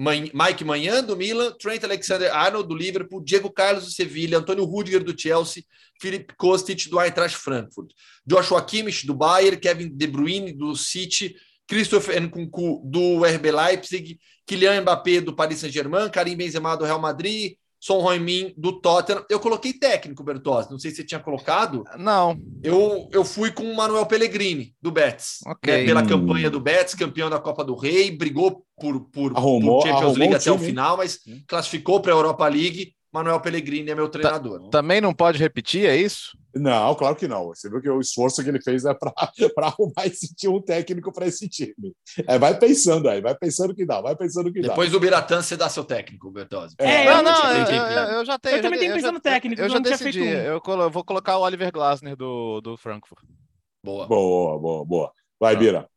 Mike 0.00 0.64
Manhã 0.64 1.02
do 1.02 1.14
Milan, 1.14 1.52
Trent 1.58 1.84
Alexander-Arnold 1.84 2.66
do 2.66 2.74
Liverpool, 2.74 3.20
Diego 3.20 3.50
Carlos 3.50 3.84
do 3.84 3.90
Sevilha, 3.90 4.38
Antônio 4.38 4.64
Rudiger 4.64 5.04
do 5.04 5.14
Chelsea, 5.14 5.66
Philip 6.00 6.32
Kostic 6.38 6.88
do 6.88 6.98
Eintracht 6.98 7.36
Frankfurt, 7.36 7.92
Joshua 8.26 8.62
Kimmich 8.62 9.04
do 9.06 9.12
Bayern, 9.12 9.60
Kevin 9.60 9.94
De 9.94 10.06
Bruyne 10.06 10.56
do 10.56 10.74
City, 10.74 11.36
Christopher 11.68 12.18
Nkunku 12.18 12.80
do 12.82 13.22
RB 13.26 13.50
Leipzig, 13.52 14.18
Kylian 14.46 14.80
Mbappé 14.80 15.20
do 15.20 15.36
Paris 15.36 15.58
Saint-Germain, 15.58 16.08
Karim 16.08 16.38
Benzema 16.38 16.78
do 16.78 16.86
Real 16.86 16.98
Madrid, 16.98 17.58
Son 17.80 18.00
Heung-min 18.12 18.52
do 18.58 18.78
Tottenham. 18.80 19.24
Eu 19.30 19.40
coloquei 19.40 19.72
técnico, 19.72 20.22
Bertozzi, 20.22 20.70
não 20.70 20.78
sei 20.78 20.90
se 20.90 20.98
você 20.98 21.04
tinha 21.04 21.18
colocado. 21.20 21.82
Não, 21.98 22.38
Eu, 22.62 23.08
eu 23.10 23.24
fui 23.24 23.50
com 23.50 23.62
o 23.64 23.74
Manuel 23.74 24.04
Pellegrini, 24.04 24.74
do 24.82 24.90
Betis. 24.92 25.38
Ok. 25.46 25.72
né, 25.74 25.84
pela 25.86 26.04
campanha 26.06 26.50
do 26.50 26.60
Betis, 26.60 26.94
campeão 26.94 27.30
da 27.30 27.40
Copa 27.40 27.64
do 27.64 27.74
Rei, 27.74 28.10
brigou 28.10 28.64
por, 28.78 29.00
por, 29.10 29.36
Arrumou- 29.36 29.80
por 29.80 29.88
Champions 29.88 30.16
League 30.18 30.34
o 30.34 30.36
até 30.36 30.52
o 30.52 30.58
final, 30.58 30.96
mas 30.98 31.18
classificou 31.48 32.00
para 32.00 32.12
a 32.12 32.16
Europa 32.16 32.46
League. 32.46 32.92
Manuel 33.12 33.40
Pellegrini 33.40 33.90
é 33.90 33.94
meu 33.94 34.08
treinador. 34.08 34.68
também 34.68 35.00
não 35.00 35.12
pode 35.12 35.36
repetir, 35.38 35.84
é 35.86 35.96
isso? 35.96 36.38
Não, 36.54 36.94
claro 36.94 37.14
que 37.14 37.28
não. 37.28 37.46
Você 37.48 37.70
viu 37.70 37.80
que 37.80 37.88
o 37.88 38.00
esforço 38.00 38.42
que 38.42 38.48
ele 38.48 38.60
fez 38.60 38.84
é 38.84 38.92
para 38.94 39.12
arrumar 39.68 40.06
esse 40.06 40.34
time, 40.34 40.54
um 40.54 40.60
técnico 40.60 41.12
para 41.12 41.26
esse 41.26 41.48
time. 41.48 41.94
É, 42.26 42.38
vai 42.38 42.58
pensando 42.58 43.08
aí, 43.08 43.20
vai 43.20 43.34
pensando 43.36 43.74
que 43.74 43.86
dá, 43.86 44.00
vai 44.00 44.16
pensando 44.16 44.52
que 44.52 44.60
dá. 44.60 44.68
Depois 44.68 44.90
do 44.90 44.98
Biratã, 44.98 45.40
você 45.42 45.56
dá 45.56 45.68
seu 45.68 45.84
técnico, 45.84 46.30
Bertozzi. 46.30 46.74
É, 46.78 47.04
não, 47.04 47.16
eu 47.18 47.22
não, 47.22 47.34
tinha 47.40 47.52
eu, 47.52 47.56
eu- 47.74 47.82
ainda. 47.84 48.12
eu 48.12 48.24
já 48.24 48.38
tenho. 48.38 48.56
Eu 48.56 48.62
também 48.62 48.78
tenho 48.80 48.94
pensando 48.94 49.14
já- 49.14 49.20
técnico, 49.20 49.60
Eu 49.62 49.68
já 49.68 49.74
não 49.76 49.82
tinha 49.82 49.96
decidi. 49.96 50.18
feito 50.20 50.36
um. 50.36 50.42
Eu 50.42 50.60
colo- 50.60 50.82
eu 50.82 50.90
vou 50.90 51.04
colocar 51.04 51.38
o 51.38 51.42
Oliver 51.42 51.70
Glasner 51.72 52.16
do, 52.16 52.60
do 52.60 52.76
Frankfurt. 52.76 53.22
Boa. 53.84 54.06
Boa, 54.06 54.58
boa, 54.58 54.84
boa. 54.84 55.12
Vai, 55.38 55.54
Tá. 55.54 55.60
Bira. 55.60 55.88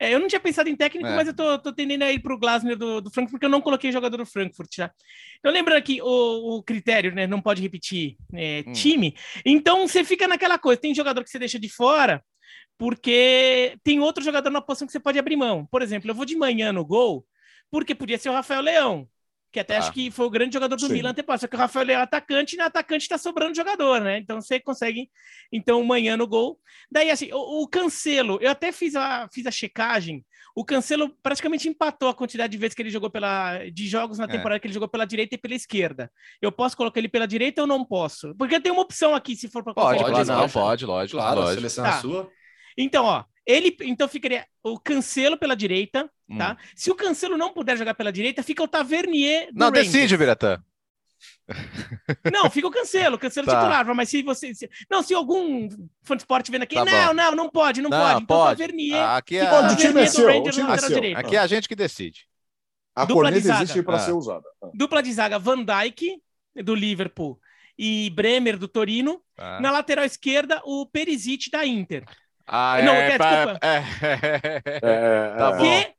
É, 0.00 0.12
eu 0.12 0.18
não 0.18 0.26
tinha 0.26 0.40
pensado 0.40 0.68
em 0.68 0.74
técnico, 0.76 1.06
É. 1.06 1.14
mas 1.14 1.28
eu 1.28 1.34
tô, 1.34 1.58
tô 1.58 1.72
tendendo 1.72 2.02
a 2.02 2.12
ir 2.12 2.20
pro 2.20 2.38
Glasner 2.38 2.76
do, 2.76 3.00
do 3.00 3.10
Frankfurt, 3.10 3.32
porque 3.32 3.46
eu 3.46 3.50
não 3.50 3.60
coloquei 3.60 3.92
jogador 3.92 4.16
do 4.16 4.26
Frankfurt 4.26 4.68
já. 4.76 4.90
Então, 5.38 5.52
lembrando 5.52 5.78
aqui 5.78 6.00
o, 6.02 6.56
o 6.56 6.62
critério, 6.62 7.14
né? 7.14 7.26
Não 7.26 7.40
pode 7.40 7.62
repetir 7.62 8.16
é, 8.32 8.64
Hum. 8.66 8.72
time. 8.72 9.14
Então, 9.46 9.86
você 9.86 10.02
fica 10.04 10.26
naquela 10.26 10.58
coisa: 10.58 10.80
tem 10.80 10.94
jogador 10.94 11.22
que 11.22 11.30
você 11.30 11.38
deixa 11.38 11.58
de 11.58 11.68
fora, 11.68 12.22
porque 12.78 13.76
tem 13.84 14.00
outro 14.00 14.22
jogador 14.22 14.50
na 14.50 14.60
posição 14.60 14.86
que 14.86 14.92
você 14.92 15.00
pode 15.00 15.18
abrir 15.18 15.36
mão. 15.36 15.66
Por 15.66 15.80
exemplo, 15.82 16.10
eu 16.10 16.14
vou 16.14 16.24
de 16.24 16.36
manhã 16.36 16.72
no 16.72 16.84
gol, 16.84 17.24
porque 17.70 17.94
podia 17.94 18.18
ser 18.18 18.30
o 18.30 18.32
Rafael 18.32 18.60
Leão. 18.62 19.08
Que 19.54 19.60
até 19.60 19.74
Tá. 19.74 19.78
acho 19.78 19.92
que 19.92 20.10
foi 20.10 20.26
o 20.26 20.30
grande 20.30 20.52
jogador 20.52 20.74
do 20.74 20.86
Sim. 20.88 20.92
Milan 20.94 21.10
antepassado. 21.10 21.42
Só 21.42 21.46
que 21.46 21.54
o 21.54 21.58
Rafael 21.58 21.88
é 21.88 21.94
atacante 21.94 22.56
e 22.56 22.58
no 22.58 22.64
atacante 22.64 23.08
tá 23.08 23.16
sobrando 23.16 23.54
jogador, 23.54 24.00
né? 24.00 24.18
Então 24.18 24.40
você 24.40 24.58
consegue, 24.58 25.08
então, 25.52 25.80
manhã 25.84 26.16
no 26.16 26.26
gol. 26.26 26.58
Daí, 26.90 27.08
assim, 27.08 27.30
o, 27.32 27.62
o 27.62 27.68
Cancelo, 27.68 28.36
eu 28.42 28.50
até 28.50 28.72
fiz 28.72 28.96
a, 28.96 29.28
fiz 29.32 29.46
a 29.46 29.52
checagem. 29.52 30.24
O 30.56 30.64
Cancelo 30.64 31.08
praticamente 31.22 31.68
empatou 31.68 32.08
a 32.08 32.14
quantidade 32.14 32.50
de 32.50 32.58
vezes 32.58 32.74
que 32.74 32.82
ele 32.82 32.90
jogou 32.90 33.08
pela. 33.10 33.58
de 33.72 33.86
jogos 33.86 34.18
na 34.18 34.24
É. 34.24 34.28
temporada 34.28 34.58
que 34.58 34.66
ele 34.66 34.74
jogou 34.74 34.88
pela 34.88 35.04
direita 35.04 35.36
e 35.36 35.38
pela 35.38 35.54
esquerda. 35.54 36.10
Eu 36.42 36.50
posso 36.50 36.76
colocar 36.76 36.98
ele 36.98 37.08
pela 37.08 37.26
direita 37.26 37.60
ou 37.60 37.66
não 37.68 37.84
posso? 37.84 38.34
Porque 38.36 38.58
tem 38.60 38.72
uma 38.72 38.82
opção 38.82 39.14
aqui, 39.14 39.36
se 39.36 39.48
for 39.48 39.62
para 39.62 39.72
Pode, 39.74 40.00
Pode, 40.00 40.12
pode, 40.16 40.28
não, 40.28 40.48
pode, 40.48 40.84
lógico, 40.84 41.16
Claro, 41.18 41.32
a 41.40 41.44
lógico. 41.44 41.54
seleção 41.60 41.86
é 41.86 41.90
Tá. 41.90 42.00
sua. 42.00 42.28
Então, 42.76 43.04
ó, 43.04 43.22
ele 43.46 43.76
então 43.82 44.08
ficaria 44.08 44.46
o 44.62 44.78
Cancelo 44.78 45.36
pela 45.36 45.54
direita, 45.56 46.10
Hum. 46.28 46.38
tá? 46.38 46.56
Se 46.74 46.90
o 46.90 46.94
Cancelo 46.94 47.36
não 47.36 47.52
puder 47.52 47.76
jogar 47.76 47.94
pela 47.94 48.10
direita, 48.12 48.42
fica 48.42 48.62
o 48.62 48.68
Tavernier 48.68 49.48
do 49.52 49.58
Não, 49.58 49.68
Rangers. 49.68 49.92
decide, 49.92 50.16
Biratã. 50.16 50.62
Não, 52.32 52.50
fica 52.50 52.66
o 52.66 52.70
Cancelo, 52.70 53.18
Cancelo 53.18 53.46
Tá. 53.46 53.56
titular, 53.58 53.94
mas 53.94 54.08
se 54.08 54.22
você 54.22 54.54
se- 54.54 54.68
não, 54.90 55.02
se 55.02 55.14
algum 55.14 55.68
fã 56.02 56.16
de 56.16 56.22
esporte 56.22 56.50
vendo 56.50 56.62
aqui, 56.62 56.74
Tá 56.74 56.84
não, 56.84 57.06
bom. 57.08 57.14
não, 57.14 57.32
não 57.34 57.50
pode, 57.50 57.80
não, 57.82 57.90
Não, 57.90 57.98
pode. 57.98 58.22
Então 58.22 58.26
pode. 58.26 58.58
Tavernier, 58.60 59.02
Aqui 59.10 59.36
é, 59.36 59.44
fica 59.44 59.50
Pode, 59.60 59.74
o 59.74 59.76
time 59.76 59.88
é 60.02 60.04
Tavernier 60.06 60.10
do 60.10 60.14
seu, 60.14 60.24
o 60.24 60.28
Rangers 60.28 60.54
time 60.54 60.62
na 60.66 60.68
é 60.68 60.74
lateral 60.74 60.90
seu. 60.90 61.00
direita. 61.00 61.20
aqui 61.20 61.36
é 61.36 61.38
a 61.38 61.46
gente 61.46 61.68
que 61.68 61.76
decide. 61.76 62.26
A 62.96 63.04
Dupla 63.04 63.14
de 63.24 63.38
corneta 63.40 63.46
zaga. 63.48 63.62
existe 63.64 63.82
para 63.82 63.96
Ah. 63.96 64.00
ser 64.00 64.12
usada. 64.12 64.44
Dupla 64.72 65.02
de 65.02 65.12
zaga 65.12 65.38
Van 65.38 65.64
Dijk 65.64 66.18
do 66.62 66.74
Liverpool 66.74 67.38
e 67.78 68.08
Bremer 68.10 68.56
do 68.56 68.68
Torino. 68.68 69.20
Tá. 69.34 69.60
Na 69.60 69.70
lateral 69.70 70.04
esquerda, 70.04 70.62
o 70.64 70.86
Perisic 70.86 71.50
da 71.50 71.66
Inter. 71.66 72.04
Ah, 72.46 72.80
Não, 72.82 72.92
é, 72.92 73.12
é, 73.12 73.18
pa- 73.18 73.44
desculpa. 73.44 73.66
é, 73.66 73.76
É, 74.82 75.30
Tá 75.38 75.48
é, 75.48 75.56
bom. 75.56 75.62
Que 75.62 75.94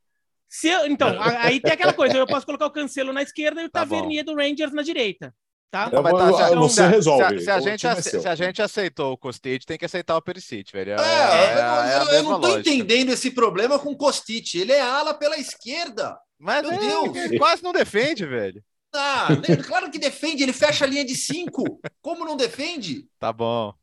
se 0.48 0.68
eu- 0.68 0.86
então, 0.86 1.08
aí 1.20 1.60
tem 1.60 1.72
aquela 1.72 1.92
coisa, 1.92 2.16
eu 2.16 2.26
posso 2.26 2.46
colocar 2.46 2.66
o 2.66 2.70
Cancelo 2.70 3.12
na 3.12 3.22
esquerda 3.22 3.60
e 3.62 3.64
o 3.66 3.70
Tá 3.70 3.80
Tavernier 3.80 4.24
do 4.24 4.34
Rangers 4.34 4.72
na 4.72 4.82
direita, 4.82 5.34
tá? 5.70 5.90
Mas 5.92 6.02
vou- 6.02 6.18
tá, 6.18 6.32
se 6.32 6.42
a- 6.42 6.54
você 6.56 6.74
se 6.74 6.80
a- 6.82 6.88
resolve. 6.88 7.40
Se 7.40 7.50
a, 7.50 7.60
gente, 7.60 7.86
é 7.86 7.90
ace- 7.90 8.20
se 8.20 8.28
a 8.28 8.34
gente 8.34 8.62
aceitou 8.62 9.12
o 9.12 9.18
Kostic, 9.18 9.64
tem 9.66 9.76
que 9.76 9.84
aceitar 9.84 10.16
o 10.16 10.22
Perisic, 10.22 10.72
velho. 10.72 10.92
É, 10.92 10.94
É, 10.94 10.98
é- 10.98 11.52
eu, 11.54 11.58
é 11.58 12.04
não- 12.04 12.12
eu- 12.12 12.22
não 12.22 12.40
tô 12.40 12.46
lógica. 12.48 12.60
entendendo 12.70 13.10
esse 13.10 13.30
problema 13.32 13.78
com 13.78 13.90
o 13.90 13.96
Kostic. 13.96 14.54
Ele 14.54 14.72
é 14.72 14.80
ala 14.80 15.12
pela 15.14 15.36
esquerda. 15.36 16.16
Mas 16.38 16.62
Meu 16.62 16.72
é, 16.72 16.78
Deus. 16.78 17.16
ele 17.16 17.38
quase 17.38 17.62
não 17.62 17.72
defende, 17.72 18.24
velho. 18.24 18.62
Ah, 18.94 19.28
né, 19.46 19.56
claro 19.56 19.90
que 19.90 19.98
defende, 19.98 20.42
ele 20.42 20.52
fecha 20.54 20.84
a 20.84 20.88
linha 20.88 21.04
de 21.04 21.14
cinco. 21.16 21.80
Como 22.00 22.24
não 22.24 22.36
defende? 22.36 23.04
Tá 23.18 23.30
bom. 23.32 23.74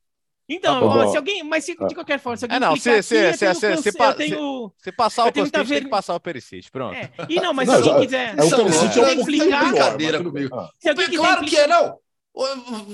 Então, 0.47 0.79
Tá 0.81 0.85
ó, 0.85 1.07
se 1.12 1.17
alguém, 1.17 1.41
mas 1.43 1.63
se, 1.63 1.73
de 1.73 1.95
qualquer 1.95 2.19
forma, 2.19 2.35
se 2.38 2.43
alguém 2.45 2.57
É, 2.57 2.59
não, 2.59 2.75
se- 2.75 2.81
se- 2.81 2.89
aqui, 2.89 2.97
eu 3.00 3.33
se- 3.33 3.39
tenho 3.39 3.55
se- 3.55 3.91
se 3.91 3.97
eu 4.00 4.13
tenho... 4.13 4.73
Se 4.77 4.91
passar 4.91 5.21
Eu 5.23 5.27
o 5.27 5.31
Kostic, 5.31 5.41
muita 5.43 5.57
tem 5.65 5.67
que 5.77 5.83
ver- 5.85 5.89
passar 5.89 6.15
o 6.15 6.19
Perisic. 6.19 6.69
Pronto. 6.69 6.95
É. 6.95 7.09
E 7.29 7.35
não, 7.39 7.53
mas 7.53 7.67
Não, 7.69 7.81
se 7.81 7.89
alguém 7.89 8.05
quiser... 8.05 8.35
É 8.38 8.43
o 8.43 8.50
Perisic 8.50 9.00
é 9.00 9.03
um 9.13 9.23
brincadeira 9.23 10.23
comigo. 10.23 10.55
Ah, 10.55 10.69
Se 10.79 10.89
alguém 10.89 11.05
É 11.05 11.09
quiser 11.09 11.21
claro 11.21 11.45
que 11.45 11.55
é, 11.57 11.67
não. 11.67 11.97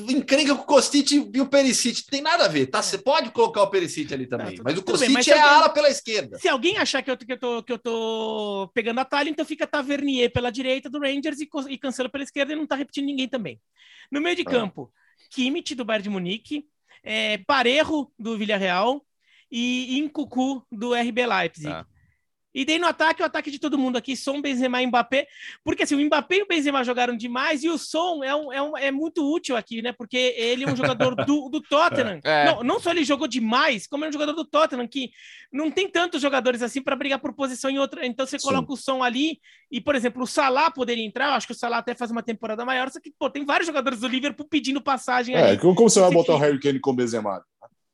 Encrenca 0.10 0.54
com 0.54 0.62
o 0.64 0.66
Kostic 0.66 1.12
e 1.12 1.42
o 1.42 1.46
Perisic. 1.48 2.06
Tem 2.08 2.22
nada 2.22 2.46
a 2.46 2.48
ver, 2.48 2.68
tá? 2.68 2.82
Você 2.82 2.98
pode 2.98 3.32
colocar 3.32 3.64
o 3.64 3.68
Perisic 3.70 4.14
ali 4.14 4.28
também. 4.28 4.56
Tá, 4.58 4.64
mas 4.66 4.78
o 4.78 4.84
bem, 4.98 5.10
mas 5.10 5.26
se 5.26 5.32
é 5.32 5.40
alguém- 5.40 5.50
ala 5.50 5.70
pela 5.70 5.90
esquerda. 5.90 6.38
Se 6.38 6.48
alguém 6.50 6.78
achar 6.78 7.02
que 7.02 7.10
eu, 7.10 7.18
que, 7.18 7.32
eu 7.34 7.40
tô, 7.40 7.64
que 7.64 7.72
eu 7.74 7.80
tô 7.80 8.70
pegando 8.74 9.00
atalho, 9.00 9.30
então 9.30 9.46
fica 9.46 9.66
Tavernier 9.66 10.32
pela 10.32 10.52
direita 10.52 10.90
do 10.90 11.00
Rangers 11.00 11.40
e, 11.40 11.50
e 11.70 11.78
Cancelo 11.78 12.10
pela 12.10 12.24
esquerda 12.24 12.54
e 12.54 12.56
não 12.56 12.68
tá 12.68 12.76
repetindo 12.76 13.06
ninguém 13.06 13.28
também. 13.30 13.60
No 14.12 14.20
meio 14.22 14.36
de 14.36 14.42
Ah. 14.46 14.50
campo, 14.52 14.92
Kimmich 15.32 15.74
do 15.74 15.86
Bayern 15.86 16.04
de 16.04 16.10
Munique, 16.10 16.66
é, 17.04 17.38
Parejo 17.40 18.12
do 18.18 18.38
Villarreal 18.38 19.04
e 19.52 19.98
Incucu 19.98 20.66
do 20.72 20.94
RB 20.94 21.26
Leipzig. 21.26 21.70
Tá. 21.70 21.86
E 22.54 22.66
daí 22.66 22.80
no 22.80 22.88
ataque, 22.88 23.22
o 23.22 23.26
ataque 23.26 23.52
de 23.52 23.60
todo 23.60 23.78
mundo 23.78 23.98
aqui, 23.98 24.16
Som, 24.16 24.42
Benzema 24.42 24.82
e 24.82 24.88
Mbappé, 24.88 25.28
porque 25.64 25.84
assim, 25.84 25.96
o 25.96 26.04
Mbappé 26.06 26.38
e 26.38 26.42
o 26.42 26.48
Benzema 26.48 26.84
jogaram 26.84 27.16
demais 27.16 27.64
e 27.64 27.70
o 27.70 27.78
Som 27.78 28.24
é, 28.24 28.34
um, 28.36 28.52
é, 28.52 28.62
um- 28.62 28.78
é 28.78 28.90
muito 28.92 29.24
útil 29.32 29.56
aqui, 29.56 29.82
né? 29.84 29.92
Porque 29.94 30.18
ele 30.36 30.64
é 30.64 30.68
um 30.68 30.76
jogador 30.76 31.14
do, 31.16 31.48
do 31.50 31.62
Tottenham. 31.70 32.20
É. 32.24 32.46
Não, 32.46 32.64
não 32.64 32.80
só 32.80 32.90
ele 32.92 33.04
jogou 33.04 33.28
demais, 33.28 33.86
como 33.86 34.04
é 34.04 34.10
um 34.10 34.12
jogador 34.12 34.34
do 34.34 34.44
Tottenham, 34.46 34.88
que 34.88 35.12
não 35.54 35.70
tem 35.70 35.88
tantos 35.88 36.22
jogadores 36.22 36.62
assim 36.64 36.82
para 36.82 36.96
brigar 36.96 37.20
por 37.20 37.34
posição 37.34 37.70
em 37.70 37.78
outra. 37.78 38.06
Então 38.06 38.26
você 38.26 38.40
Sim. 38.40 38.48
coloca 38.48 38.74
o 38.74 38.78
Som 38.78 39.04
ali 39.04 39.40
e, 39.72 39.80
por 39.80 39.94
exemplo, 39.96 40.24
o 40.24 40.28
Salah 40.28 40.72
poderia 40.72 41.06
entrar, 41.06 41.28
eu 41.28 41.34
acho 41.34 41.46
que 41.46 41.54
o 41.54 41.56
Salah 41.56 41.78
até 41.78 41.94
faz 41.94 42.10
uma 42.10 42.24
temporada 42.24 42.66
maior, 42.66 42.90
só 42.90 43.00
que, 43.00 43.12
pô, 43.18 43.30
tem 43.30 43.46
vários 43.46 43.68
jogadores 43.68 44.00
do 44.00 44.08
Liverpool 44.08 44.48
pedindo 44.50 44.82
passagem 44.82 45.36
É, 45.36 45.50
ali. 45.50 45.58
como 45.60 45.76
como 45.76 45.90
você 45.90 46.00
vai 46.00 46.10
botar 46.12 46.34
o 46.34 46.36
aqui. 46.38 46.46
Harry 46.46 46.60
Kane 46.60 46.80
com 46.80 46.90
o 46.90 46.96
Benzema? 46.96 47.44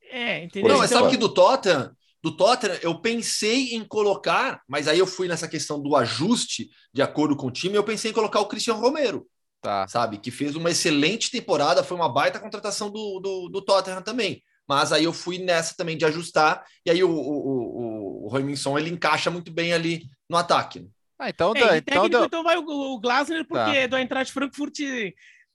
É, 0.10 0.44
entendeu? 0.46 0.70
Não, 0.72 0.78
mas 0.80 0.90
Então- 0.92 1.02
sabe 1.02 1.12
que 1.12 1.18
do 1.20 1.28
Tottenham, 1.34 1.92
do 2.26 2.36
Tottenham, 2.36 2.78
eu 2.82 3.00
pensei 3.00 3.76
em 3.76 3.86
colocar, 3.86 4.62
mas 4.68 4.88
aí 4.88 4.98
eu 4.98 5.06
fui 5.08 5.28
nessa 5.28 5.48
questão 5.48 5.80
do 5.82 5.96
ajuste 5.96 6.70
de 6.92 7.02
acordo 7.02 7.36
com 7.36 7.48
o 7.48 7.52
time, 7.52 7.76
eu 7.76 7.84
pensei 7.84 8.10
em 8.12 8.14
colocar 8.14 8.40
o 8.40 8.48
Christian 8.48 8.74
Romero, 8.74 9.28
Tá. 9.62 9.88
sabe? 9.88 10.18
Que 10.18 10.32
fez 10.32 10.56
uma 10.56 10.72
excelente 10.72 11.30
temporada, 11.32 11.84
foi 11.84 11.96
uma 11.98 12.12
baita 12.12 12.40
contratação 12.40 12.90
do, 12.90 13.20
do, 13.20 13.50
do 13.50 13.62
Tottenham 13.62 14.02
também. 14.02 14.44
Mas 14.68 14.92
aí 14.92 15.04
eu 15.04 15.14
fui 15.14 15.38
nessa 15.38 15.76
também 15.78 15.96
de 15.96 16.06
ajustar, 16.06 16.64
e 16.84 16.90
aí 16.90 17.04
o, 17.04 17.10
o, 17.10 18.28
o, 18.28 18.34
o 18.34 18.80
ele 18.80 18.90
encaixa 18.90 19.30
muito 19.30 19.52
bem 19.52 19.74
ali 19.74 20.04
no 20.28 20.38
ataque. 20.38 20.80
né? 20.80 20.88
Ah, 21.20 21.30
então, 21.30 21.54
É, 21.56 21.78
então 21.78 21.82
técnico, 21.82 22.10
deu- 22.10 22.26
então 22.26 22.44
vai 22.44 22.58
o, 22.58 22.64
o 22.68 23.00
Glasner, 23.00 23.46
porque 23.48 23.88
do 23.88 23.96
Eintracht 23.98 24.34
Frankfurt 24.34 24.76
tem 24.76 25.14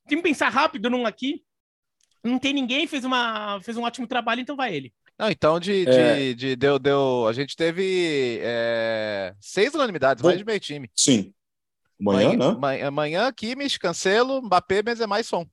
que 0.08 0.22
pensar 0.22 0.48
rápido 0.48 0.88
num 0.88 1.04
aqui. 1.06 1.42
Não 2.22 2.38
tem 2.38 2.52
ninguém, 2.52 2.86
fez, 2.86 3.04
uma, 3.04 3.60
fez 3.62 3.76
um 3.76 3.82
ótimo 3.82 4.06
trabalho, 4.06 4.40
então 4.40 4.54
vai 4.56 4.74
ele. 4.74 4.92
Não, 5.20 5.30
então 5.30 5.60
de, 5.60 5.86
É. 5.86 6.14
de, 6.16 6.34
de- 6.34 6.56
deu, 6.56 6.78
deu, 6.78 7.26
a 7.28 7.32
gente 7.34 7.54
teve 7.54 8.38
é, 8.42 9.34
seis 9.38 9.74
unanimidades, 9.74 10.22
Bom. 10.22 10.28
mais 10.28 10.38
de 10.38 10.44
meio 10.46 10.58
time. 10.58 10.90
Sim. 10.96 11.34
Amanhã, 12.00 12.34
né? 12.36 12.46
Amanhã, 12.46 12.86
amanhã 12.88 13.32
Kimmich, 13.32 13.78
Cancelo, 13.78 14.40
Mbappé, 14.40 14.80
Benzema 14.82 15.20
e 15.20 15.24
Som. 15.24 15.46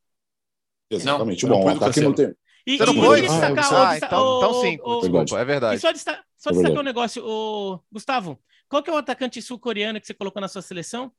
Exatamente. 0.89 1.45
Não, 1.45 1.59
Bom, 1.59 1.67
ataque 1.67 1.99
não 1.99 2.13
tem. 2.13 2.33
E, 2.65 2.77
Você 2.77 2.85
não 2.85 2.93
e 2.93 2.97
foi? 3.05 3.21
destacar, 3.23 3.73
Ah, 3.73 3.89
Ah, 3.89 3.91
desta- 3.91 4.05
então, 4.05 4.19
ó, 4.23 4.37
então 4.37 4.61
sim, 4.61 4.77
ó, 4.81 4.99
desculpa, 5.01 5.37
é 5.37 5.41
E 5.41 5.45
verdade. 5.45 5.81
só, 5.81 5.91
desta- 5.91 6.23
só 6.37 6.49
É 6.49 6.53
destacar 6.53 6.53
verdade. 6.53 6.79
um 6.79 6.83
negócio, 6.83 7.23
o 7.25 7.79
Gustavo, 7.91 8.39
qual 8.69 8.81
que 8.81 8.89
é 8.89 8.93
o 8.93 8.97
atacante 8.97 9.41
sul-coreano 9.41 9.99
que 9.99 10.07
você 10.07 10.13
colocou 10.13 10.41
na 10.41 10.47
sua 10.47 10.61
seleção? 10.61 11.11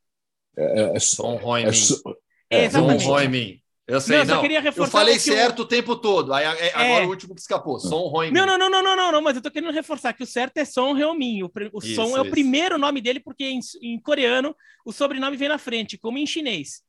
É, 0.57 0.97
é 0.97 0.99
só. 0.99 1.23
Son 1.23 1.35
É 1.59 1.61
Heung-min. 1.61 1.73
só 1.75 1.95
Son 1.97 2.15
é, 2.49 2.65
Exatamente. 2.65 3.05
Heung-min. 3.05 3.61
Eu 3.89 4.01
sei, 4.03 4.17
Não, 4.19 4.23
eu 4.23 4.29
só 4.29 4.35
não. 4.35 4.43
queria 4.43 4.59
Eu 4.59 4.63
reforçar 4.63 4.91
falei 4.93 5.15
que 5.15 5.21
o- 5.31 5.35
certo 5.35 5.61
o 5.63 5.65
tempo 5.65 5.97
todo. 5.97 6.35
Aí, 6.35 6.45
agora 6.45 7.05
É. 7.05 7.07
o 7.07 7.09
último 7.09 7.35
que 7.35 7.41
escapou. 7.41 7.81
Son 7.81 8.11
Heung-min. 8.15 8.33
Não, 8.33 8.45
não, 8.47 8.59
não, 8.59 8.69
não, 8.69 8.83
não, 8.83 8.97
não, 8.97 9.13
não, 9.13 9.23
mas 9.23 9.35
eu 9.37 9.43
tô 9.43 9.51
querendo 9.51 9.73
reforçar 9.73 10.13
que 10.13 10.23
o 10.23 10.27
certo 10.27 10.59
é 10.59 10.65
Son 10.67 10.95
Heung-min. 10.97 11.43
O, 11.43 11.49
pr- 11.49 11.71
o 11.73 11.79
Isso, 11.79 11.95
Son 11.95 12.15
é 12.15 12.21
o 12.21 12.29
primeiro 12.31 12.77
nome 12.77 13.01
dele, 13.01 13.19
porque 13.19 13.45
em, 13.47 13.61
em 13.83 13.99
coreano 13.99 14.55
o 14.85 14.93
sobrenome 14.93 15.39
vem 15.39 15.49
na 15.49 15.57
frente, 15.59 15.97
como 15.97 16.19
em 16.19 16.27
chinês. 16.27 16.83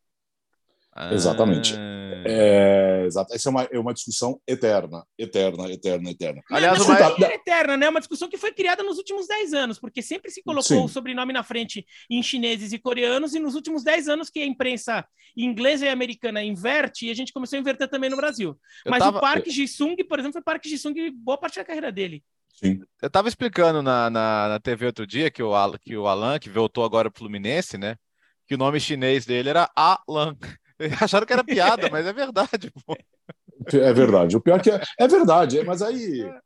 Exatamente. 1.11 1.75
Ah. 1.77 1.99
É, 2.25 3.03
exato. 3.05 3.33
Essa 3.33 3.47
é 3.47 3.51
uma, 3.51 3.63
é 3.63 3.79
uma 3.79 3.93
discussão 3.93 4.41
eterna, 4.45 5.05
eterna, 5.17 5.71
eterna, 5.71 6.09
eterna. 6.11 6.41
Aliás, 6.51 6.77
Não, 6.79 6.85
o 6.85 6.89
mas 6.89 6.99
é 7.21 7.33
eterna, 7.35 7.77
né? 7.77 7.85
É 7.85 7.89
uma 7.89 7.99
discussão 8.01 8.27
que 8.27 8.37
foi 8.37 8.51
criada 8.51 8.83
nos 8.83 8.97
últimos 8.97 9.25
10 9.27 9.53
anos, 9.53 9.79
porque 9.79 10.01
sempre 10.01 10.29
se 10.29 10.43
colocou 10.43 10.63
Sim. 10.63 10.83
o 10.83 10.87
sobrenome 10.89 11.31
na 11.31 11.43
frente 11.43 11.85
em 12.09 12.21
chineses 12.21 12.73
e 12.73 12.77
coreanos, 12.79 13.33
e 13.35 13.39
nos 13.39 13.55
últimos 13.55 13.83
10 13.83 14.09
anos 14.09 14.29
que 14.29 14.39
a 14.41 14.45
imprensa 14.45 15.05
inglesa 15.37 15.85
e 15.85 15.89
americana 15.89 16.43
inverte, 16.43 17.05
e 17.07 17.09
a 17.09 17.13
gente 17.13 17.31
começou 17.31 17.55
a 17.55 17.59
inverter 17.61 17.87
também 17.87 18.09
no 18.09 18.17
Brasil. 18.17 18.59
Eu 18.85 18.91
Mas 18.91 18.99
tava- 18.99 19.17
o 19.17 19.21
Park 19.21 19.47
Ji-sung, 19.47 19.95
por 20.03 20.19
exemplo, 20.19 20.33
foi 20.33 20.41
Park 20.41 20.65
Ji-sung 20.65 21.11
boa 21.11 21.37
parte 21.37 21.55
da 21.57 21.63
carreira 21.63 21.91
dele. 21.91 22.21
Sim. 22.53 22.81
Eu 23.01 23.09
tava 23.09 23.29
explicando 23.29 23.81
na, 23.81 24.09
na, 24.09 24.47
na 24.49 24.59
TV 24.59 24.87
outro 24.87 25.07
dia 25.07 25.31
que 25.31 25.41
o, 25.41 25.55
Al- 25.55 25.79
que 25.79 25.95
o 25.95 26.05
Alan, 26.07 26.37
que 26.37 26.49
voltou 26.49 26.83
agora 26.83 27.09
pro 27.09 27.19
Fluminense, 27.19 27.77
né? 27.77 27.95
Que 28.45 28.55
o 28.55 28.57
nome 28.57 28.79
chinês 28.81 29.25
dele 29.25 29.49
era 29.49 29.69
Alan. 29.73 30.35
Acharam 31.01 31.25
que 31.25 31.33
era 31.33 31.43
piada, 31.43 31.89
mas 31.91 32.05
é 32.05 32.13
verdade. 32.13 32.71
pô. 32.85 32.95
É 33.73 33.93
verdade. 33.93 34.37
O 34.37 34.41
pior 34.41 34.61
que 34.61 34.71
é, 34.71 34.81
é 34.97 35.07
verdade, 35.07 35.59
é, 35.59 35.63
mas 35.63 35.81
aí. 35.81 36.21
é- 36.21 36.39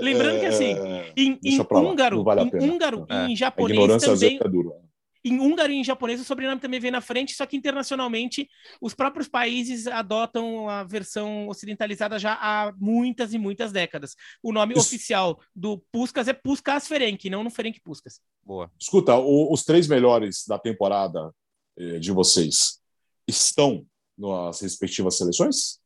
Lembrando 0.00 0.40
que, 0.40 0.46
assim, 0.46 0.72
é- 0.74 1.12
Em, 1.16 1.38
Deixa 1.40 1.62
em 1.62 1.76
húngaro, 1.76 2.22
vale 2.22 2.42
em 2.42 2.70
húngaro 2.70 3.06
É. 3.10 3.26
e 3.26 3.32
em 3.32 3.36
japonês 3.36 4.02
também, 4.02 4.38
é 4.40 4.48
dura. 4.48 4.70
em 5.26 5.40
húngaro 5.40 5.72
e 5.72 5.76
em 5.76 5.84
japonês 5.84 6.20
o 6.20 6.24
sobrenome 6.24 6.60
também 6.60 6.78
vem 6.78 6.90
na 6.90 7.00
frente, 7.00 7.34
só 7.34 7.44
que 7.44 7.56
internacionalmente 7.56 8.48
os 8.80 8.94
próprios 8.94 9.26
países 9.26 9.86
adotam 9.86 10.68
a 10.68 10.84
versão 10.84 11.48
ocidentalizada 11.48 12.18
já 12.18 12.34
há 12.40 12.72
muitas 12.78 13.34
e 13.34 13.38
muitas 13.38 13.72
décadas. 13.72 14.14
O 14.42 14.52
nome 14.52 14.74
Isso. 14.74 14.82
oficial 14.86 15.40
do 15.56 15.82
Puskas 15.90 16.28
é 16.28 16.32
Puskas 16.32 16.86
Ferenc, 16.86 17.28
não 17.28 17.42
no 17.42 17.50
Ferenc 17.50 17.80
Puskas. 17.82 18.20
Boa. 18.44 18.70
Escuta, 18.80 19.16
o- 19.16 19.52
os 19.52 19.64
três 19.64 19.88
melhores 19.88 20.44
da 20.46 20.58
temporada 20.58 21.30
eh, 21.76 21.98
de 21.98 22.12
vocês 22.12 22.78
estão 23.26 23.86
nas 24.16 24.60
respectivas 24.60 25.16
seleções? 25.16 25.78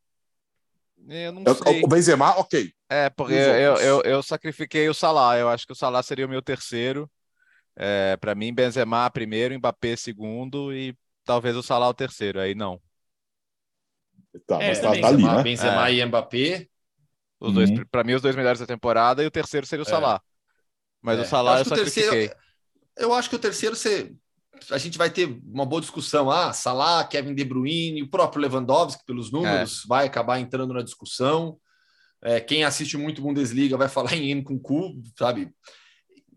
Eu 1.08 1.32
não 1.32 1.42
Eu- 1.46 1.54
sei. 1.54 1.82
O 1.82 1.88
Benzema, 1.88 2.38
ok. 2.38 2.72
É, 2.88 3.08
porque 3.10 3.34
eu, 3.34 3.40
eu, 3.40 3.76
eu, 3.76 4.02
eu 4.02 4.22
sacrifiquei 4.22 4.88
o 4.88 4.94
Salah. 4.94 5.38
Eu 5.38 5.48
acho 5.48 5.66
que 5.66 5.72
o 5.72 5.76
Salah 5.76 6.02
seria 6.02 6.26
o 6.26 6.28
meu 6.28 6.42
terceiro. 6.42 7.10
É, 7.76 8.16
para 8.16 8.34
mim, 8.34 8.52
Benzema 8.52 9.08
primeiro, 9.10 9.56
Mbappé 9.56 9.94
segundo 9.96 10.72
e 10.74 10.96
talvez 11.24 11.56
o 11.56 11.62
Salah 11.62 11.88
o 11.88 11.94
terceiro. 11.94 12.40
Aí 12.40 12.54
não. 12.54 12.80
Tá, 14.46 14.60
É, 14.62 14.68
mas 14.68 14.78
eu 14.78 14.82
tá, 14.84 14.88
também. 14.88 15.00
tá 15.02 15.08
ali, 15.08 15.16
Benzema, 15.16 15.36
né? 15.36 15.42
Benzema 15.42 15.90
e 15.90 16.04
Mbappé. 16.04 16.68
Os 17.40 17.54
dois, 17.54 17.70
Uhum. 17.70 17.84
para 17.90 18.02
mim, 18.04 18.14
os 18.14 18.22
dois 18.22 18.34
melhores 18.34 18.58
da 18.60 18.66
temporada 18.66 19.22
e 19.22 19.26
o 19.26 19.30
terceiro 19.30 19.64
seria 19.66 19.84
o 19.84 19.86
É. 19.86 19.90
Salah. 19.90 20.20
Mas 21.00 21.18
É, 21.18 21.22
o 21.22 21.24
Salah 21.24 21.58
eu, 21.58 21.62
o 21.62 21.64
sacrifiquei. 21.64 22.10
terceiro- 22.10 22.34
Eu 22.96 23.14
acho 23.14 23.30
que 23.30 23.36
o 23.36 23.38
terceiro 23.38 23.76
você, 23.76 24.12
a 24.70 24.78
gente 24.78 24.98
vai 24.98 25.10
ter 25.10 25.40
uma 25.44 25.66
boa 25.66 25.80
discussão. 25.80 26.30
Ah, 26.30 26.52
Salah, 26.52 27.04
Kevin 27.04 27.34
De 27.34 27.44
Bruyne, 27.44 28.02
o 28.02 28.08
próprio 28.08 28.42
Lewandowski, 28.42 29.04
pelos 29.04 29.30
números, 29.30 29.84
vai 29.86 30.06
acabar 30.06 30.38
entrando 30.38 30.74
na 30.74 30.82
discussão. 30.82 31.58
É, 32.22 32.40
quem 32.40 32.64
assiste 32.64 32.96
muito 32.96 33.22
Bundesliga 33.22 33.76
vai 33.76 33.88
falar 33.88 34.14
em 34.14 34.30
N 34.30 34.42
com 34.42 34.58
cu, 34.58 35.00
sabe? 35.16 35.50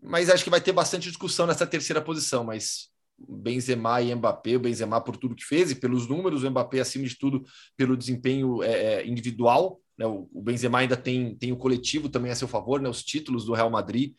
Mas 0.00 0.30
acho 0.30 0.44
que 0.44 0.50
vai 0.50 0.60
ter 0.60 0.72
bastante 0.72 1.08
discussão 1.08 1.46
nessa 1.46 1.66
terceira 1.66 2.00
posição. 2.00 2.44
Mas 2.44 2.88
Benzema 3.18 4.00
e 4.00 4.14
Mbappé, 4.14 4.56
o 4.56 4.60
Benzema 4.60 5.00
por 5.00 5.16
tudo 5.16 5.34
que 5.34 5.44
fez 5.44 5.70
e 5.70 5.74
pelos 5.74 6.06
números, 6.06 6.42
o 6.42 6.50
Mbappé 6.50 6.80
acima 6.80 7.06
de 7.06 7.16
tudo 7.16 7.44
pelo 7.76 7.96
desempenho 7.96 8.62
é, 8.62 8.72
é, 8.72 9.06
individual. 9.06 9.80
Né? 9.96 10.06
O, 10.06 10.28
o 10.32 10.42
Benzema 10.42 10.78
ainda 10.78 10.96
tem, 10.96 11.34
tem 11.36 11.52
o 11.52 11.56
coletivo 11.56 12.08
também 12.08 12.32
a 12.32 12.36
seu 12.36 12.48
favor, 12.48 12.80
né? 12.80 12.88
os 12.88 13.02
títulos 13.02 13.44
do 13.44 13.54
Real 13.54 13.70
Madrid, 13.70 14.14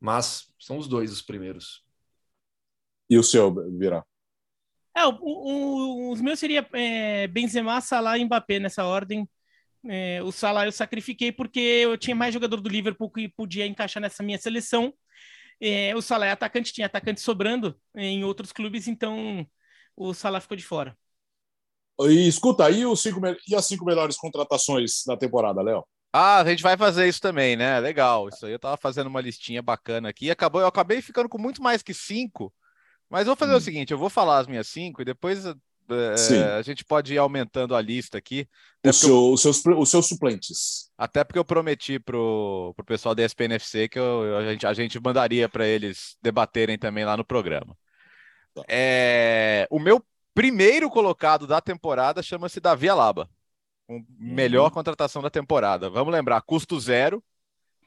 mas 0.00 0.50
são 0.58 0.78
os 0.78 0.88
dois 0.88 1.12
os 1.12 1.22
primeiros. 1.22 1.84
E 3.10 3.18
o 3.18 3.22
seu, 3.30 3.46
Vira? 3.80 4.00
É, 4.96 5.06
o- 5.06 5.16
o- 5.20 6.12
os 6.12 6.20
meus 6.20 6.38
seria 6.38 6.66
é, 6.74 7.26
Benzema, 7.28 7.80
Salah 7.80 8.18
e 8.18 8.24
Mbappé 8.24 8.58
nessa 8.58 8.84
ordem. 8.84 9.28
É, 9.88 10.22
o 10.22 10.32
Salah 10.32 10.66
eu 10.66 10.72
sacrifiquei 10.72 11.32
porque 11.32 11.60
eu 11.60 11.98
tinha 11.98 12.16
mais 12.16 12.34
jogador 12.34 12.60
do 12.60 12.68
Liverpool 12.70 13.10
que 13.10 13.28
podia 13.30 13.66
encaixar 13.66 14.02
nessa 14.02 14.22
minha 14.22 14.38
seleção. 14.38 14.94
É, 15.60 15.94
o 15.96 16.02
Salah 16.02 16.26
é 16.26 16.32
atacante, 16.32 16.72
tinha 16.72 16.86
atacante 16.86 17.20
sobrando 17.20 17.78
em 17.96 18.24
outros 18.24 18.52
clubes, 18.52 18.88
então 18.88 19.46
o 19.96 20.14
Salah 20.14 20.40
ficou 20.40 20.56
de 20.56 20.64
fora. 20.64 20.96
E 22.00 22.26
escuta, 22.26 22.64
aí 22.66 22.84
os 22.84 23.00
cinco, 23.02 23.20
e 23.48 23.54
as 23.54 23.66
cinco 23.66 23.84
melhores 23.84 24.16
contratações 24.16 25.04
da 25.06 25.16
temporada, 25.16 25.62
Léo? 25.62 25.84
Ah, 26.12 26.40
a 26.40 26.44
gente 26.44 26.62
vai 26.62 26.76
fazer 26.76 27.08
isso 27.08 27.20
também, 27.20 27.56
né? 27.56 27.78
Legal. 27.80 28.28
Isso 28.28 28.44
aí 28.46 28.52
eu 28.52 28.58
tava 28.58 28.76
fazendo 28.76 29.06
uma 29.06 29.20
listinha 29.20 29.62
bacana 29.62 30.08
aqui. 30.08 30.30
Acabou, 30.30 30.60
eu 30.60 30.66
acabei 30.66 31.00
ficando 31.00 31.28
com 31.28 31.38
muito 31.38 31.62
mais 31.62 31.82
que 31.82 31.94
cinco. 31.94 32.52
Mas 33.10 33.26
vou 33.26 33.34
fazer 33.36 33.52
o 33.52 33.56
Hum. 33.56 33.60
seguinte: 33.60 33.92
eu 33.92 33.98
vou 33.98 34.08
falar 34.08 34.38
as 34.38 34.46
minhas 34.46 34.68
cinco 34.68 35.02
e 35.02 35.04
depois 35.04 35.42
Sim. 36.16 36.40
a 36.56 36.62
gente 36.62 36.84
pode 36.84 37.12
ir 37.12 37.18
aumentando 37.18 37.74
a 37.74 37.80
lista 37.82 38.16
aqui. 38.16 38.42
O 38.42 38.46
porque, 38.82 38.88
eu, 38.88 38.92
seu- 38.92 39.32
os, 39.32 39.42
seus, 39.42 39.62
os 39.66 39.90
seus 39.90 40.06
suplentes. 40.06 40.88
até 40.96 41.24
porque 41.24 41.38
eu 41.38 41.44
prometi 41.44 41.98
pro, 41.98 42.72
pro 42.76 42.84
pessoal 42.86 43.12
da 43.14 43.24
SPNFC 43.24 43.88
que 43.88 43.98
eu- 43.98 44.36
a, 44.38 44.44
gente, 44.52 44.66
a 44.66 44.72
gente 44.72 45.00
mandaria 45.00 45.48
para 45.48 45.66
eles 45.66 46.16
debaterem 46.22 46.78
também 46.78 47.04
lá 47.04 47.16
no 47.16 47.24
programa. 47.24 47.76
Tá. 48.54 48.62
É, 48.68 49.66
o 49.70 49.80
meu 49.80 50.00
primeiro 50.32 50.88
colocado 50.88 51.44
da 51.46 51.60
temporada 51.60 52.22
chama-se 52.22 52.60
Davi 52.60 52.88
Alaba. 52.88 53.28
Com 53.88 54.04
melhor 54.16 54.70
contratação 54.70 55.20
da 55.20 55.28
temporada. 55.30 55.90
Vamos 55.90 56.12
lembrar, 56.12 56.40
custo 56.42 56.78
zero. 56.78 57.20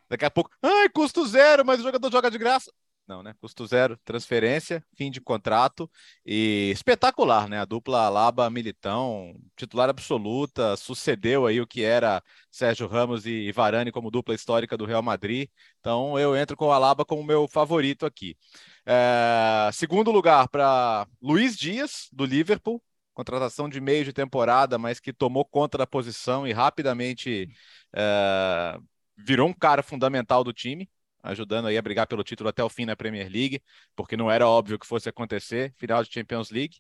Daqui 0.09 0.25
a 0.25 0.29
pouco, 0.29 0.49
ai, 0.61 0.89
custo 0.89 1.25
zero, 1.25 1.65
mas 1.65 1.79
o 1.79 1.83
jogador 1.83 2.11
joga 2.11 2.29
de 2.29 2.37
graça. 2.37 2.69
Não, 3.05 3.21
né? 3.21 3.33
Custo 3.41 3.65
zero, 3.67 3.97
transferência, 4.05 4.81
fim 4.95 5.11
de 5.11 5.19
contrato 5.19 5.91
e 6.25 6.71
espetacular, 6.71 7.49
né? 7.49 7.59
A 7.59 7.65
dupla 7.65 8.05
Alaba 8.05 8.49
Militão, 8.49 9.35
titular 9.57 9.89
absoluta, 9.89 10.77
sucedeu 10.77 11.45
aí 11.45 11.59
o 11.59 11.67
que 11.67 11.83
era 11.83 12.23
Sérgio 12.49 12.87
Ramos 12.87 13.25
e 13.25 13.51
Varane 13.51 13.91
como 13.91 14.09
dupla 14.09 14.33
histórica 14.33 14.77
do 14.77 14.85
Real 14.85 15.01
Madrid. 15.03 15.49
Então 15.81 16.17
eu 16.17 16.33
entro 16.35 16.55
com 16.55 16.67
o 16.67 16.71
Alaba 16.71 17.03
como 17.03 17.21
meu 17.23 17.45
favorito 17.45 18.05
aqui. 18.05 18.37
É, 18.85 19.69
segundo 19.73 20.09
lugar 20.09 20.47
para 20.47 21.05
Luiz 21.21 21.57
Dias, 21.57 22.07
do 22.11 22.25
Liverpool, 22.25 22.81
contratação 23.13 23.67
de 23.67 23.81
meio 23.81 24.05
de 24.05 24.13
temporada, 24.13 24.77
mas 24.77 24.99
que 25.01 25.11
tomou 25.11 25.43
conta 25.45 25.77
da 25.77 25.85
posição 25.87 26.47
e 26.47 26.53
rapidamente 26.53 27.49
é, 27.93 28.77
virou 29.17 29.49
um 29.49 29.53
cara 29.53 29.83
fundamental 29.83 30.43
do 30.43 30.53
time, 30.53 30.89
ajudando 31.23 31.67
aí 31.67 31.77
a 31.77 31.81
brigar 31.81 32.05
pelo 32.05 32.23
título 32.23 32.49
até 32.49 32.63
o 32.63 32.69
fim 32.69 32.85
na 32.85 32.95
Premier 32.95 33.29
League, 33.31 33.61
porque 33.95 34.17
não 34.17 34.29
era 34.29 34.47
óbvio 34.47 34.77
que 34.77 34.85
fosse 34.85 35.09
acontecer, 35.09 35.73
final 35.77 36.03
de 36.03 36.11
Champions 36.11 36.51
League. 36.51 36.77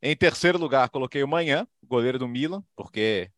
Em 0.00 0.16
terceiro 0.16 0.58
lugar, 0.58 0.88
coloquei 0.88 1.22
o 1.22 1.28
Manhã, 1.28 1.66
goleiro 1.82 2.18
do 2.18 2.28
Milan, 2.28 2.62
porque 2.76 3.30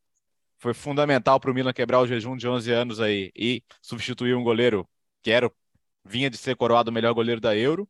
foi 0.58 0.74
fundamental 0.74 1.40
para 1.40 1.50
o 1.50 1.54
Milan 1.54 1.72
quebrar 1.72 2.00
o 2.00 2.06
jejum 2.06 2.36
de 2.36 2.46
11 2.46 2.70
anos 2.70 3.00
aí 3.00 3.32
e 3.34 3.64
substituir 3.80 4.36
um 4.36 4.44
goleiro 4.44 4.88
que 5.22 5.30
era 5.30 5.50
vinha 6.04 6.30
de 6.30 6.36
ser 6.36 6.56
coroado 6.56 6.90
o 6.90 6.94
melhor 6.94 7.12
goleiro 7.14 7.40
da 7.40 7.56
Euro. 7.56 7.88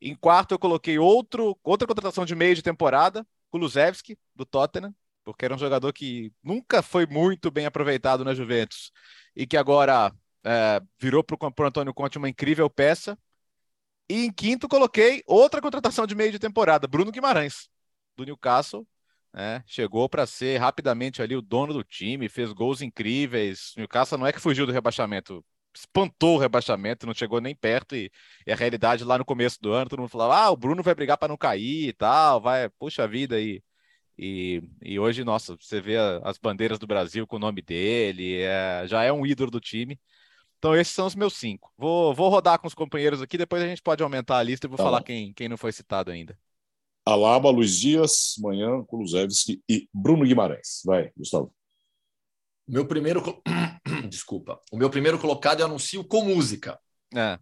Em 0.00 0.14
quarto, 0.14 0.52
eu 0.52 0.58
coloquei 0.58 0.98
outro, 0.98 1.58
outra 1.62 1.86
contratação 1.86 2.24
de 2.24 2.34
meio 2.34 2.54
de 2.54 2.62
temporada, 2.62 3.26
Kulusevski, 3.50 4.18
do 4.34 4.44
Tottenham, 4.44 4.94
porque 5.24 5.44
era 5.44 5.54
um 5.54 5.58
jogador 5.58 5.92
que 5.92 6.32
nunca 6.42 6.82
foi 6.82 7.06
muito 7.06 7.50
bem 7.50 7.66
aproveitado 7.66 8.24
na 8.24 8.34
Juventus 8.34 8.90
e 9.36 9.46
que 9.46 9.56
agora 9.56 10.12
é, 10.44 10.80
virou 10.98 11.22
para 11.22 11.36
o 11.36 11.66
Antônio 11.66 11.94
Conte 11.94 12.18
uma 12.18 12.28
incrível 12.28 12.68
peça. 12.68 13.18
E 14.08 14.26
em 14.26 14.32
quinto, 14.32 14.68
coloquei 14.68 15.22
outra 15.26 15.60
contratação 15.60 16.06
de 16.06 16.14
meio 16.14 16.32
de 16.32 16.38
temporada, 16.38 16.86
Bruno 16.86 17.10
Guimarães, 17.10 17.68
do 18.16 18.24
Newcastle. 18.24 18.86
né? 19.32 19.62
chegou 19.66 20.08
para 20.08 20.26
ser 20.26 20.58
rapidamente 20.58 21.22
ali 21.22 21.36
o 21.36 21.42
dono 21.42 21.72
do 21.72 21.84
time, 21.84 22.28
fez 22.28 22.52
gols 22.52 22.82
incríveis. 22.82 23.72
Newcastle 23.76 24.18
não 24.18 24.26
é 24.26 24.32
que 24.32 24.40
fugiu 24.40 24.66
do 24.66 24.72
rebaixamento, 24.72 25.44
espantou 25.74 26.36
o 26.36 26.38
rebaixamento, 26.38 27.06
não 27.06 27.14
chegou 27.14 27.40
nem 27.40 27.54
perto. 27.54 27.96
E, 27.96 28.10
e 28.46 28.52
a 28.52 28.56
realidade 28.56 29.04
lá 29.04 29.16
no 29.18 29.24
começo 29.24 29.60
do 29.60 29.72
ano, 29.72 29.88
todo 29.88 30.00
mundo 30.00 30.10
falava: 30.10 30.36
ah, 30.36 30.50
o 30.50 30.56
Bruno 30.56 30.82
vai 30.82 30.94
brigar 30.94 31.16
para 31.18 31.28
não 31.28 31.36
cair 31.36 31.88
e 31.88 31.92
tal, 31.92 32.40
vai, 32.40 32.68
puxa 32.70 33.06
vida 33.08 33.36
aí. 33.36 33.62
E, 34.18 34.62
e 34.82 34.98
hoje, 35.00 35.24
nossa, 35.24 35.56
você 35.56 35.80
vê 35.80 35.96
as 36.22 36.38
bandeiras 36.38 36.78
do 36.78 36.86
Brasil 36.86 37.26
com 37.26 37.36
o 37.36 37.38
nome 37.38 37.62
dele, 37.62 38.42
é, 38.42 38.86
já 38.86 39.02
é 39.02 39.12
um 39.12 39.26
ídolo 39.26 39.50
do 39.50 39.60
time. 39.60 39.98
Então, 40.62 40.76
esses 40.76 40.94
são 40.94 41.08
os 41.08 41.16
meus 41.16 41.34
cinco. 41.34 41.72
Vou, 41.76 42.14
vou 42.14 42.28
rodar 42.28 42.56
com 42.56 42.68
os 42.68 42.74
companheiros 42.74 43.20
aqui, 43.20 43.36
depois 43.36 43.60
a 43.60 43.66
gente 43.66 43.82
pode 43.82 44.00
aumentar 44.00 44.38
a 44.38 44.42
lista 44.44 44.64
e 44.64 44.68
vou 44.68 44.76
Tá 44.76 44.84
falar 44.84 44.98
bom. 45.00 45.04
quem, 45.06 45.32
quem 45.32 45.48
não 45.48 45.56
foi 45.56 45.72
citado 45.72 46.12
ainda. 46.12 46.38
Alaba, 47.04 47.50
Luiz 47.50 47.76
Dias, 47.80 48.34
Manhã, 48.38 48.80
Kulusevski 48.84 49.60
e 49.68 49.88
Bruno 49.92 50.24
Guimarães. 50.24 50.80
Vai, 50.84 51.10
Gustavo. 51.16 51.52
Meu 52.68 52.86
primeiro. 52.86 53.42
Desculpa. 54.08 54.60
O 54.70 54.76
meu 54.76 54.88
primeiro 54.88 55.18
colocado 55.18 55.58
eu 55.58 55.66
anuncio 55.66 56.04
com 56.04 56.22
música. 56.26 56.78
É, 57.12 57.40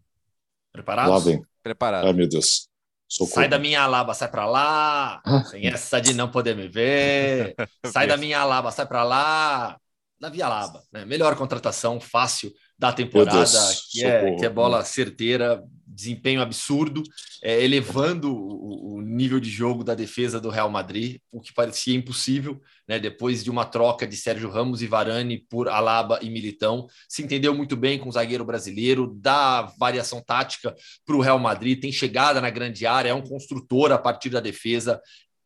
Preparados? 0.73 1.13
Lá 1.13 1.19
vem. 1.19 1.43
preparado. 1.63 2.07
Ai, 2.07 2.15
meu 2.15 2.27
Deus. 2.27 2.71
Socorro. 3.07 3.35
Sai 3.35 3.49
da 3.51 3.59
minha 3.59 3.83
alaba, 3.83 4.15
sai 4.15 4.31
pra 4.31 4.47
lá. 4.47 5.21
Sem 5.51 5.67
essa 5.67 6.01
de 6.01 6.15
não 6.15 6.31
poder 6.31 6.57
me 6.57 6.69
ver. 6.69 7.55
Sai 7.85 8.07
da 8.07 8.17
minha 8.17 8.41
alaba, 8.41 8.71
sai 8.71 8.87
pra 8.87 9.05
lá. 9.05 9.79
Davi 10.19 10.41
Alaba, 10.43 10.83
né? 10.91 11.05
Melhor 11.05 11.37
contratação 11.37 12.01
fácil 12.01 12.51
da 12.81 12.95
temporada, 12.95 13.37
Deus, 13.37 13.89
que 13.93 14.03
é, 14.03 14.37
que 14.37 14.47
é 14.47 14.49
bola 14.49 14.83
certeira, 14.83 15.63
desempenho 15.87 16.41
absurdo, 16.41 17.03
é, 17.43 17.63
elevando 17.63 18.35
o, 18.35 18.95
o 18.95 19.03
nível 19.03 19.39
de 19.39 19.51
jogo 19.51 19.85
da 19.85 19.95
defesa 19.95 20.41
do 20.41 20.49
Real 20.49 20.71
Madrid, 20.71 21.21
o 21.31 21.43
que 21.43 21.53
parecia 21.53 21.95
impossível, 21.95 22.59
né? 22.89 22.99
Depois 22.99 23.45
de 23.45 23.51
uma 23.51 23.67
troca 23.67 24.07
de 24.07 24.17
Sérgio 24.17 24.49
Ramos 24.49 24.81
e 24.81 24.87
Varane 24.87 25.45
por 25.51 25.69
Alaba 25.69 26.21
e 26.23 26.31
Militão, 26.31 26.87
se 27.07 27.23
entendeu 27.23 27.55
muito 27.55 27.77
bem 27.77 27.99
com 27.99 28.09
o 28.09 28.13
zagueiro 28.13 28.47
brasileiro, 28.47 29.15
dá 29.15 29.71
variação 29.79 30.23
tática 30.23 30.75
para 31.05 31.17
o 31.17 31.21
Real 31.21 31.39
Madrid, 31.39 31.79
tem 31.79 31.93
chegada 31.93 32.41
na 32.41 32.49
grande 32.49 32.87
área, 32.87 33.11
é 33.11 33.15
um 33.15 33.21
construtor 33.21 33.93
a 33.93 33.99
partir 33.99 34.31
da 34.31 34.41
defesa. 34.41 34.99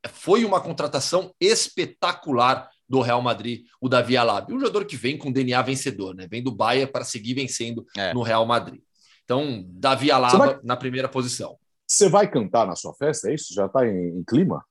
Foi 0.07 0.44
uma 0.44 0.61
contratação 0.61 1.35
espetacular 1.40 2.70
do 2.94 3.00
Real 3.00 3.20
Madrid, 3.20 3.64
o 3.80 3.88
Davi 3.88 4.16
Alaba. 4.16 4.52
Um 4.54 4.61
jogador 4.61 4.85
que 4.85 4.96
vem 4.96 5.18
com 5.18 5.33
DNA 5.33 5.61
vencedor, 5.62 6.14
né? 6.14 6.28
Vem 6.30 6.40
do 6.40 6.52
Bayern 6.54 6.90
para 6.92 7.02
seguir 7.04 7.35
vencendo 7.35 7.85
É. 7.96 8.14
no 8.14 8.22
Real 8.22 8.46
Madrid. 8.46 8.80
Então, 9.24 9.64
Davi 9.66 10.12
Alaba 10.12 10.38
vai- 10.38 10.61
na 10.62 10.76
primeira 10.76 11.09
posição. 11.09 11.59
Você 11.85 12.09
vai 12.09 12.30
cantar 12.30 12.68
na 12.68 12.76
sua 12.76 12.94
festa, 12.94 13.28
é 13.28 13.35
isso? 13.35 13.52
Já 13.52 13.66
está 13.66 13.85
em, 13.85 14.18
em 14.18 14.22
clima? 14.22 14.64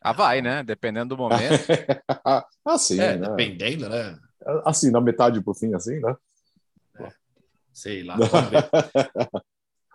Ah, 0.00 0.14
vai, 0.14 0.40
né? 0.40 0.62
Dependendo 0.62 1.14
do 1.14 1.18
momento. 1.18 1.38
ah, 2.64 2.78
sim, 2.78 2.98
é, 2.98 3.18
né? 3.18 3.28
dependendo, 3.28 3.90
né? 3.90 4.18
Assim, 4.64 4.90
na 4.90 5.02
metade 5.02 5.42
pro 5.42 5.52
fim, 5.54 5.74
assim, 5.74 6.00
né? 6.00 6.16
Sei 7.74 8.02
lá. 8.02 8.16
vamos 8.16 8.48
ver. 8.50 8.70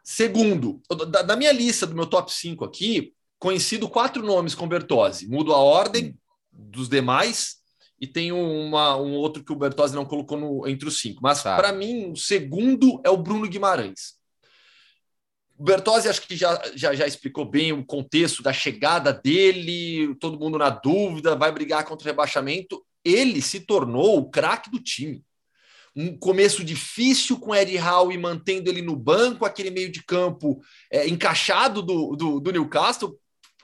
Segundo, 0.04 0.80
da, 1.10 1.24
da 1.24 1.36
minha 1.36 1.52
lista, 1.52 1.88
do 1.88 1.96
meu 1.96 2.06
top 2.06 2.32
5 2.32 2.64
aqui, 2.64 3.12
conhecido 3.40 3.90
quatro 3.90 4.22
nomes 4.22 4.54
com 4.54 4.68
Bertozzi. 4.68 5.28
Mudo 5.28 5.52
a 5.52 5.58
ordem 5.58 6.16
dos 6.58 6.88
demais 6.90 7.58
e 8.00 8.08
tem 8.08 8.32
uma, 8.32 8.96
um 8.98 9.14
outro 9.14 9.44
que 9.44 9.52
o 9.52 9.56
Bertozzi 9.56 9.96
não 9.96 10.06
colocou 10.06 10.38
no- 10.38 10.68
entre 10.68 10.88
os 10.88 11.00
cinco. 11.00 11.20
Mas, 11.22 11.44
Tá. 11.44 11.56
para 11.56 11.72
mim, 11.72 12.12
o 12.12 12.16
segundo 12.16 13.02
é 13.06 13.10
o 13.10 13.18
Bruno 13.18 13.48
Guimarães. 13.48 14.16
O 15.58 15.64
Bertozzi 15.64 16.10
acho 16.10 16.22
que 16.22 16.36
já, 16.36 16.62
já, 16.76 16.94
já 16.94 17.08
explicou 17.08 17.46
bem 17.46 17.72
o 17.72 17.86
contexto 17.86 18.44
da 18.44 18.52
chegada 18.52 19.14
dele, 19.14 20.14
todo 20.16 20.40
mundo 20.40 20.58
na 20.58 20.70
dúvida, 20.70 21.36
vai 21.36 21.52
brigar 21.52 21.86
contra 21.86 22.06
o 22.06 22.12
rebaixamento. 22.12 22.86
ele 23.04 23.40
se 23.40 23.60
tornou 23.60 24.18
o 24.18 24.30
craque 24.32 24.72
do 24.72 24.80
time. 24.80 25.24
Um 25.96 26.18
começo 26.18 26.64
difícil 26.64 27.40
com 27.40 27.56
Ed 27.56 27.78
Howe 27.78 28.18
mantendo 28.18 28.70
ele 28.70 28.82
no 28.82 28.96
banco, 28.96 29.46
aquele 29.46 29.70
meio 29.70 29.92
de 29.92 30.04
campo 30.04 30.60
é, 30.92 31.08
encaixado 31.08 31.82
do, 31.84 32.16
do, 32.16 32.40
do, 32.40 32.52
Newcastle, 32.52 33.18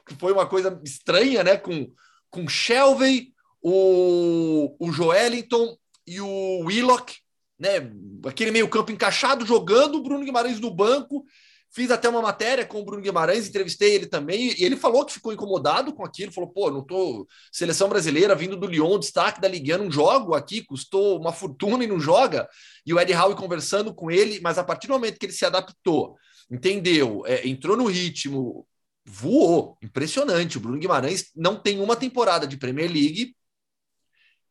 que 0.08 0.16
foi 0.16 0.32
uma 0.32 0.46
coisa 0.46 0.80
estranha, 0.86 1.44
né? 1.44 1.58
Com, 1.58 1.92
com 2.32 2.48
Shelvey, 2.48 3.32
o, 3.62 4.76
o 4.80 4.92
Joelinton 4.92 5.78
e 6.08 6.20
o 6.20 6.62
Willock, 6.66 7.16
né? 7.60 7.92
Aquele 8.26 8.50
meio 8.50 8.68
campo 8.68 8.92
encaixado, 8.92 9.46
jogando, 9.46 9.96
o 9.96 10.04
Bruno 10.04 10.26
Guimarães 10.26 10.60
no 10.60 10.72
banco, 10.72 11.24
Fiz 11.74 11.90
até 11.90 12.10
uma 12.10 12.22
matéria 12.22 12.66
com 12.66 12.82
o 12.82 12.84
Bruno 12.84 13.02
Guimarães, 13.02 13.48
entrevistei 13.48 13.96
ele 13.96 14.06
também, 14.06 14.54
e 14.60 14.66
ele 14.66 14.76
falou 14.76 15.06
que 15.06 15.14
ficou 15.14 15.32
incomodado 15.32 15.94
com 15.94 16.04
aquilo, 16.04 16.30
falou, 16.30 16.50
pô, 16.50 16.70
não 16.70 16.84
tô 16.84 17.26
seleção 17.50 17.88
brasileira 17.88 18.36
vindo 18.36 18.58
do 18.58 18.68
Lyon, 18.68 19.00
destaque 19.00 19.40
da 19.40 19.48
Ligue 19.48 19.74
1, 19.74 19.78
não 19.78 19.90
jogo 19.90 20.36
aqui, 20.36 20.66
custou 20.66 21.18
uma 21.18 21.32
fortuna 21.32 21.82
e 21.86 21.88
não 21.88 21.98
joga. 21.98 22.46
E 22.86 22.94
o 22.94 23.00
Eddie 23.00 23.16
Howe 23.16 23.36
conversando 23.36 23.94
com 23.94 24.12
ele, 24.12 24.42
mas 24.42 24.58
a 24.58 24.66
partir 24.66 24.88
do 24.88 24.94
momento 24.94 25.18
que 25.18 25.28
ele 25.28 25.32
se 25.32 25.46
adaptou, 25.46 26.18
entendeu, 26.52 27.24
é, 27.26 27.48
entrou 27.48 27.78
no 27.78 27.86
ritmo, 27.86 28.68
voou, 29.06 29.78
impressionante. 29.82 30.58
O 30.58 30.62
Bruno 30.62 30.78
Guimarães 30.78 31.32
não 31.36 31.56
tem 31.56 31.80
uma 31.80 31.96
temporada 31.96 32.48
de 32.48 32.58
Premier 32.58 32.92
League, 32.92 33.36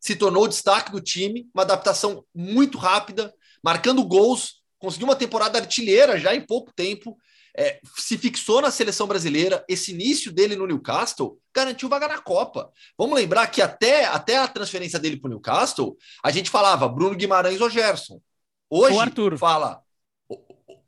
se 0.01 0.17
tornou 0.17 0.45
o 0.45 0.49
destaque 0.49 0.91
do 0.91 1.01
time, 1.01 1.49
uma 1.55 1.63
adaptação 1.63 2.25
muito 2.35 2.79
rápida, 2.79 3.33
marcando 3.63 4.03
gols, 4.03 4.63
conseguiu 4.79 5.07
uma 5.07 5.17
temporada 5.17 5.59
artilheira 5.59 6.19
já 6.19 6.35
em 6.35 6.41
pouco 6.41 6.73
tempo, 6.73 7.19
é, 7.57 7.81
se 7.97 8.17
fixou 8.17 8.63
na 8.63 8.71
seleção 8.71 9.07
brasileira. 9.07 9.63
Esse 9.69 9.93
início 9.93 10.33
dele 10.33 10.57
no 10.57 10.67
Newcastle 10.67 11.39
garantiu 11.55 11.89
vaga 11.89 12.09
na 12.09 12.19
Copa. 12.19 12.73
Vamos 12.97 13.17
lembrar 13.17 13.47
que 13.49 13.61
até, 13.61 14.07
até 14.07 14.39
a 14.39 14.49
transferência 14.49 14.99
dele 14.99 15.19
para 15.19 15.29
o 15.29 15.31
Newcastle, 15.31 15.97
a 16.25 16.31
gente 16.31 16.49
falava 16.49 16.89
Bruno 16.89 17.17
Guimarães 17.17 17.61
ou 17.61 17.69
Gerson. 17.69 18.21
Hoje 18.71 18.97
o 18.97 19.01
Arthur. 19.01 19.37
fala. 19.37 19.83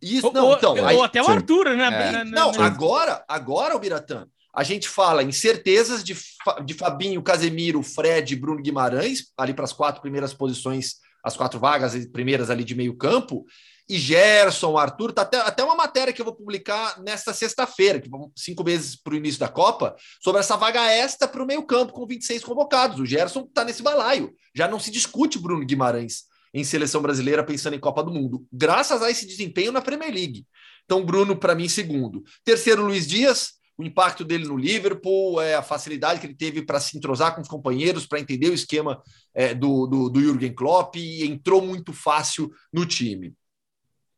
Isso, 0.02 0.32
não, 0.32 0.54
então, 0.54 0.76
ou, 0.76 0.84
aí, 0.84 1.00
até 1.00 1.22
o 1.22 1.28
Arthur, 1.28 1.76
né? 1.76 1.86
É. 1.86 2.12
Na, 2.12 2.12
na, 2.12 2.24
não, 2.24 2.52
na... 2.52 2.66
agora, 2.66 3.24
agora, 3.28 3.76
o 3.76 3.78
Biratã, 3.78 4.26
a 4.52 4.64
gente 4.64 4.88
fala 4.88 5.22
em 5.22 5.30
certezas 5.30 6.02
de, 6.02 6.16
de 6.64 6.74
Fabinho, 6.74 7.22
Casemiro, 7.22 7.82
Fred, 7.84 8.34
Bruno 8.34 8.60
Guimarães, 8.60 9.32
ali 9.38 9.54
para 9.54 9.64
as 9.64 9.72
quatro 9.72 10.02
primeiras 10.02 10.34
posições, 10.34 10.96
as 11.24 11.36
quatro 11.36 11.60
vagas 11.60 11.94
primeiras 12.06 12.50
ali 12.50 12.64
de 12.64 12.74
meio 12.74 12.96
campo, 12.96 13.46
e 13.88 13.96
Gerson, 13.96 14.76
Arthur, 14.76 15.12
tá 15.12 15.22
até, 15.22 15.38
até 15.38 15.62
uma 15.62 15.74
matéria 15.74 16.12
que 16.12 16.20
eu 16.20 16.24
vou 16.24 16.34
publicar 16.34 17.00
nesta 17.00 17.32
sexta-feira, 17.32 18.00
que 18.00 18.08
vão 18.08 18.32
cinco 18.34 18.64
meses 18.64 18.96
para 18.96 19.12
o 19.12 19.16
início 19.16 19.38
da 19.38 19.48
Copa, 19.48 19.94
sobre 20.20 20.40
essa 20.40 20.56
vaga 20.56 20.82
extra 20.90 21.28
para 21.28 21.42
o 21.42 21.46
meio-campo, 21.46 21.92
com 21.92 22.06
26 22.06 22.42
convocados. 22.44 22.98
O 22.98 23.06
Gerson 23.06 23.40
está 23.40 23.64
nesse 23.64 23.82
balaio. 23.82 24.32
Já 24.54 24.66
não 24.66 24.80
se 24.80 24.90
discute 24.90 25.38
Bruno 25.38 25.64
Guimarães 25.64 26.31
em 26.52 26.64
seleção 26.64 27.00
brasileira 27.00 27.44
pensando 27.44 27.74
em 27.74 27.80
Copa 27.80 28.02
do 28.02 28.12
Mundo, 28.12 28.46
graças 28.52 29.02
a 29.02 29.10
esse 29.10 29.26
desempenho 29.26 29.72
na 29.72 29.80
Premier 29.80 30.12
League. 30.12 30.46
Então, 30.84 31.04
Bruno, 31.04 31.36
para 31.36 31.54
mim, 31.54 31.68
segundo. 31.68 32.22
Terceiro, 32.44 32.84
Luiz 32.84 33.06
Dias, 33.06 33.54
o 33.76 33.82
impacto 33.82 34.24
dele 34.24 34.46
no 34.46 34.56
Liverpool, 34.56 35.40
é, 35.40 35.54
a 35.54 35.62
facilidade 35.62 36.20
que 36.20 36.26
ele 36.26 36.34
teve 36.34 36.62
para 36.62 36.80
se 36.80 36.96
entrosar 36.96 37.34
com 37.34 37.40
os 37.40 37.48
companheiros, 37.48 38.06
para 38.06 38.20
entender 38.20 38.50
o 38.50 38.54
esquema 38.54 39.02
é, 39.34 39.54
do, 39.54 39.86
do, 39.86 40.10
do 40.10 40.20
Jürgen 40.20 40.54
Klopp 40.54 40.96
e 40.96 41.24
entrou 41.24 41.62
muito 41.62 41.92
fácil 41.92 42.50
no 42.72 42.84
time. 42.84 43.34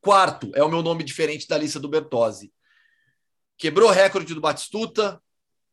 Quarto, 0.00 0.50
é 0.54 0.62
o 0.62 0.68
meu 0.68 0.82
nome 0.82 1.04
diferente 1.04 1.46
da 1.46 1.56
lista 1.56 1.80
do 1.80 1.88
Bertozzi. 1.88 2.52
Quebrou 3.56 3.90
recorde 3.90 4.34
do 4.34 4.40
Batistuta, 4.40 5.20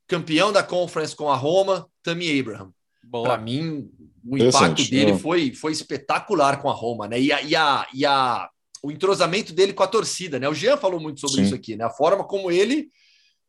campeão 0.07 0.51
da 0.51 0.63
Conference 0.63 1.15
com 1.15 1.29
a 1.29 1.35
Roma, 1.35 1.89
Tammy 2.03 2.39
Abraham. 2.39 2.73
Para 3.09 3.37
mim, 3.37 3.89
o 4.25 4.37
impacto 4.37 4.89
dele 4.89 5.17
foi, 5.17 5.53
foi 5.53 5.71
espetacular 5.71 6.61
com 6.61 6.69
a 6.69 6.73
Roma, 6.73 7.07
né? 7.07 7.19
E, 7.19 7.31
a, 7.31 7.41
e, 7.41 7.55
a, 7.55 7.87
e 7.93 8.05
a, 8.05 8.49
o 8.83 8.91
entrosamento 8.91 9.53
dele 9.53 9.73
com 9.73 9.83
a 9.83 9.87
torcida, 9.87 10.39
né? 10.39 10.47
O 10.47 10.53
Jean 10.53 10.77
falou 10.77 10.99
muito 10.99 11.19
sobre 11.19 11.37
Sim. 11.37 11.43
isso 11.43 11.55
aqui, 11.55 11.75
né? 11.75 11.85
A 11.85 11.89
forma 11.89 12.23
como 12.23 12.51
ele 12.51 12.89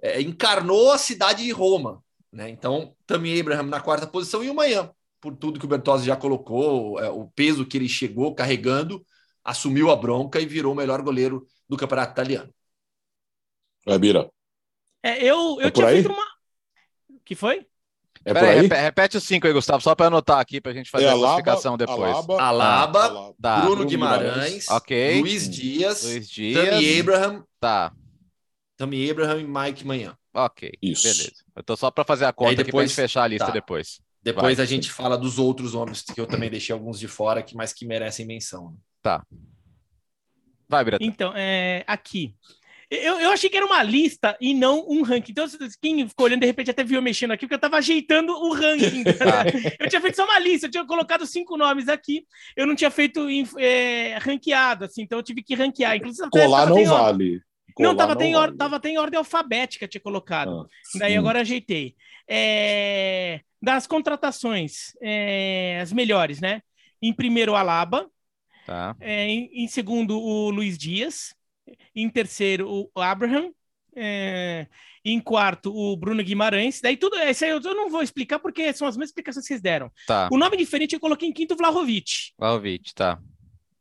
é, 0.00 0.20
encarnou 0.20 0.90
a 0.90 0.98
cidade 0.98 1.44
de 1.44 1.50
Roma, 1.52 2.02
né? 2.32 2.48
Então, 2.48 2.94
Tammy 3.06 3.38
Abraham 3.38 3.64
na 3.64 3.80
quarta 3.80 4.06
posição 4.06 4.42
e 4.42 4.50
o 4.50 4.54
Manhã, 4.54 4.90
por 5.20 5.36
tudo 5.36 5.60
que 5.60 5.66
o 5.66 5.68
Bertozzi 5.68 6.06
já 6.06 6.16
colocou, 6.16 6.98
é, 6.98 7.10
o 7.10 7.26
peso 7.28 7.66
que 7.66 7.76
ele 7.76 7.88
chegou 7.88 8.34
carregando 8.34 9.04
assumiu 9.44 9.90
a 9.90 9.96
bronca 9.96 10.40
e 10.40 10.46
virou 10.46 10.72
o 10.72 10.76
melhor 10.76 11.02
goleiro 11.02 11.46
do 11.68 11.76
campeonato 11.76 12.12
italiano. 12.12 12.52
É, 13.86 13.98
Bira. 13.98 14.30
É, 15.02 15.24
eu 15.24 15.60
eu 15.60 15.68
é 15.68 15.70
tinha 15.70 15.88
feito 15.88 16.12
uma. 16.12 16.24
que 17.24 17.34
foi? 17.34 17.66
É 18.24 18.32
Pera 18.32 18.50
aí, 18.50 18.68
repete 18.68 19.16
os 19.16 19.24
cinco 19.24 19.46
aí, 19.46 19.52
Gustavo, 19.52 19.82
só 19.82 19.94
para 19.94 20.06
anotar 20.06 20.38
aqui 20.38 20.60
para 20.60 20.70
a 20.70 20.74
gente 20.74 20.88
fazer 20.90 21.06
é 21.06 21.10
a 21.10 21.14
classificação 21.14 21.76
depois. 21.76 22.12
Alaba, 22.12 22.40
Alaba, 22.40 23.04
Alaba 23.04 23.34
tá. 23.40 23.60
Bruno 23.60 23.84
Guimarães, 23.84 24.68
okay. 24.68 25.20
Luiz 25.20 25.50
Dias, 25.50 26.04
Luiz 26.04 26.30
Dias, 26.30 26.68
Tammy 26.68 27.00
Abraham, 27.00 27.44
tá. 27.58 27.92
Tammy 28.76 29.10
Abraham 29.10 29.40
e 29.40 29.44
Mike 29.44 29.84
Manhã. 29.84 30.16
Ok, 30.32 30.72
Isso. 30.80 31.02
beleza. 31.02 31.44
Eu 31.54 31.62
tô 31.62 31.76
só 31.76 31.90
para 31.90 32.04
fazer 32.04 32.24
a 32.24 32.32
conta 32.32 32.50
depois, 32.50 32.62
aqui 32.62 32.72
para 32.72 32.86
gente 32.86 32.94
fechar 32.94 33.24
a 33.24 33.26
lista 33.26 33.46
tá. 33.46 33.52
depois. 33.52 34.00
Depois 34.22 34.56
Vai. 34.56 34.64
a 34.64 34.68
gente 34.68 34.90
fala 34.90 35.18
dos 35.18 35.38
outros 35.38 35.74
nomes 35.74 36.02
que 36.02 36.20
eu 36.20 36.26
também 36.26 36.48
deixei 36.48 36.72
alguns 36.72 36.98
de 36.98 37.08
fora, 37.08 37.42
que 37.42 37.56
mas 37.56 37.72
que 37.72 37.84
merecem 37.84 38.24
menção. 38.24 38.76
Tá. 39.02 39.26
Vai, 40.68 40.84
Breta. 40.84 41.04
Então, 41.04 41.32
é, 41.34 41.84
aqui. 41.88 42.34
Eu, 42.94 43.18
eu 43.20 43.30
achei 43.30 43.48
que 43.48 43.56
era 43.56 43.64
uma 43.64 43.82
lista 43.82 44.36
e 44.38 44.52
não 44.52 44.86
um 44.86 45.02
ranking. 45.02 45.32
Então, 45.32 45.46
quem 45.80 46.06
ficou 46.06 46.26
olhando, 46.26 46.40
de 46.40 46.46
repente 46.46 46.70
até 46.70 46.84
viu 46.84 47.00
mexendo 47.00 47.30
aqui, 47.30 47.46
porque 47.46 47.54
eu 47.54 47.56
estava 47.56 47.78
ajeitando 47.78 48.32
o 48.32 48.52
ranking. 48.52 49.02
Tá? 49.22 49.44
eu 49.78 49.88
tinha 49.88 50.00
feito 50.00 50.16
só 50.16 50.24
uma 50.24 50.38
lista, 50.38 50.66
eu 50.66 50.70
tinha 50.70 50.84
colocado 50.84 51.24
cinco 51.26 51.56
nomes 51.56 51.88
aqui, 51.88 52.26
eu 52.56 52.66
não 52.66 52.74
tinha 52.74 52.90
feito 52.90 53.26
é, 53.56 54.18
ranqueado, 54.18 54.84
assim, 54.84 55.02
então 55.02 55.18
eu 55.18 55.22
tive 55.22 55.42
que 55.42 55.54
ranquear. 55.54 55.96
Inclusive, 55.96 56.28
Colar 56.30 56.68
não 56.68 56.84
vale. 56.84 57.40
Colar 57.74 57.86
não, 57.86 57.92
estava 57.92 58.12
até, 58.12 58.24
em 58.26 58.32
vale. 58.32 58.56
tava 58.56 58.76
até 58.76 58.88
em 58.88 58.98
ordem 58.98 59.18
alfabética, 59.18 59.86
tinha 59.86 60.00
colocado. 60.00 60.62
Ah, 60.62 60.98
Daí 60.98 61.16
agora 61.16 61.40
ajeitei. 61.40 61.94
É, 62.28 63.40
das 63.60 63.86
contratações, 63.86 64.94
é, 65.00 65.78
as 65.80 65.92
melhores, 65.92 66.40
né? 66.40 66.62
Em 67.00 67.12
primeiro, 67.12 67.54
Alaba. 67.54 68.08
Tá. 68.66 68.96
É, 69.00 69.26
em, 69.26 69.50
em, 69.52 69.68
segundo, 69.68 70.18
o 70.18 70.50
Luiz 70.50 70.76
Dias. 70.76 71.34
Em 71.94 72.08
terceiro, 72.08 72.90
o 72.94 73.00
Abraham. 73.00 73.52
É, 73.94 74.66
em 75.04 75.20
quarto, 75.20 75.70
o 75.74 75.94
Bruno 75.96 76.22
Guimarães. 76.22 76.80
Daí 76.80 76.96
tudo 76.96 77.18
isso 77.18 77.44
aí 77.44 77.50
eu 77.50 77.60
não 77.60 77.90
vou 77.90 78.02
explicar 78.02 78.38
porque 78.38 78.72
são 78.72 78.88
as 78.88 78.96
mesmas 78.96 79.10
explicações 79.10 79.44
que 79.44 79.48
vocês 79.48 79.60
deram. 79.60 79.90
Tá. 80.06 80.30
O 80.32 80.38
nome 80.38 80.56
diferente 80.56 80.94
eu 80.94 81.00
coloquei 81.00 81.28
em 81.28 81.32
quinto, 81.32 81.56
Vlahovic. 81.56 82.32
Vlahovic, 82.38 82.94
tá. 82.94 83.20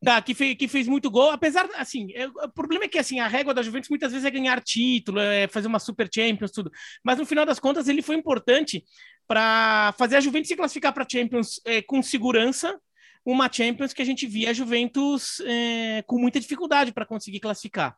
Tá, 0.04 0.20
que, 0.20 0.34
fez, 0.34 0.58
que 0.58 0.68
fez 0.68 0.88
muito 0.88 1.12
gol, 1.12 1.30
apesar, 1.30 1.70
assim, 1.76 2.08
é, 2.16 2.28
o 2.28 2.50
problema 2.50 2.86
é 2.86 2.88
que, 2.88 2.98
assim, 2.98 3.20
a 3.20 3.28
régua 3.28 3.54
da 3.54 3.62
Juventus 3.62 3.88
muitas 3.88 4.12
vezes 4.12 4.26
é 4.26 4.32
ganhar 4.32 4.60
título, 4.60 5.20
é 5.20 5.48
fazer 5.48 5.68
uma 5.68 5.78
Super 5.78 6.10
Champions, 6.12 6.50
tudo, 6.50 6.72
mas 7.04 7.20
no 7.20 7.26
final 7.26 7.46
das 7.46 7.60
contas 7.60 7.88
ele 7.88 8.02
foi 8.02 8.16
importante 8.16 8.84
para 9.28 9.94
fazer 10.00 10.16
a 10.16 10.20
Juventus 10.20 10.48
se 10.48 10.56
classificar 10.56 10.92
para 10.92 11.06
Champions 11.08 11.62
é, 11.66 11.84
com 11.84 12.02
segurança, 12.02 12.82
uma 13.26 13.52
Champions 13.52 13.94
que 13.94 14.02
a 14.02 14.06
gente 14.06 14.26
via 14.26 14.50
a 14.50 14.54
Juventus 14.54 15.40
é, 15.42 16.04
com 16.04 16.18
muita 16.18 16.40
dificuldade 16.40 16.92
para 16.92 17.06
conseguir 17.06 17.40
classificar. 17.40 17.96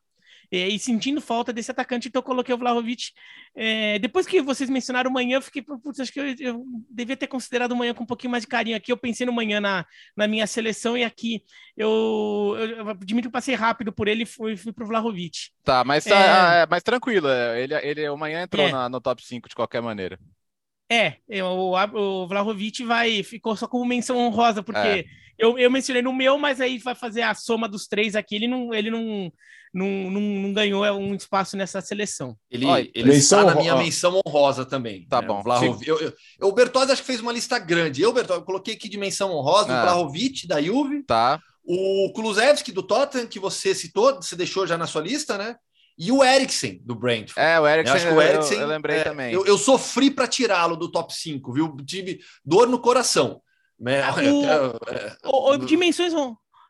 É, 0.51 0.67
e 0.67 0.77
sentindo 0.77 1.19
falta 1.19 1.51
desse 1.51 1.71
atacante, 1.71 2.07
então 2.07 2.19
eu 2.19 2.23
coloquei 2.23 2.53
o 2.53 2.57
Vlahovic. 2.57 3.11
É, 3.55 3.97
depois 3.97 4.27
que 4.27 4.39
vocês 4.39 4.69
mencionaram 4.69 5.09
o 5.09 5.13
manhã, 5.13 5.37
eu 5.37 5.41
fiquei, 5.41 5.63
putz, 5.63 5.99
acho 5.99 6.11
que 6.11 6.19
eu, 6.19 6.35
eu, 6.39 6.63
devia 6.89 7.17
ter 7.17 7.25
considerado 7.25 7.75
manhã 7.75 7.91
com 7.91 8.03
um 8.03 8.07
pouquinho 8.07 8.29
mais 8.29 8.43
de 8.43 8.47
carinho 8.47 8.77
aqui. 8.77 8.91
Eu 8.91 8.97
pensei 8.97 9.25
no 9.25 9.33
manhã 9.33 9.59
na, 9.59 9.83
na 10.15 10.27
minha 10.27 10.45
seleção 10.45 10.95
e 10.95 11.03
aqui 11.03 11.43
eu, 11.75 12.55
eu, 12.59 12.69
eu 12.77 12.89
admito 12.89 13.29
que 13.29 13.31
passei 13.31 13.55
rápido 13.55 13.91
por 13.91 14.07
ele 14.07 14.23
e 14.23 14.27
fui, 14.27 14.55
fui 14.55 14.71
pro 14.71 14.85
Vlahovic. 14.85 15.49
Tá, 15.63 15.83
mas, 15.83 16.03
tá, 16.03 16.59
é... 16.59 16.61
é 16.61 16.67
mas 16.69 16.83
tranquilo, 16.83 17.29
é, 17.29 17.63
ele, 17.63 17.73
ele, 17.75 18.09
o 18.09 18.17
manhã 18.17 18.43
entrou 18.43 18.67
é. 18.67 18.71
na, 18.71 18.87
no 18.87 19.01
top 19.01 19.25
5 19.25 19.49
de 19.49 19.55
qualquer 19.55 19.81
maneira. 19.81 20.19
É, 20.93 21.43
o, 21.43 21.73
o 21.93 22.27
Vlahovic 22.27 22.83
vai, 22.83 23.23
ficou 23.23 23.55
só 23.55 23.67
como 23.67 23.85
menção 23.85 24.17
honrosa, 24.17 24.61
porque 24.61 24.77
é. 24.77 25.05
eu, 25.37 25.57
eu 25.57 25.71
mencionei 25.71 26.01
no 26.01 26.13
meu, 26.13 26.37
mas 26.37 26.61
aí 26.61 26.77
vai 26.77 26.93
fazer 26.93 27.23
a 27.23 27.33
soma 27.33 27.67
dos 27.67 27.87
três 27.87 28.15
aqui, 28.15 28.35
ele 28.35 28.47
não, 28.47 28.73
ele 28.73 28.91
não, 28.91 29.31
não, 29.73 29.87
não, 30.11 30.21
não 30.21 30.53
ganhou 30.53 30.85
um 30.97 31.15
espaço 31.15 31.57
nessa 31.57 31.81
seleção. 31.81 32.37
Ele, 32.49 32.67
ele 32.93 33.13
está 33.15 33.43
na 33.43 33.55
minha 33.55 33.75
menção 33.75 34.21
honrosa 34.25 34.63
também. 34.63 35.07
Tá 35.07 35.19
né? 35.19 35.27
bom. 35.27 35.41
Vlahovic, 35.41 35.87
eu, 35.87 35.99
eu, 35.99 36.13
o 36.41 36.51
Bertozzi 36.51 36.91
acho 36.91 37.01
que 37.01 37.07
fez 37.07 37.19
uma 37.19 37.31
lista 37.33 37.57
grande. 37.57 38.01
Eu, 38.01 38.13
Bertozzi, 38.13 38.41
eu 38.41 38.45
coloquei 38.45 38.75
aqui 38.75 38.87
de 38.87 38.97
menção 38.97 39.31
honrosa 39.31 39.73
ah. 39.73 39.79
o 39.79 39.81
Vlahovic, 39.81 40.47
da 40.47 40.61
Juve. 40.61 41.03
Tá. 41.03 41.41
O 41.65 42.11
Kulusevski, 42.13 42.71
do 42.71 42.83
Tottenham, 42.83 43.25
que 43.25 43.39
você 43.39 43.73
citou, 43.73 44.15
você 44.15 44.35
deixou 44.35 44.67
já 44.67 44.77
na 44.77 44.85
sua 44.85 45.01
lista, 45.01 45.37
né? 45.37 45.55
E 45.97 46.11
o 46.11 46.23
Eriksen, 46.23 46.81
do 46.83 46.95
Brentford. 46.95 47.39
É, 47.39 47.59
o 47.59 47.67
Eriksen, 47.67 47.93
eu, 47.93 47.95
acho 47.95 48.07
que 48.07 48.13
o 48.13 48.21
Eriksen, 48.21 48.57
eu, 48.57 48.61
eu 48.63 48.67
lembrei 48.67 48.97
é, 48.97 49.03
também. 49.03 49.33
Eu, 49.33 49.45
eu 49.45 49.57
sofri 49.57 50.09
para 50.09 50.27
tirá-lo 50.27 50.75
do 50.75 50.91
top 50.91 51.13
5, 51.13 51.53
viu? 51.53 51.77
Tive 51.85 52.19
dor 52.43 52.67
no 52.67 52.79
coração. 52.79 53.41
Né? 53.79 54.01
Ah, 54.01 54.15
o, 54.15 54.45
é, 54.89 55.17
o, 55.23 55.57
dimensões, 55.57 56.13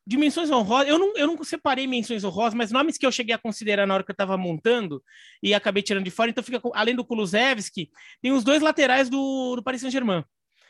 dimensões 0.06 0.50
honrosas, 0.52 0.90
eu 0.90 1.00
não, 1.00 1.14
eu 1.16 1.28
não 1.28 1.42
separei 1.44 1.88
menções 1.88 2.24
honrosas, 2.24 2.54
mas 2.54 2.72
nomes 2.72 2.98
que 2.98 3.06
eu 3.06 3.12
cheguei 3.12 3.34
a 3.34 3.40
considerar 3.40 3.86
na 3.86 3.94
hora 3.94 4.04
que 4.04 4.12
eu 4.12 4.14
estava 4.14 4.38
montando 4.38 5.02
e 5.42 5.54
acabei 5.54 5.82
tirando 5.82 6.04
de 6.04 6.12
fora, 6.12 6.30
então 6.30 6.44
fica, 6.44 6.62
além 6.74 6.96
do 6.96 7.06
Kulusevski, 7.06 7.90
tem 8.22 8.32
os 8.32 8.44
dois 8.44 8.62
laterais 8.62 9.10
do, 9.10 9.56
do 9.56 9.64
Paris 9.64 9.82
Saint-Germain 9.82 10.24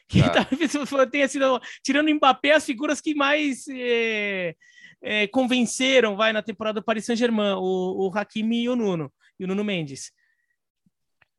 que 0.08 0.22
Tá. 0.22 0.46
talvez 0.46 0.72
tenha 1.12 1.28
sido, 1.28 1.62
tirando 1.84 2.08
o 2.08 2.16
Mbappé, 2.16 2.52
as 2.52 2.66
figuras 2.66 3.02
que 3.02 3.16
mais 3.16 3.66
é, 3.70 4.56
é, 5.04 5.28
convenceram, 5.28 6.16
vai, 6.16 6.32
na 6.32 6.42
temporada 6.42 6.80
do 6.80 6.84
Paris 6.84 7.06
Saint-Germain, 7.06 7.56
o, 7.58 8.08
o 8.08 8.18
Hakimi 8.18 8.64
e 8.64 8.70
o 8.70 8.76
Nuno, 8.76 9.12
e 9.38 9.44
o 9.44 9.48
Nuno 9.48 9.64
Mendes. 9.64 10.12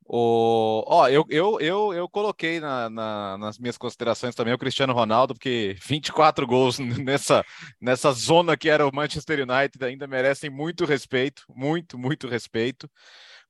O... 0.07 0.85
Ó, 0.87 1.09
eu, 1.09 1.25
eu, 1.31 1.59
eu, 1.61 1.95
eu 1.95 2.09
coloquei 2.09 2.61
na, 2.61 2.91
na- 2.91 3.39
nas 3.39 3.59
minhas 3.59 3.79
considerações 3.79 4.35
também 4.35 4.53
o 4.53 4.59
Cristiano 4.59 4.93
Ronaldo, 4.93 5.33
porque 5.33 5.77
24 5.83 6.47
gols 6.47 6.79
nessa, 7.03 7.43
nessa 7.81 8.13
zona 8.13 8.55
que 8.57 8.69
era 8.69 8.87
o 8.87 8.95
Manchester 8.95 9.39
United 9.41 9.83
ainda 9.83 10.07
merecem 10.07 10.51
muito 10.51 10.85
respeito, 10.85 11.43
muito, 11.49 11.99
muito 11.99 12.29
respeito. 12.29 12.89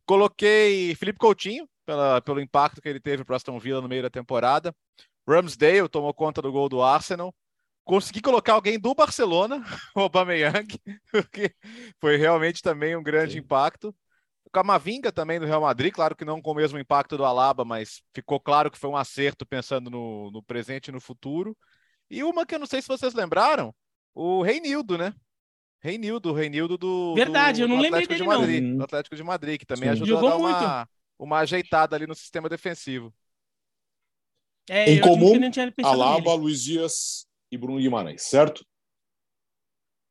Coloquei 0.06 0.94
Felipe 0.94 1.18
Coutinho, 1.18 1.66
pela, 1.84 2.20
pelo 2.20 2.40
impacto 2.40 2.80
que 2.80 2.88
ele 2.88 3.00
teve 3.00 3.24
para 3.24 3.36
Aston 3.36 3.58
Villa 3.58 3.80
no 3.80 3.88
meio 3.88 4.02
da 4.02 4.10
temporada. 4.10 4.72
Ramsdale 5.28 5.88
tomou 5.88 6.14
conta 6.14 6.40
do 6.40 6.52
gol 6.52 6.68
do 6.68 6.82
Arsenal. 6.82 7.34
Consegui 7.84 8.20
colocar 8.22 8.54
alguém 8.54 8.78
do 8.78 8.94
Barcelona, 8.94 9.62
o 9.94 10.00
Aubameyang, 10.00 10.66
porque 11.10 11.54
foi 12.00 12.16
realmente 12.16 12.62
também 12.62 12.96
um 12.96 13.02
grande 13.02 13.38
impacto. 13.38 13.94
O 14.44 14.50
Camavinga 14.50 15.12
também 15.12 15.40
do 15.40 15.46
Real 15.46 15.60
Madrid, 15.60 15.92
claro 15.92 16.16
que 16.16 16.24
não 16.24 16.40
com 16.40 16.52
o 16.52 16.54
mesmo 16.54 16.78
impacto 16.78 17.16
do 17.16 17.24
Alaba, 17.24 17.64
mas 17.64 18.02
ficou 18.14 18.40
claro 18.40 18.70
que 18.70 18.78
foi 18.78 18.88
um 18.88 18.96
acerto 18.96 19.44
pensando 19.44 19.90
no, 19.90 20.30
no 20.30 20.42
presente 20.42 20.88
e 20.88 20.92
no 20.92 21.00
futuro. 21.00 21.56
E 22.10 22.22
uma 22.22 22.46
que 22.46 22.54
eu 22.54 22.58
não 22.58 22.66
sei 22.66 22.80
se 22.80 22.88
vocês 22.88 23.14
lembraram, 23.14 23.74
o 24.14 24.42
Reinildo, 24.42 24.96
né? 24.96 25.12
Reinildo, 25.80 26.30
o 26.30 26.32
Reinildo 26.32 26.78
do, 26.78 27.14
Verdade, 27.14 27.58
do, 27.58 27.64
eu 27.64 27.68
não 27.68 27.76
lembrei 27.78 28.04
Atlético 28.04 28.14
de 28.14 28.18
dele, 28.18 28.30
não. 28.30 28.40
Madrid, 28.40 28.64
Hum. 28.64 28.76
do 28.78 28.84
Atlético 28.84 29.16
de 29.16 29.22
Madrid, 29.22 29.58
que 29.58 29.66
também 29.66 29.88
Sim. 29.88 29.92
ajudou 29.92 30.16
Jogou 30.16 30.28
a 30.28 30.32
dar 30.32 30.38
uma, 30.38 30.88
uma 31.18 31.38
ajeitada 31.40 31.96
ali 31.96 32.06
no 32.06 32.14
sistema 32.14 32.48
defensivo. 32.48 33.12
É, 34.68 34.90
Em 34.90 35.00
comum, 35.00 35.38
não 35.38 35.50
Alaba, 35.82 36.30
nele. 36.30 36.42
Luiz 36.42 36.62
Dias 36.62 37.26
e 37.54 37.58
Bruno 37.58 37.78
Guimarães, 37.78 38.22
certo? 38.22 38.66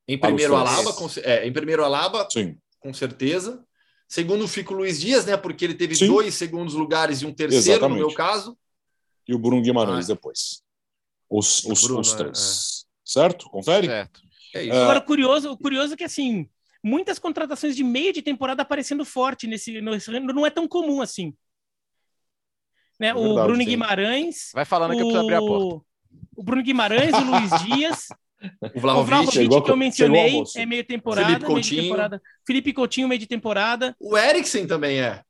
Em 0.07 0.17
primeiro. 0.17 0.55
Alaba, 0.55 0.93
com, 0.93 1.07
é, 1.21 1.45
em 1.45 1.51
primeiro 1.51 1.83
Alaba, 1.83 2.27
Sim. 2.31 2.57
com 2.79 2.93
certeza. 2.93 3.63
Segundo, 4.07 4.47
fica 4.47 4.73
o 4.73 4.77
Luiz 4.77 4.99
Dias, 4.99 5.25
né? 5.25 5.35
Porque 5.35 5.65
ele 5.65 5.75
teve 5.75 5.95
Sim. 5.95 6.07
dois 6.07 6.35
segundos 6.35 6.73
lugares 6.73 7.21
e 7.21 7.25
um 7.25 7.33
terceiro, 7.33 7.65
no 7.65 7.71
Exatamente. 7.73 7.99
meu 7.99 8.13
caso. 8.13 8.57
E 9.27 9.33
o 9.33 9.39
Bruno 9.39 9.61
Guimarães 9.61 10.09
Ah. 10.09 10.13
depois. 10.13 10.61
Os, 11.29 11.63
O 11.65 11.73
os, 11.73 11.83
Bruno, 11.83 12.01
os 12.01 12.13
é, 12.13 12.17
três. 12.17 12.85
Certo? 13.03 13.49
Confere? 13.49 13.87
Certo. 13.87 14.21
É 14.55 14.63
isso. 14.63 14.73
É. 14.73 14.81
Agora, 14.83 14.99
o 14.99 15.05
curioso, 15.05 15.51
o 15.51 15.57
curioso 15.57 15.93
é 15.93 15.97
que, 15.97 16.03
assim, 16.03 16.49
muitas 16.83 17.17
contratações 17.19 17.75
de 17.75 17.83
meio 17.83 18.13
de 18.13 18.21
temporada 18.21 18.61
aparecendo 18.61 19.03
forte 19.03 19.47
nesse, 19.47 19.81
nesse 19.81 20.11
não 20.19 20.45
é 20.45 20.49
tão 20.49 20.67
comum 20.67 21.01
assim. 21.01 21.33
Né? 22.99 23.13
o 23.13 23.23
verdade, 23.23 23.47
Bruno 23.47 23.63
sim. 23.63 23.69
Guimarães, 23.69 24.51
Vai 24.53 24.65
falando 24.65 24.91
que 24.91 25.01
eu 25.01 25.05
preciso 25.05 25.23
abrir 25.23 25.35
a 25.35 25.39
porta. 25.39 25.85
O... 26.35 26.41
o 26.41 26.43
Bruno 26.43 26.63
Guimarães, 26.63 27.13
o 27.13 27.23
Luiz 27.25 27.63
Dias, 27.63 28.07
O 28.61 28.77
o 28.77 28.79
Vlahovic, 28.81 29.31
chegou 29.31 29.59
a- 29.59 29.63
que 29.63 29.71
eu 29.71 29.77
mencionei, 29.77 30.43
é 30.57 30.65
meio 30.65 30.83
temporada, 30.83 31.27
Felipe 31.27 31.43
meio 31.45 31.53
Coutinho. 31.55 31.81
temporada. 31.83 32.21
Felipe 32.45 32.73
Coutinho, 32.73 33.07
meio 33.07 33.19
de 33.19 33.27
temporada. 33.27 33.95
o 33.99 34.17
Eriksen 34.17 34.67
também 34.67 34.99
é. 34.99 35.21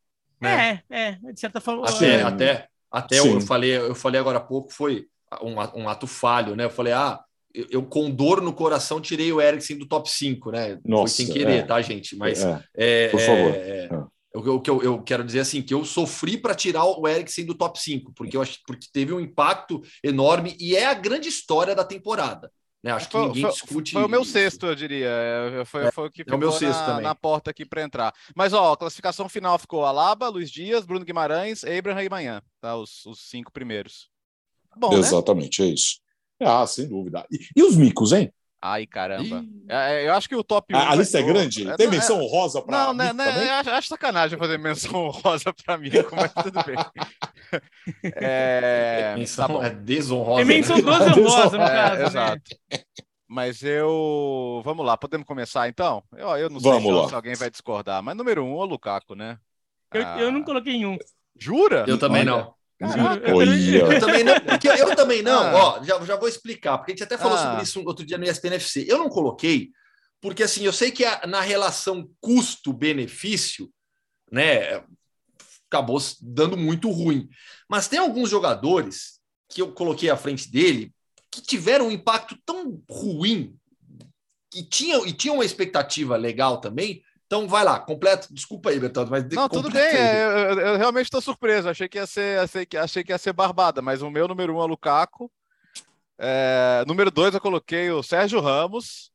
né? 0.42 0.82
É, 0.89 1.00
é, 1.26 1.32
de 1.32 1.39
certa 1.39 1.62
forma. 1.62 1.88
Até, 1.88 2.16
é, 2.16 2.22
até, 2.24 2.68
até 2.92 3.16
Sim. 3.22 3.34
eu 3.36 3.42
falei, 3.42 3.78
eu 3.78 3.96
falei 3.96 4.20
agora 4.20 4.38
há 4.39 4.42
pouco, 4.42 4.72
foi 4.74 5.06
um, 5.42 5.54
um 5.82 5.88
ato 5.89 6.08
falho, 6.08 6.56
né? 6.56 6.66
Eu 6.66 6.70
falei, 6.70 6.94
ah, 6.94 7.20
eu, 7.54 7.68
eu 7.70 7.84
com 7.84 8.10
dor 8.10 8.42
no 8.42 8.52
coração 8.52 9.00
tirei 9.00 9.32
o 9.32 9.39
Eriksen 9.39 9.78
do 9.78 9.86
top 9.88 10.10
5, 10.10 10.52
né? 10.52 10.80
Nossa, 10.84 11.16
foi 11.16 11.26
sem 11.26 11.34
querer, 11.34 11.58
é. 11.60 11.62
tá, 11.63 11.80
gente? 11.82 12.16
Mas 12.16 12.44
É. 12.44 12.63
é, 12.76 13.08
Por 13.10 13.20
favor. 13.20 14.12
É, 14.34 14.38
o, 14.38 14.60
que 14.60 14.69
eu, 14.69 14.82
eu 14.82 15.02
quero 15.02 15.24
dizer 15.24 15.41
assim, 15.41 15.62
que 15.62 15.74
eu 15.74 15.86
sofri 15.86 16.38
para 16.38 16.56
tirar 16.56 16.86
o 16.86 17.08
Eriksen 17.08 17.46
do 17.46 17.54
top 17.54 17.80
5, 17.80 18.13
porque 18.13 18.36
eu 18.36 18.41
acho 18.41 18.60
porque 18.65 18.88
teve 18.91 19.13
um 19.13 19.19
impacto 19.19 19.82
enorme 20.04 20.56
e 20.60 20.76
é 20.76 20.86
a 20.86 20.93
grande 20.93 21.30
história 21.30 21.76
da 21.76 21.84
temporada. 21.84 22.52
Né? 22.84 22.91
Acho 22.91 23.08
que 23.08 23.13
Foi- 23.13 23.28
ninguém 23.28 23.43
foi- 23.43 23.52
discute. 23.52 23.93
Foi 23.93 24.04
o 24.04 24.10
meu 24.10 24.24
isso. 24.24 24.32
sexto, 24.32 24.65
eu 24.65 24.76
diria. 24.76 25.08
É, 25.08 25.65
Foi, 25.65 25.89
foi 25.91 26.08
o 26.08 26.12
que 26.12 26.24
é 26.28 26.36
o 26.36 26.38
meu 26.38 26.52
ficou 26.52 26.67
sexto 26.67 26.80
na, 26.82 26.86
também. 26.86 27.04
na 27.04 27.15
porta 27.15 27.50
aqui 27.52 27.65
para 27.65 27.82
entrar. 27.82 28.13
Mas, 28.36 28.52
ó, 28.52 28.74
a 28.74 28.78
classificação 28.78 29.30
final 29.30 29.58
ficou 29.58 29.86
Alaba, 29.86 30.28
Luiz 30.28 30.52
Dias, 30.52 30.86
Bruno 30.86 31.06
Guimarães, 31.06 31.63
Abraham 31.63 32.04
e 32.04 32.10
Manhã. 32.10 32.41
Tá? 32.60 32.76
Os, 32.76 33.06
os 33.06 33.19
cinco 33.30 33.54
primeiros. 33.54 34.10
Bom, 34.76 34.91
né? 34.91 34.98
Exatamente, 35.00 35.62
é 35.63 35.67
isso. 35.67 36.00
Ah, 36.41 36.67
sem 36.67 36.89
dúvida. 36.89 37.26
E, 37.32 37.39
e 37.56 37.63
os 37.63 37.78
micos, 37.78 38.12
hein? 38.12 38.34
Ai, 38.65 38.88
caramba. 38.88 39.43
Ih, 39.43 39.65
É, 39.67 40.04
é, 40.04 40.08
eu 40.08 40.13
acho 40.13 40.30
que 40.30 40.36
o 40.36 40.43
top 40.43 40.73
1. 40.73 40.78
A, 40.78 40.91
a 40.91 40.95
lista 40.95 41.19
é 41.19 41.23
grande? 41.23 41.76
Tem 41.76 41.88
menção 41.89 42.19
é, 42.19 42.23
honrosa 42.23 42.62
para 42.62 42.78
Não, 42.86 42.93
né, 42.93 43.12
né, 43.12 43.49
acho, 43.52 43.69
acho 43.71 43.88
sacanagem 43.89 44.39
fazer 44.39 44.58
menção 44.58 44.93
honrosa 45.08 45.54
para 45.54 45.78
mim, 45.78 45.89
mas 46.15 46.34
tudo 46.34 46.63
bem. 46.63 46.76
É, 48.04 49.13
menção 49.17 49.47
tá 49.47 49.54
bom. 49.54 49.63
é 49.63 49.69
desonrosa. 49.69 50.41
É 50.41 50.45
menção 50.45 50.78
né? 50.78 50.82
doze 50.82 51.19
honrosa, 51.19 51.58
no 51.58 51.63
É, 51.63 51.67
caso. 51.67 51.97
né? 51.99 52.06
exato. 52.08 52.52
Mas 53.28 53.63
eu. 53.63 54.62
Vamos 54.63 54.86
lá, 54.86 54.95
podemos 54.97 55.26
começar 55.28 55.67
então? 55.67 56.04
Eu, 56.15 56.30
eu 56.38 56.49
não 56.49 56.60
sei 56.60 56.71
Vamos 56.71 56.84
se, 56.84 56.91
lá. 56.91 57.10
se 57.10 57.15
alguém 57.15 57.36
vai 57.36 57.49
discordar, 57.49 58.02
mas 58.04 58.15
número 58.15 58.43
um 58.43 58.54
é 58.54 58.63
o 58.63 58.65
Lukaku, 58.65 59.15
né? 59.15 59.38
Eu, 59.93 60.04
Ah, 60.06 60.19
eu 60.19 60.32
não 60.32 60.43
coloquei 60.43 60.73
em 60.73 60.86
um. 60.86 60.97
Jura? 61.39 61.86
Eu 61.88 61.97
também 61.97 62.21
Olha. 62.21 62.32
não. 62.32 62.56
Caraca. 62.88 63.30
Eu- 63.30 64.00
também 64.00 64.24
não, 64.24 64.39
porque 64.39 64.67
eu 64.67 64.96
também 64.96 65.22
não, 65.22 65.41
Ah. 65.41 65.56
ó, 65.80 65.84
já, 65.84 66.04
já 66.06 66.15
vou 66.15 66.28
explicar, 66.28 66.78
porque 66.78 66.91
a 66.91 66.96
gente 66.96 67.04
até 67.04 67.17
falou 67.17 67.38
Ah. 67.38 67.41
sobre 67.41 67.63
isso 67.63 67.84
outro 67.86 68.06
dia 68.06 68.17
no 68.17 68.26
ESPN 68.26 68.56
FC. 68.56 68.86
Eu 68.88 68.98
não 68.98 69.10
coloquei, 69.10 69.72
porque 70.22 70.43
assim, 70.43 70.63
eu 70.65 70.74
sei 70.74 70.91
que 70.91 71.04
a- 71.06 71.26
na 71.28 71.41
relação 71.41 72.10
custo-benefício, 72.22 73.69
né, 74.32 74.84
acabou 75.69 76.00
dando 76.22 76.56
muito 76.58 76.89
ruim. 76.89 77.30
Mas 77.69 77.88
tem 77.88 78.00
alguns 78.00 78.30
jogadores 78.30 79.19
que 79.50 79.62
eu 79.62 79.72
coloquei 79.72 80.10
à 80.10 80.17
frente 80.17 80.52
dele 80.52 80.93
que 81.32 81.41
tiveram 81.41 81.88
um 81.88 81.91
impacto 81.91 82.38
tão 82.46 82.82
ruim 82.89 83.56
e 84.56 84.63
tinham, 84.63 85.06
e 85.06 85.12
tinham 85.13 85.36
uma 85.36 85.46
expectativa 85.46 86.15
legal 86.15 86.62
também. 86.62 87.04
Então 87.34 87.48
vai 87.48 87.63
lá, 87.63 87.80
completo. 87.80 88.32
Desculpa 88.32 88.69
aí, 88.69 88.80
Bertoldo, 88.80 89.10
mas 89.10 89.28
Não, 89.28 89.50
tudo 89.50 89.72
bem, 89.72 89.82
eu, 89.82 90.60
eu 90.60 90.78
realmente 90.78 91.06
estou 91.06 91.19
surpreso. 91.19 91.67
Achei 91.67 91.89
que 91.89 91.98
ia 91.98 92.06
ser, 92.06 92.39
achei 92.39 92.63
que, 92.63 92.78
achei 92.78 93.04
que 93.04 93.12
ia 93.12 93.17
ser 93.17 93.34
barbada, 93.34 93.82
mas 93.82 94.04
o 94.04 94.12
meu 94.12 94.28
número 94.28 94.56
um 94.56 94.60
é 94.60 94.63
o 94.63 94.67
Lukaku. 94.67 95.32
É, 96.19 96.84
número 96.86 97.10
dois 97.10 97.34
eu 97.34 97.41
coloquei 97.41 97.89
o 97.89 98.04
Sérgio 98.04 98.39
Ramos, 98.39 99.12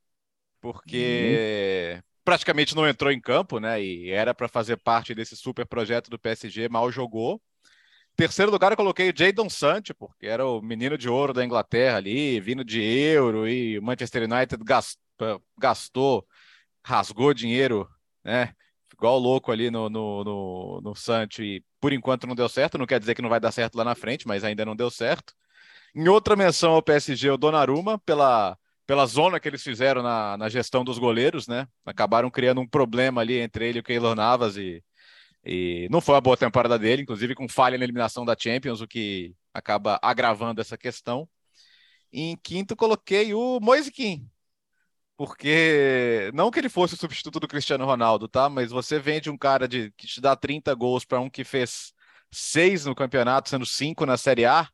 porque 0.61 2.03
praticamente 2.25 2.75
não 2.75 2.89
entrou 2.89 3.13
em 3.13 3.21
campo, 3.21 3.61
né? 3.61 3.81
E 3.81 4.11
era 4.11 4.35
para 4.35 4.49
fazer 4.49 4.77
parte 4.79 5.15
desse 5.15 5.37
super 5.37 5.65
projeto 5.65 6.11
do 6.11 6.19
PSG, 6.19 6.69
mal 6.69 6.91
jogou. 6.91 7.41
Terceiro 8.17 8.51
lugar 8.51 8.73
eu 8.73 8.77
coloquei 8.77 9.11
o 9.11 9.15
Jadon 9.17 9.49
Sancho, 9.49 9.95
porque 9.95 10.27
era 10.27 10.45
o 10.45 10.61
menino 10.61 10.99
de 10.99 11.09
ouro 11.09 11.33
da 11.33 11.45
Inglaterra 11.45 11.99
ali, 11.99 12.41
vindo 12.41 12.65
de 12.65 12.83
euro, 12.83 13.49
e 13.49 13.79
o 13.79 13.83
Manchester 13.83 14.25
United 14.25 14.63
gas- 14.65 14.99
gastou, 15.57 16.27
rasgou 16.85 17.33
dinheiro, 17.33 17.89
né? 18.25 18.53
Igual 18.93 19.19
louco 19.19 19.53
ali 19.53 19.71
no, 19.71 19.89
no, 19.89 20.25
no, 20.25 20.81
no 20.83 20.95
Sancho, 20.95 21.43
e 21.43 21.63
por 21.81 21.93
enquanto 21.93 22.27
não 22.27 22.35
deu 22.35 22.49
certo, 22.49 22.79
não 22.79 22.87
quer 22.87 22.99
dizer 22.99 23.15
que 23.15 23.23
não 23.23 23.29
vai 23.29 23.41
dar 23.41 23.53
certo 23.53 23.77
lá 23.77 23.85
na 23.85 23.95
frente, 23.95 24.27
mas 24.27 24.43
ainda 24.45 24.65
não 24.65 24.75
deu 24.75 24.91
certo. 24.91 25.33
Em 25.95 26.09
outra 26.09 26.37
menção 26.37 26.73
ao 26.73 26.83
PSG, 26.83 27.31
o 27.31 27.37
Donnarumma, 27.37 27.99
pela, 28.01 28.57
pela 28.87 29.07
zona 29.07 29.39
que 29.39 29.49
eles 29.49 29.63
fizeram 29.63 30.03
na, 30.03 30.37
na 30.37 30.49
gestão 30.49 30.85
dos 30.85 30.99
goleiros, 30.99 31.47
né? 31.47 31.67
Acabaram 31.85 32.31
criando 32.31 32.61
um 32.61 32.67
problema 32.67 33.21
ali 33.21 33.39
entre 33.39 33.69
ele 33.69 33.79
e 33.79 33.81
o 33.81 33.85
Keylor 33.85 34.15
Navas 34.15 34.57
e, 34.57 34.83
e 35.45 35.89
não 35.91 36.01
foi 36.01 36.15
uma 36.15 36.21
boa 36.21 36.37
temporada 36.37 36.79
dele, 36.79 37.03
inclusive 37.03 37.35
com 37.35 37.49
falha 37.49 37.79
na 37.79 37.85
eliminação 37.85 38.25
da 38.25 38.37
Champions, 38.39 38.81
o 38.81 38.89
que 38.89 39.35
acaba 39.53 39.99
agravando 40.03 40.61
essa 40.61 40.77
questão. 40.77 41.29
Em 42.13 42.37
quinto, 42.37 42.75
coloquei 42.75 43.35
o 43.35 43.61
Kean, 43.95 44.21
porque 45.19 46.31
não 46.33 46.49
que 46.49 46.61
ele 46.61 46.69
fosse 46.69 46.95
o 46.95 46.97
substituto 46.97 47.41
do 47.41 47.49
Cristiano 47.49 47.85
Ronaldo, 47.85 48.29
tá? 48.29 48.49
Mas 48.49 48.71
você 48.71 49.01
vende 49.01 49.29
um 49.29 49.37
cara 49.37 49.67
de, 49.67 49.93
que 49.97 50.07
te 50.07 50.21
dá 50.21 50.37
30 50.37 50.73
gols 50.77 51.05
para 51.05 51.19
um 51.19 51.29
que 51.29 51.43
fez 51.43 51.93
seis 52.31 52.85
no 52.85 52.95
campeonato, 52.95 53.49
sendo 53.49 53.67
cinco 53.67 54.07
na 54.07 54.17
Série 54.17 54.45
A, 54.45 54.69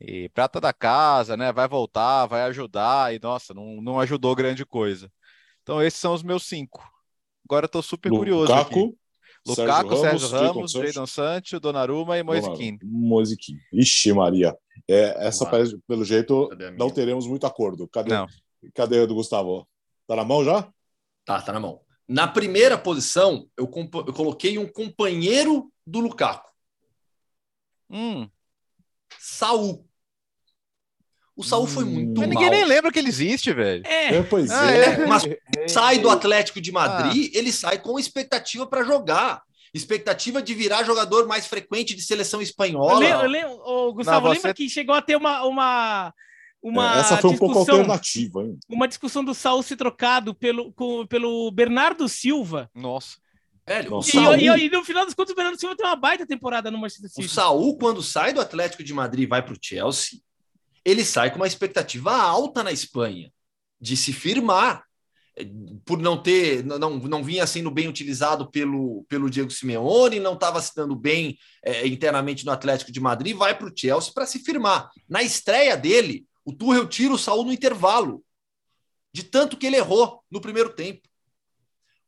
e 0.00 0.28
prata 0.28 0.60
da 0.60 0.72
casa, 0.72 1.36
né? 1.36 1.50
Vai 1.52 1.66
voltar, 1.66 2.26
vai 2.26 2.42
ajudar, 2.42 3.12
e 3.12 3.18
nossa, 3.20 3.52
não, 3.52 3.82
não 3.82 3.98
ajudou 3.98 4.36
grande 4.36 4.64
coisa. 4.64 5.10
Então, 5.64 5.82
esses 5.82 5.98
são 5.98 6.14
os 6.14 6.22
meus 6.22 6.44
cinco. 6.44 6.88
Agora 7.44 7.64
eu 7.64 7.68
tô 7.68 7.82
super 7.82 8.10
curioso. 8.10 8.52
aqui. 8.52 8.94
Lukaku, 9.44 9.88
Lukaku, 9.88 9.96
Sérgio 9.96 10.28
Ramos, 10.28 10.70
Sancho, 10.70 10.86
Jadon 10.92 11.06
Sancho, 11.06 11.58
Donnarumma 11.58 12.16
e. 12.16 12.22
Moise 12.22 13.36
Kean. 13.36 13.58
Ixi, 13.72 14.12
Maria. 14.12 14.56
É, 14.88 15.26
essa, 15.26 15.44
parece- 15.44 15.76
pelo 15.88 16.04
jeito, 16.04 16.48
não 16.78 16.88
teremos 16.88 17.26
muito 17.26 17.44
acordo. 17.44 17.88
Cadê, 17.88 18.14
Não. 18.14 18.28
cadê 18.72 19.00
o 19.00 19.08
do 19.08 19.16
Gustavo? 19.16 19.66
Tá 20.12 20.16
na 20.16 20.24
mão 20.26 20.44
já? 20.44 20.68
Tá, 21.24 21.40
tá 21.40 21.52
na 21.54 21.58
mão. 21.60 21.80
Na 22.06 22.28
primeira 22.28 22.76
posição, 22.76 23.46
eu, 23.56 23.70
eu 24.06 24.12
coloquei 24.12 24.58
um 24.58 24.68
companheiro 24.70 25.72
do 25.86 26.00
Lukaku, 26.00 26.50
Hum, 27.88 28.28
Saul. 29.18 29.86
O 31.34 31.42
Saul 31.42 31.66
foi 31.66 31.84
Hum. 31.84 31.88
muito 31.92 32.20
mas 32.20 32.28
mal. 32.28 32.42
ninguém 32.42 32.50
nem 32.50 32.64
lembra 32.66 32.92
que 32.92 32.98
ele 32.98 33.08
existe, 33.08 33.54
velho. 33.54 33.82
É, 33.86 34.16
É, 34.16 34.22
pois 34.22 34.50
Ah, 34.50 34.70
é. 34.70 34.84
é. 34.84 35.06
Mas 35.06 35.22
sai 35.66 35.98
do 35.98 36.10
Atlético 36.10 36.60
de 36.60 36.70
Madrid, 36.70 37.34
ele 37.34 37.50
sai 37.50 37.78
com 37.78 37.98
expectativa 37.98 38.66
para 38.66 38.84
jogar. 38.84 39.40
expectativa 39.74 40.42
de 40.42 40.52
virar 40.52 40.84
jogador 40.84 41.26
mais 41.26 41.46
frequente 41.46 41.94
de 41.94 42.02
seleção 42.02 42.42
espanhola. 42.42 42.92
Eu 42.92 42.98
lembro, 42.98 43.22
eu 43.24 43.30
lembro, 43.30 43.92
Gustavo, 43.94 44.26
Não, 44.26 44.34
você... 44.34 44.38
lembra 44.40 44.52
que 44.52 44.68
chegou 44.68 44.94
a 44.94 45.00
ter 45.00 45.16
uma, 45.16 45.42
uma, 45.44 46.12
uma 46.62 46.96
é, 46.96 47.00
Essa 47.00 47.16
foi 47.16 47.30
um 47.30 47.36
pouco 47.36 47.58
alternativa, 47.58 48.42
hein? 48.42 48.58
Uma 48.68 48.86
discussão 48.86 49.24
do 49.24 49.34
Saul 49.34 49.62
se 49.62 49.76
trocado 49.76 50.34
pelo, 50.34 50.72
com, 50.72 51.06
pelo 51.06 51.50
Bernardo 51.50 52.08
Silva. 52.08 52.70
Nossa. 52.74 53.16
Velho, 53.66 53.90
Nossa, 53.90 54.16
e, 54.36 54.46
e, 54.46 54.66
e, 54.66 54.70
no 54.70 54.84
final 54.84 55.04
das 55.04 55.14
contas, 55.14 55.32
o 55.32 55.36
Bernardo 55.36 55.58
Silva 55.58 55.76
tem 55.76 55.86
uma 55.86 55.96
baita 55.96 56.26
temporada 56.26 56.70
no 56.70 56.78
Manchester 56.78 57.10
City. 57.10 57.26
O 57.26 57.30
Saul, 57.30 57.76
quando 57.78 58.02
sai 58.02 58.32
do 58.32 58.40
Atlético 58.40 58.82
de 58.82 58.92
Madrid 58.92 59.24
e 59.24 59.28
vai 59.28 59.42
para 59.42 59.54
o 59.54 59.58
Chelsea, 59.60 60.20
ele 60.84 61.04
sai 61.04 61.30
com 61.30 61.36
uma 61.36 61.46
expectativa 61.46 62.12
alta 62.12 62.62
na 62.62 62.72
Espanha 62.72 63.32
de 63.80 63.96
se 63.96 64.12
firmar 64.12 64.84
por 65.84 65.98
não 65.98 66.20
ter, 66.22 66.62
não, 66.64 66.98
não 66.98 67.24
vinha 67.24 67.46
sendo 67.46 67.70
bem 67.70 67.88
utilizado 67.88 68.50
pelo, 68.50 69.04
pelo 69.08 69.30
Diego 69.30 69.50
Simeone, 69.50 70.20
não 70.20 70.34
estava 70.34 70.60
se 70.60 70.74
dando 70.74 70.94
bem 70.94 71.38
é, 71.64 71.86
internamente 71.86 72.44
no 72.44 72.52
Atlético 72.52 72.92
de 72.92 73.00
Madrid, 73.00 73.34
vai 73.34 73.56
para 73.56 73.66
o 73.66 73.72
Chelsea 73.74 74.12
para 74.12 74.26
se 74.26 74.40
firmar. 74.40 74.90
Na 75.08 75.22
estreia 75.22 75.76
dele, 75.76 76.26
o 76.44 76.52
Tuchel 76.52 76.88
tira 76.88 77.14
o 77.14 77.18
Saul 77.18 77.44
no 77.44 77.52
intervalo, 77.52 78.24
de 79.12 79.22
tanto 79.22 79.56
que 79.56 79.66
ele 79.66 79.76
errou 79.76 80.22
no 80.30 80.40
primeiro 80.40 80.70
tempo. 80.70 81.08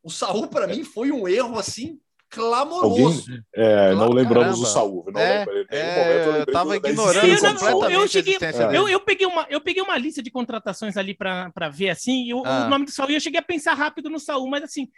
O 0.03 0.11
Saul, 0.11 0.49
para 0.49 0.67
mim, 0.67 0.85
foi 0.85 1.11
um 1.11 1.27
erro 1.27 1.59
assim 1.59 1.99
clamoroso. 2.35 3.31
Alguém, 3.31 3.45
é, 3.55 3.95
não 3.95 4.11
lembramos 4.11 4.59
do 4.59 4.67
Saúl. 4.67 5.05
Não 5.13 5.21
é, 5.21 5.39
lembro, 5.39 5.67
é, 5.71 6.27
eu, 6.27 6.43
estava 6.43 6.77
ignorando 6.77 7.27
eu, 7.27 7.41
completamente 7.41 7.93
eu, 7.93 8.09
cheguei, 8.09 8.39
eu, 8.75 8.89
eu, 8.89 9.01
peguei 9.01 9.27
uma, 9.27 9.47
eu 9.49 9.61
peguei 9.61 9.83
uma 9.83 9.97
lista 9.97 10.21
de 10.21 10.31
contratações 10.31 10.97
ali 10.97 11.15
para 11.15 11.69
ver 11.73 11.91
assim, 11.91 12.27
e 12.27 12.35
o, 12.35 12.43
ah. 12.45 12.67
o 12.67 12.71
nome 12.71 12.87
do 12.87 12.91
Saúl, 12.91 13.11
eu 13.11 13.21
cheguei 13.21 13.39
a 13.39 13.43
pensar 13.43 13.75
rápido 13.75 14.11
no 14.11 14.19
Saúl, 14.19 14.51
mas 14.51 14.65
assim, 14.65 14.89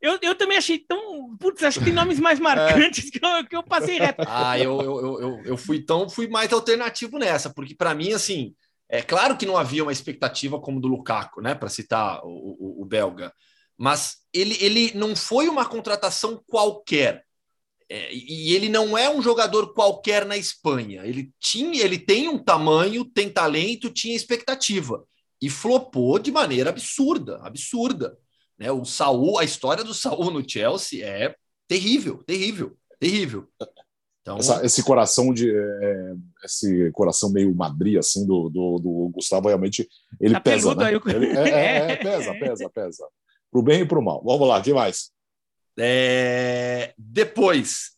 eu, 0.00 0.18
eu 0.22 0.34
também 0.34 0.56
achei 0.56 0.78
tão. 0.78 1.36
Putz, 1.36 1.62
acho 1.62 1.78
que 1.78 1.86
tem 1.86 1.94
nomes 1.94 2.20
mais 2.20 2.38
marcantes 2.40 3.08
é. 3.08 3.10
que, 3.10 3.24
eu, 3.24 3.44
que 3.48 3.56
eu 3.56 3.62
passei 3.62 3.98
reto. 3.98 4.22
Ah, 4.26 4.58
eu, 4.58 4.80
eu, 4.80 5.20
eu, 5.20 5.42
eu 5.44 5.56
fui 5.56 5.82
tão 5.82 6.08
fui 6.08 6.28
mais 6.28 6.52
alternativo 6.52 7.18
nessa, 7.18 7.50
porque 7.50 7.74
para 7.74 7.94
mim, 7.94 8.12
assim, 8.12 8.54
é 8.88 9.02
claro 9.02 9.36
que 9.36 9.46
não 9.46 9.56
havia 9.56 9.82
uma 9.82 9.92
expectativa 9.92 10.60
como 10.60 10.80
do 10.80 10.88
Lukaku, 10.88 11.40
né? 11.40 11.54
Para 11.54 11.68
citar 11.68 12.20
o, 12.24 12.28
o, 12.28 12.82
o 12.82 12.84
belga 12.84 13.32
mas 13.76 14.18
ele, 14.32 14.56
ele 14.60 14.92
não 14.94 15.14
foi 15.16 15.48
uma 15.48 15.66
contratação 15.66 16.42
qualquer. 16.46 17.24
É, 17.88 18.14
e 18.14 18.54
ele 18.54 18.68
não 18.68 18.96
é 18.96 19.10
um 19.10 19.20
jogador 19.20 19.74
qualquer 19.74 20.24
na 20.24 20.36
Espanha. 20.36 21.04
Ele 21.04 21.32
tinha, 21.38 21.82
ele 21.82 21.98
tem 21.98 22.28
um 22.28 22.38
tamanho, 22.38 23.04
tem 23.04 23.28
talento, 23.28 23.90
tinha 23.90 24.16
expectativa 24.16 25.04
e 25.40 25.50
flopou 25.50 26.18
de 26.18 26.32
maneira 26.32 26.70
absurda, 26.70 27.38
absurda. 27.42 28.16
Né? 28.58 28.70
O 28.70 28.84
Saul, 28.84 29.38
a 29.38 29.44
história 29.44 29.84
do 29.84 29.92
Saul 29.92 30.30
no 30.30 30.48
Chelsea 30.48 31.04
é 31.06 31.34
terrível, 31.68 32.22
terrível, 32.24 32.76
terrível. 32.98 33.48
Então, 34.24 34.38
Essa, 34.38 34.64
esse 34.64 34.82
coração 34.82 35.34
de 35.34 35.54
é, 35.54 36.14
esse 36.42 36.90
coração 36.92 37.30
meio 37.30 37.54
Madrid 37.54 37.98
assim 37.98 38.26
do, 38.26 38.48
do, 38.48 38.78
do 38.78 39.10
Gustavo 39.12 39.48
realmente 39.48 39.86
ele 40.18 40.32
tá 40.32 40.40
pesa, 40.40 40.74
né? 40.74 40.94
Ele, 40.94 41.26
é, 41.36 41.50
é, 41.50 41.92
é, 41.92 41.96
pesa, 41.96 42.32
pesa, 42.40 42.70
pesa 42.70 43.06
para 43.52 43.60
o 43.60 43.62
bem 43.62 43.82
e 43.82 43.86
para 43.86 43.98
o 43.98 44.02
mal. 44.02 44.22
Vamos 44.24 44.48
lá, 44.48 44.58
o 44.58 44.62
que 44.62 44.72
mais? 44.72 45.10
É... 45.78 46.94
Depois, 46.96 47.92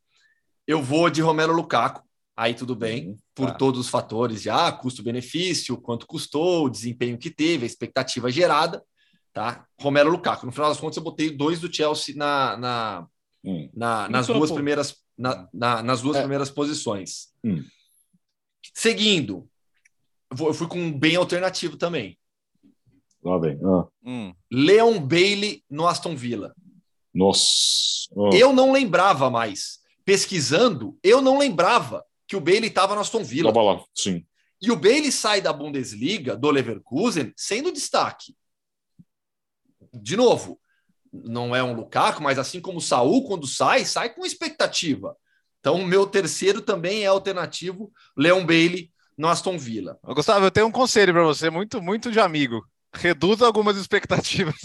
eu 0.66 0.82
vou 0.82 1.08
de 1.08 1.22
Romero 1.22 1.54
Lukaku. 1.54 2.04
Aí 2.36 2.52
tudo 2.52 2.74
bem, 2.74 3.08
uhum, 3.08 3.16
por 3.34 3.46
tá. 3.46 3.54
todos 3.54 3.80
os 3.80 3.88
fatores 3.88 4.46
ah, 4.46 4.70
custo-benefício, 4.70 5.80
quanto 5.80 6.06
custou, 6.06 6.66
o 6.66 6.68
desempenho 6.68 7.16
que 7.16 7.30
teve, 7.30 7.64
a 7.64 7.66
expectativa 7.66 8.30
gerada, 8.30 8.82
tá? 9.32 9.64
Romero 9.80 10.10
Lukaku. 10.10 10.44
No 10.44 10.52
final 10.52 10.68
das 10.68 10.78
contas, 10.78 10.98
eu 10.98 11.02
botei 11.02 11.30
dois 11.30 11.60
do 11.60 11.72
Chelsea 11.72 12.14
na, 12.14 12.56
na, 12.58 13.06
hum. 13.42 13.70
na 13.72 14.08
nas, 14.10 14.26
duas 14.26 14.50
primeiras, 14.50 14.96
na, 15.16 15.48
na, 15.52 15.82
nas 15.82 16.02
duas 16.02 16.16
é. 16.16 16.20
primeiras 16.20 16.50
posições. 16.50 17.28
Hum. 17.44 17.64
Seguindo, 18.74 19.48
eu 20.30 20.52
fui 20.52 20.66
com 20.66 20.78
um 20.78 20.96
bem 20.96 21.16
alternativo 21.16 21.76
também. 21.76 22.18
Lá 23.22 23.38
vem. 23.38 23.58
Ah. 23.64 23.86
Hum. 24.04 24.34
Leon 24.50 25.00
Bailey 25.00 25.64
no 25.68 25.86
Aston 25.86 26.14
Villa. 26.14 26.54
Nossa. 27.12 28.08
Oh. 28.12 28.30
Eu 28.32 28.52
não 28.52 28.72
lembrava 28.72 29.30
mais. 29.30 29.80
Pesquisando, 30.04 30.96
eu 31.02 31.20
não 31.20 31.38
lembrava 31.38 32.04
que 32.28 32.36
o 32.36 32.40
Bailey 32.40 32.68
estava 32.68 32.94
no 32.94 33.00
Aston 33.00 33.24
Villa. 33.24 33.52
Tava 33.52 33.64
lá, 33.64 33.84
sim. 33.94 34.24
E 34.60 34.70
o 34.70 34.76
Bailey 34.76 35.10
sai 35.10 35.40
da 35.40 35.52
Bundesliga, 35.52 36.36
do 36.36 36.50
Leverkusen, 36.50 37.32
sendo 37.36 37.72
destaque. 37.72 38.36
De 39.92 40.16
novo, 40.16 40.60
não 41.24 41.54
é 41.54 41.62
um 41.62 41.74
Lukaku, 41.74 42.22
mas 42.22 42.38
assim 42.38 42.60
como 42.60 42.78
o 42.78 42.82
Saul, 42.82 43.26
quando 43.26 43.46
sai, 43.46 43.84
sai 43.84 44.14
com 44.14 44.24
expectativa. 44.24 45.16
Então, 45.60 45.76
o 45.76 45.86
meu 45.86 46.06
terceiro 46.06 46.60
também 46.60 47.02
é 47.02 47.06
alternativo, 47.06 47.90
Leon 48.16 48.44
Bailey 48.44 48.90
no 49.16 49.28
Aston 49.28 49.58
Villa. 49.58 49.98
Gustavo, 50.04 50.44
eu 50.44 50.50
tenho 50.50 50.66
um 50.66 50.72
conselho 50.72 51.12
para 51.12 51.24
você, 51.24 51.50
muito, 51.50 51.82
muito 51.82 52.12
de 52.12 52.20
amigo 52.20 52.62
reduz 52.96 53.42
algumas 53.42 53.76
expectativas. 53.76 54.56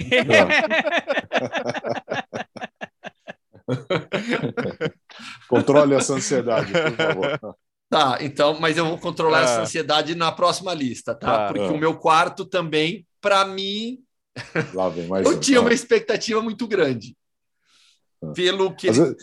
Controle 5.48 5.94
essa 5.94 6.14
ansiedade, 6.14 6.72
por 6.72 6.92
favor. 6.92 7.56
Tá, 7.88 8.18
então, 8.20 8.58
mas 8.58 8.76
eu 8.76 8.84
vou 8.84 8.98
controlar 8.98 9.42
é. 9.42 9.44
essa 9.44 9.60
ansiedade 9.60 10.16
na 10.16 10.32
próxima 10.32 10.74
lista, 10.74 11.14
tá? 11.14 11.38
tá 11.38 11.46
Porque 11.46 11.60
é. 11.60 11.70
o 11.70 11.78
meu 11.78 11.96
quarto 11.96 12.44
também, 12.44 13.06
para 13.20 13.44
mim, 13.44 14.00
eu 15.24 15.36
um, 15.36 15.40
tinha 15.40 15.58
tá. 15.58 15.62
uma 15.62 15.72
expectativa 15.72 16.42
muito 16.42 16.66
grande. 16.66 17.16
Tá. 18.20 18.32
Pelo 18.32 18.74
que 18.74 18.88
ele 18.88 19.00
vezes... 19.00 19.16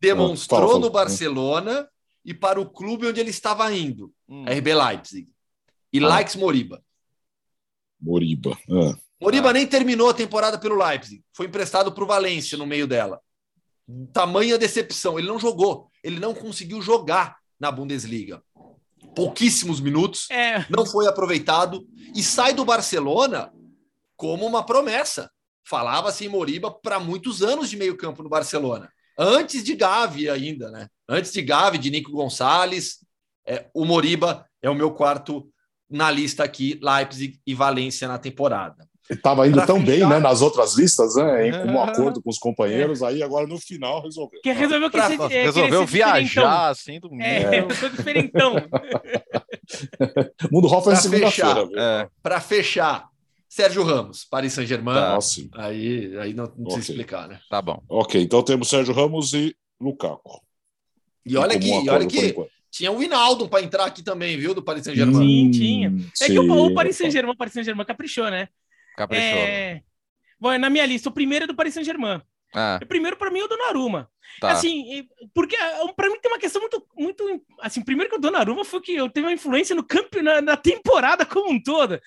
demonstrou 0.00 0.60
fala, 0.60 0.72
fala. 0.72 0.84
no 0.84 0.90
Barcelona 0.90 1.88
e 2.24 2.32
para 2.32 2.60
o 2.60 2.70
clube 2.70 3.06
onde 3.06 3.20
ele 3.20 3.30
estava 3.30 3.72
indo, 3.74 4.12
hum. 4.28 4.44
RB 4.44 4.74
Leipzig. 4.74 5.28
E 5.92 5.98
ah. 5.98 6.08
Likes 6.08 6.36
Moriba. 6.36 6.82
Moriba. 8.00 8.56
Ah. 8.70 8.96
Moriba 9.20 9.50
ah. 9.50 9.52
nem 9.52 9.66
terminou 9.66 10.08
a 10.08 10.14
temporada 10.14 10.58
pelo 10.58 10.76
Leipzig. 10.76 11.22
Foi 11.32 11.46
emprestado 11.46 11.92
para 11.92 12.04
o 12.04 12.06
Valência 12.06 12.56
no 12.56 12.66
meio 12.66 12.86
dela. 12.86 13.20
Tamanha 14.12 14.58
decepção. 14.58 15.18
Ele 15.18 15.28
não 15.28 15.38
jogou. 15.38 15.90
Ele 16.02 16.18
não 16.18 16.34
conseguiu 16.34 16.80
jogar 16.80 17.36
na 17.58 17.70
Bundesliga. 17.70 18.42
Pouquíssimos 19.14 19.80
minutos. 19.80 20.30
É. 20.30 20.64
Não 20.70 20.86
foi 20.86 21.06
aproveitado. 21.06 21.86
E 22.14 22.22
sai 22.22 22.54
do 22.54 22.64
Barcelona 22.64 23.52
como 24.16 24.46
uma 24.46 24.64
promessa. 24.64 25.30
Falava-se 25.64 26.24
em 26.24 26.28
Moriba 26.28 26.70
para 26.70 26.98
muitos 26.98 27.42
anos 27.42 27.70
de 27.70 27.76
meio 27.76 27.96
campo 27.96 28.22
no 28.22 28.28
Barcelona. 28.28 28.90
Antes 29.18 29.62
de 29.62 29.74
Gavi 29.76 30.28
ainda, 30.28 30.70
né? 30.70 30.88
Antes 31.08 31.32
de 31.32 31.42
Gavi, 31.42 31.78
de 31.78 31.90
Nico 31.90 32.10
Gonçalves. 32.12 32.98
É, 33.46 33.66
o 33.74 33.84
Moriba 33.84 34.46
é 34.60 34.70
o 34.70 34.74
meu 34.74 34.92
quarto 34.92 35.48
na 35.90 36.10
lista 36.10 36.42
aqui 36.42 36.80
Leipzig 36.82 37.38
e 37.46 37.54
Valência 37.54 38.08
na 38.08 38.18
temporada. 38.18 38.88
Estava 39.10 39.46
indo 39.46 39.56
pra 39.56 39.66
tão 39.66 39.80
fechar... 39.80 39.92
bem, 39.92 40.08
né, 40.08 40.18
nas 40.18 40.40
outras 40.40 40.76
listas, 40.76 41.16
né, 41.16 41.48
em 41.48 41.70
um 41.70 41.82
acordo 41.82 42.22
com 42.22 42.30
os 42.30 42.38
companheiros, 42.38 43.02
é. 43.02 43.06
aí 43.06 43.22
agora 43.22 43.46
no 43.46 43.58
final 43.58 44.00
resolveu. 44.00 44.40
Que 44.42 44.52
resolveu 44.52 44.88
que 44.88 44.96
pra... 44.96 45.08
se, 45.08 45.16
resolveu 45.16 45.84
viajar 45.84 46.68
assim 46.68 47.00
do 47.00 47.10
mundo. 47.10 47.20
É, 47.20 47.60
eu 47.60 47.70
sou 47.74 47.90
diferentão. 47.90 48.54
Mundo 50.50 50.68
foi 50.80 50.96
segunda-feira. 50.96 51.68
É. 51.76 52.08
Para 52.22 52.40
fechar, 52.40 53.08
Sérgio 53.52 53.82
Ramos, 53.82 54.24
Paris 54.24 54.54
Saint-Germain. 54.54 54.94
Tá. 54.94 55.18
Aí, 55.66 56.16
aí 56.18 56.32
não, 56.32 56.44
não 56.44 56.52
okay. 56.52 56.64
precisa 56.64 56.92
explicar, 56.92 57.28
né? 57.28 57.38
Tá 57.50 57.60
bom. 57.60 57.82
Ok, 57.86 58.18
então 58.18 58.42
temos 58.42 58.66
Sérgio 58.66 58.94
Ramos 58.94 59.34
e 59.34 59.54
Lukaku. 59.78 60.40
E 61.26 61.36
olha 61.36 61.54
aqui, 61.54 61.70
olha 61.70 62.06
aqui. 62.06 62.34
Tinha 62.70 62.90
o 62.90 63.02
Hinaldo 63.02 63.50
para 63.50 63.62
entrar 63.62 63.84
aqui 63.84 64.02
também, 64.02 64.38
viu? 64.38 64.54
Do 64.54 64.62
Paris 64.62 64.84
Saint-Germain. 64.84 65.18
Sim, 65.18 65.50
tinha. 65.50 65.88
É 65.88 66.26
sim, 66.26 66.32
que 66.32 66.38
o, 66.38 66.50
o 66.50 66.74
Paris 66.74 66.96
Saint-Germain, 66.96 67.36
Paris 67.36 67.52
Saint-Germain 67.52 67.84
caprichou, 67.84 68.30
né? 68.30 68.48
Caprichou. 68.96 69.22
É... 69.22 69.82
Bom, 70.40 70.56
na 70.56 70.70
minha 70.70 70.86
lista, 70.86 71.10
o 71.10 71.12
primeiro 71.12 71.44
é 71.44 71.46
do 71.46 71.54
Paris 71.54 71.74
Saint-Germain. 71.74 72.22
Ah. 72.54 72.78
O 72.82 72.86
primeiro, 72.86 73.16
para 73.16 73.30
mim, 73.30 73.40
é 73.40 73.44
o 73.44 73.48
Donnarumma. 73.48 74.08
Tá. 74.40 74.52
Assim, 74.52 75.06
porque 75.34 75.56
ah, 75.56 75.92
para 75.94 76.08
mim 76.08 76.18
tem 76.20 76.30
uma 76.30 76.38
questão 76.38 76.60
muito, 76.60 76.86
muito. 76.96 77.42
Assim, 77.60 77.82
primeiro 77.82 78.10
que 78.10 78.16
o 78.16 78.20
Donnarumma 78.20 78.64
foi 78.64 78.80
que 78.80 78.94
eu 78.94 79.08
teve 79.08 79.26
uma 79.26 79.32
influência 79.32 79.74
no 79.74 79.82
campo, 79.82 80.22
na, 80.22 80.40
na 80.40 80.56
temporada 80.56 81.24
como 81.26 81.50
um 81.50 81.62
todo. 81.62 82.00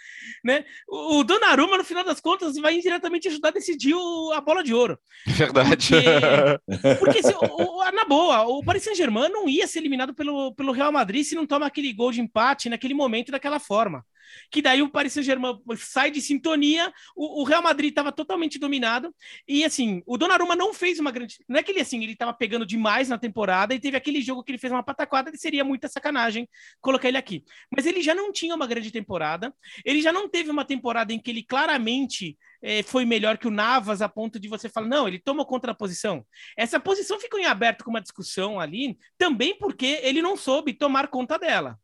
Né? 0.43 0.65
O, 0.87 1.19
o 1.19 1.23
Donnarumma, 1.23 1.77
no 1.77 1.83
final 1.83 2.03
das 2.03 2.19
contas, 2.19 2.57
vai 2.57 2.75
indiretamente 2.75 3.27
ajudar 3.27 3.49
a 3.49 3.51
decidir 3.51 3.93
o, 3.93 4.31
a 4.33 4.41
bola 4.41 4.63
de 4.63 4.73
ouro. 4.73 4.97
Verdade. 5.25 5.89
Porque, 5.89 6.95
porque 6.99 7.23
se, 7.23 7.33
o, 7.33 7.91
na 7.91 8.05
boa, 8.05 8.43
o 8.43 8.63
Paris 8.63 8.83
Saint-Germain 8.83 9.29
não 9.29 9.47
ia 9.47 9.67
ser 9.67 9.79
eliminado 9.79 10.13
pelo, 10.13 10.53
pelo 10.55 10.71
Real 10.71 10.91
Madrid 10.91 11.23
se 11.23 11.35
não 11.35 11.45
toma 11.45 11.67
aquele 11.67 11.93
gol 11.93 12.11
de 12.11 12.21
empate 12.21 12.69
naquele 12.69 12.93
momento 12.93 13.31
daquela 13.31 13.59
forma. 13.59 14.03
Que 14.51 14.61
daí 14.61 14.81
o 14.81 14.89
Paris 14.89 15.13
Saint-Germain 15.13 15.59
sai 15.77 16.11
de 16.11 16.21
sintonia, 16.21 16.91
o, 17.15 17.41
o 17.41 17.43
Real 17.43 17.61
Madrid 17.61 17.89
estava 17.89 18.11
totalmente 18.11 18.59
dominado, 18.59 19.13
e 19.47 19.63
assim, 19.63 20.01
o 20.05 20.17
Donnarumma 20.17 20.55
não 20.55 20.73
fez 20.73 20.99
uma 20.99 21.11
grande... 21.11 21.37
Não 21.47 21.59
é 21.59 21.63
que 21.63 21.71
ele, 21.71 21.81
assim, 21.81 22.03
ele 22.03 22.13
estava 22.13 22.33
pegando 22.33 22.65
demais 22.65 23.09
na 23.09 23.17
temporada, 23.17 23.73
e 23.73 23.79
teve 23.79 23.97
aquele 23.97 24.21
jogo 24.21 24.43
que 24.43 24.51
ele 24.51 24.57
fez 24.57 24.71
uma 24.71 24.83
pataquada, 24.83 25.31
e 25.33 25.37
seria 25.37 25.63
muita 25.63 25.87
sacanagem 25.87 26.47
colocar 26.81 27.07
ele 27.07 27.17
aqui. 27.17 27.43
Mas 27.75 27.85
ele 27.85 28.01
já 28.01 28.13
não 28.13 28.31
tinha 28.31 28.55
uma 28.55 28.67
grande 28.67 28.91
temporada, 28.91 29.53
ele 29.83 30.01
já 30.01 30.11
não 30.11 30.29
teve 30.29 30.49
uma 30.49 30.65
temporada 30.65 31.13
em 31.13 31.19
que 31.19 31.31
ele 31.31 31.43
claramente 31.43 32.37
é, 32.61 32.81
foi 32.83 33.05
melhor 33.05 33.37
que 33.37 33.47
o 33.47 33.51
Navas 33.51 34.01
a 34.01 34.09
ponto 34.09 34.39
de 34.39 34.47
você 34.47 34.67
falar, 34.67 34.87
não, 34.87 35.07
ele 35.07 35.19
toma 35.19 35.45
contra 35.45 35.71
a 35.71 35.75
posição. 35.75 36.25
Essa 36.57 36.79
posição 36.79 37.19
ficou 37.19 37.39
em 37.39 37.45
aberto 37.45 37.83
com 37.83 37.91
uma 37.91 38.01
discussão 38.01 38.59
ali, 38.59 38.97
também 39.17 39.55
porque 39.57 39.99
ele 40.01 40.21
não 40.21 40.35
soube 40.35 40.73
tomar 40.73 41.07
conta 41.07 41.37
dela. 41.37 41.79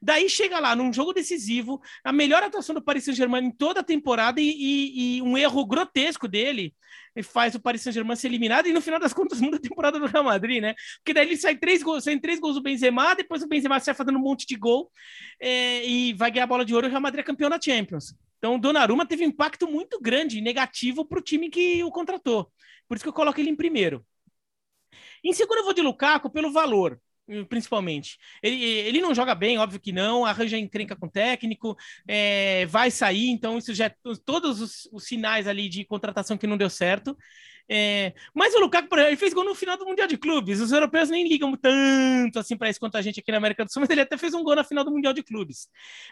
Daí 0.00 0.28
chega 0.28 0.60
lá, 0.60 0.76
num 0.76 0.92
jogo 0.92 1.12
decisivo, 1.12 1.80
a 2.04 2.12
melhor 2.12 2.42
atuação 2.42 2.74
do 2.74 2.82
Paris 2.82 3.04
Saint-Germain 3.04 3.46
em 3.46 3.50
toda 3.50 3.80
a 3.80 3.84
temporada 3.84 4.40
e, 4.40 4.48
e, 4.48 5.16
e, 5.18 5.22
um 5.22 5.36
erro 5.36 5.66
grotesco 5.66 6.28
dele 6.28 6.74
faz 7.22 7.56
o 7.56 7.60
Paris 7.60 7.82
Saint-Germain 7.82 8.14
ser 8.14 8.28
eliminado 8.28 8.68
e 8.68 8.72
no 8.72 8.80
final 8.80 9.00
das 9.00 9.12
contas 9.12 9.40
muda 9.42 9.56
a 9.56 9.60
temporada 9.60 9.98
do 9.98 10.06
Real 10.06 10.22
Madrid, 10.22 10.62
né? 10.62 10.74
Porque 10.98 11.12
daí 11.12 11.26
ele 11.26 11.36
sai 11.36 11.56
três 11.56 11.82
gols, 11.82 12.04
saem 12.04 12.20
três 12.20 12.38
gols 12.38 12.54
do 12.54 12.62
Benzema, 12.62 13.14
depois 13.14 13.42
o 13.42 13.48
Benzema 13.48 13.80
sai 13.80 13.92
fazendo 13.92 14.18
um 14.18 14.22
monte 14.22 14.46
de 14.46 14.54
gol 14.54 14.90
é, 15.40 15.84
e 15.84 16.12
vai 16.14 16.30
ganhar 16.30 16.44
a 16.44 16.48
bola 16.48 16.64
de 16.64 16.74
ouro 16.74 16.86
e 16.86 16.88
o 16.88 16.90
Real 16.90 17.02
Madrid 17.02 17.20
é 17.20 17.26
campeão 17.26 17.50
da 17.50 17.60
Champions. 17.60 18.14
Então 18.38 18.54
o 18.54 18.58
Donnarumma 18.58 19.04
teve 19.04 19.24
um 19.24 19.28
impacto 19.28 19.68
muito 19.68 20.00
grande, 20.00 20.40
negativo 20.40 21.04
para 21.04 21.18
o 21.18 21.22
time 21.22 21.50
que 21.50 21.82
o 21.82 21.90
contratou. 21.90 22.52
Por 22.86 22.96
isso 22.96 23.04
que 23.04 23.08
eu 23.08 23.12
coloco 23.12 23.40
ele 23.40 23.50
em 23.50 23.56
primeiro. 23.56 24.06
Em 25.24 25.32
segundo 25.32 25.58
eu 25.58 25.64
vou 25.64 25.74
de 25.74 25.82
Lukaku 25.82 26.30
pelo 26.30 26.52
valor 26.52 27.00
principalmente. 27.48 28.18
Ele, 28.42 28.62
ele 28.62 29.00
não 29.00 29.14
joga 29.14 29.34
bem, 29.34 29.58
óbvio 29.58 29.80
que 29.80 29.92
não, 29.92 30.24
arranja 30.24 30.58
encrenca 30.58 30.96
com 30.96 31.06
o 31.06 31.10
técnico, 31.10 31.76
é, 32.06 32.66
vai 32.66 32.90
sair, 32.90 33.28
então 33.28 33.58
isso 33.58 33.74
já 33.74 33.86
é 33.86 33.94
todos 34.24 34.60
os, 34.60 34.88
os, 34.92 35.04
sinais 35.04 35.46
ali 35.46 35.68
de 35.68 35.84
contratação 35.84 36.36
que 36.36 36.46
não 36.46 36.56
deu 36.56 36.70
certo. 36.70 37.16
É, 37.70 38.14
mas 38.34 38.54
o 38.54 38.60
Lukaku, 38.60 38.98
ele 38.98 39.16
fez 39.16 39.34
gol 39.34 39.44
no 39.44 39.54
final 39.54 39.76
do 39.76 39.84
Mundial 39.84 40.08
de 40.08 40.16
Clubes. 40.16 40.60
Os 40.60 40.72
europeus 40.72 41.10
nem 41.10 41.28
ligam 41.28 41.54
tanto 41.54 42.38
assim 42.38 42.56
para 42.56 42.70
isso 42.70 42.80
quanto 42.80 42.96
a 42.96 43.02
gente 43.02 43.20
aqui 43.20 43.30
na 43.30 43.36
América 43.36 43.64
do 43.64 43.70
Sul, 43.70 43.80
mas 43.82 43.90
ele 43.90 44.00
até 44.00 44.16
fez 44.16 44.32
um 44.32 44.42
gol 44.42 44.56
na 44.56 44.64
final 44.64 44.82
do 44.82 44.90
Mundial 44.90 45.12
de 45.12 45.22
Clubes. 45.22 45.68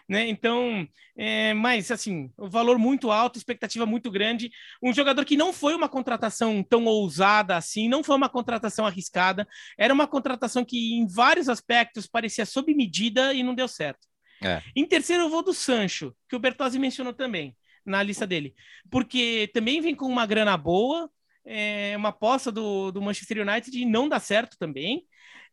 Né? 0.07 0.27
Então, 0.29 0.87
é, 1.17 1.53
mas 1.55 1.89
assim, 1.89 2.31
o 2.37 2.47
valor 2.47 2.77
muito 2.77 3.09
alto, 3.11 3.37
expectativa 3.37 3.85
muito 3.85 4.11
grande. 4.11 4.51
Um 4.83 4.93
jogador 4.93 5.25
que 5.25 5.35
não 5.35 5.51
foi 5.51 5.73
uma 5.73 5.89
contratação 5.89 6.61
tão 6.61 6.85
ousada 6.85 7.57
assim, 7.57 7.89
não 7.89 8.03
foi 8.03 8.15
uma 8.15 8.29
contratação 8.29 8.85
arriscada, 8.85 9.47
era 9.77 9.93
uma 9.93 10.07
contratação 10.07 10.63
que 10.63 10.93
em 10.93 11.07
vários 11.07 11.49
aspectos 11.49 12.05
parecia 12.05 12.45
sob 12.45 12.73
medida 12.75 13.33
e 13.33 13.41
não 13.41 13.55
deu 13.55 13.67
certo. 13.67 14.07
É. 14.43 14.61
Em 14.75 14.85
terceiro, 14.85 15.23
eu 15.23 15.29
vou 15.29 15.41
do 15.41 15.53
Sancho, 15.53 16.13
que 16.29 16.35
o 16.35 16.39
Bertozzi 16.39 16.77
mencionou 16.77 17.13
também 17.13 17.55
na 17.83 18.03
lista 18.03 18.27
dele, 18.27 18.53
porque 18.91 19.49
também 19.53 19.81
vem 19.81 19.95
com 19.95 20.05
uma 20.05 20.25
grana 20.25 20.55
boa, 20.57 21.09
é, 21.47 21.95
uma 21.97 22.09
aposta 22.09 22.51
do, 22.51 22.91
do 22.91 23.01
Manchester 23.01 23.47
United 23.47 23.77
e 23.77 23.85
não 23.85 24.07
dá 24.09 24.19
certo 24.19 24.57
também. 24.59 25.05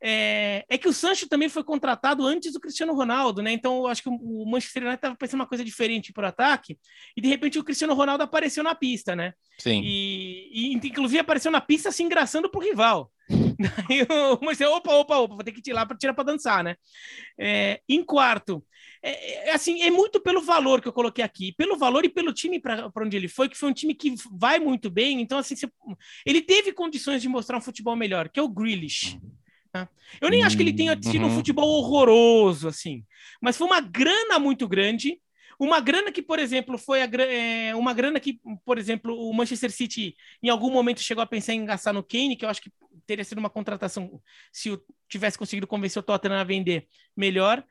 É, 0.02 0.64
é, 0.68 0.76
que 0.76 0.88
o 0.88 0.92
Sancho 0.92 1.28
também 1.28 1.48
foi 1.48 1.64
contratado 1.64 2.26
antes 2.26 2.52
do 2.52 2.60
Cristiano 2.60 2.94
Ronaldo, 2.94 3.40
né? 3.40 3.52
Então 3.52 3.78
eu 3.78 3.86
acho 3.86 4.02
que 4.02 4.08
o 4.10 4.44
Manchester 4.44 4.82
United 4.82 4.98
estava 4.98 5.16
pensando 5.16 5.40
uma 5.40 5.46
coisa 5.46 5.64
diferente 5.64 6.12
para 6.12 6.26
o 6.26 6.28
ataque, 6.28 6.78
e 7.16 7.22
de 7.22 7.28
repente 7.28 7.58
o 7.58 7.64
Cristiano 7.64 7.94
Ronaldo 7.94 8.22
apareceu 8.22 8.62
na 8.62 8.74
pista, 8.74 9.16
né? 9.16 9.32
Sim. 9.58 9.80
E, 9.82 10.50
e 10.52 10.74
inclusive 10.74 11.20
apareceu 11.20 11.50
na 11.50 11.60
pista 11.60 11.90
se 11.90 12.02
engraçando 12.02 12.50
pro 12.50 12.60
rival. 12.60 13.10
Daí 13.88 14.02
o 14.02 14.44
Manchester, 14.44 14.68
opa, 14.70 14.92
opa, 14.92 15.16
opa, 15.18 15.34
vou 15.34 15.44
ter 15.44 15.52
que 15.52 15.62
tirar 15.62 15.86
para 15.86 15.96
tirar 15.96 16.14
para 16.14 16.24
dançar, 16.24 16.64
né? 16.64 16.76
É, 17.38 17.80
em 17.88 18.04
quarto, 18.04 18.64
é, 19.02 19.50
é, 19.50 19.52
assim, 19.52 19.82
é 19.82 19.90
muito 19.90 20.20
pelo 20.20 20.40
valor 20.40 20.80
que 20.80 20.88
eu 20.88 20.92
coloquei 20.92 21.22
aqui, 21.22 21.52
pelo 21.52 21.76
valor 21.76 22.04
e 22.04 22.08
pelo 22.08 22.32
time 22.32 22.58
para 22.58 22.90
onde 22.96 23.16
ele 23.16 23.28
foi, 23.28 23.48
que 23.48 23.56
foi 23.56 23.68
um 23.68 23.74
time 23.74 23.94
que 23.94 24.14
vai 24.32 24.58
muito 24.58 24.90
bem. 24.90 25.20
Então, 25.20 25.38
assim, 25.38 25.54
você, 25.54 25.68
ele 26.24 26.40
teve 26.40 26.72
condições 26.72 27.20
de 27.20 27.28
mostrar 27.28 27.58
um 27.58 27.60
futebol 27.60 27.94
melhor, 27.94 28.30
que 28.30 28.40
é 28.40 28.42
o 28.42 28.48
Grealish. 28.48 29.20
Tá? 29.70 29.88
Eu 30.20 30.30
nem 30.30 30.42
acho 30.42 30.56
que 30.56 30.62
ele 30.62 30.72
tenha 30.72 30.96
tido 30.96 31.26
uhum. 31.26 31.32
um 31.32 31.34
futebol 31.34 31.68
horroroso, 31.68 32.68
assim, 32.68 33.04
mas 33.42 33.56
foi 33.56 33.66
uma 33.66 33.80
grana 33.80 34.38
muito 34.38 34.66
grande. 34.66 35.20
Uma 35.58 35.80
grana 35.80 36.10
que, 36.10 36.22
por 36.22 36.38
exemplo, 36.38 36.76
foi 36.78 37.02
a, 37.02 37.08
é, 37.22 37.74
uma 37.74 37.92
grana 37.92 38.18
que, 38.18 38.40
por 38.64 38.78
exemplo, 38.78 39.16
o 39.16 39.32
Manchester 39.32 39.70
City 39.70 40.16
em 40.42 40.48
algum 40.48 40.70
momento 40.70 41.00
chegou 41.00 41.22
a 41.22 41.26
pensar 41.26 41.52
em 41.52 41.64
gastar 41.64 41.92
no 41.92 42.02
Kane, 42.02 42.36
que 42.36 42.44
eu 42.44 42.48
acho 42.48 42.60
que 42.60 42.72
teria 43.06 43.24
sido 43.24 43.38
uma 43.38 43.50
contratação 43.50 44.20
se 44.52 44.70
eu 44.70 44.82
tivesse 45.08 45.38
conseguido 45.38 45.66
convencer 45.66 46.00
o 46.00 46.02
Tottenham 46.02 46.38
a 46.38 46.44
vender 46.44 46.86
melhor. 47.16 47.64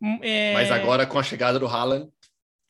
Hum, 0.00 0.18
é... 0.22 0.54
Mas 0.54 0.70
agora, 0.70 1.06
com 1.06 1.18
a 1.18 1.22
chegada 1.22 1.58
do 1.58 1.66
Haaland, 1.66 2.08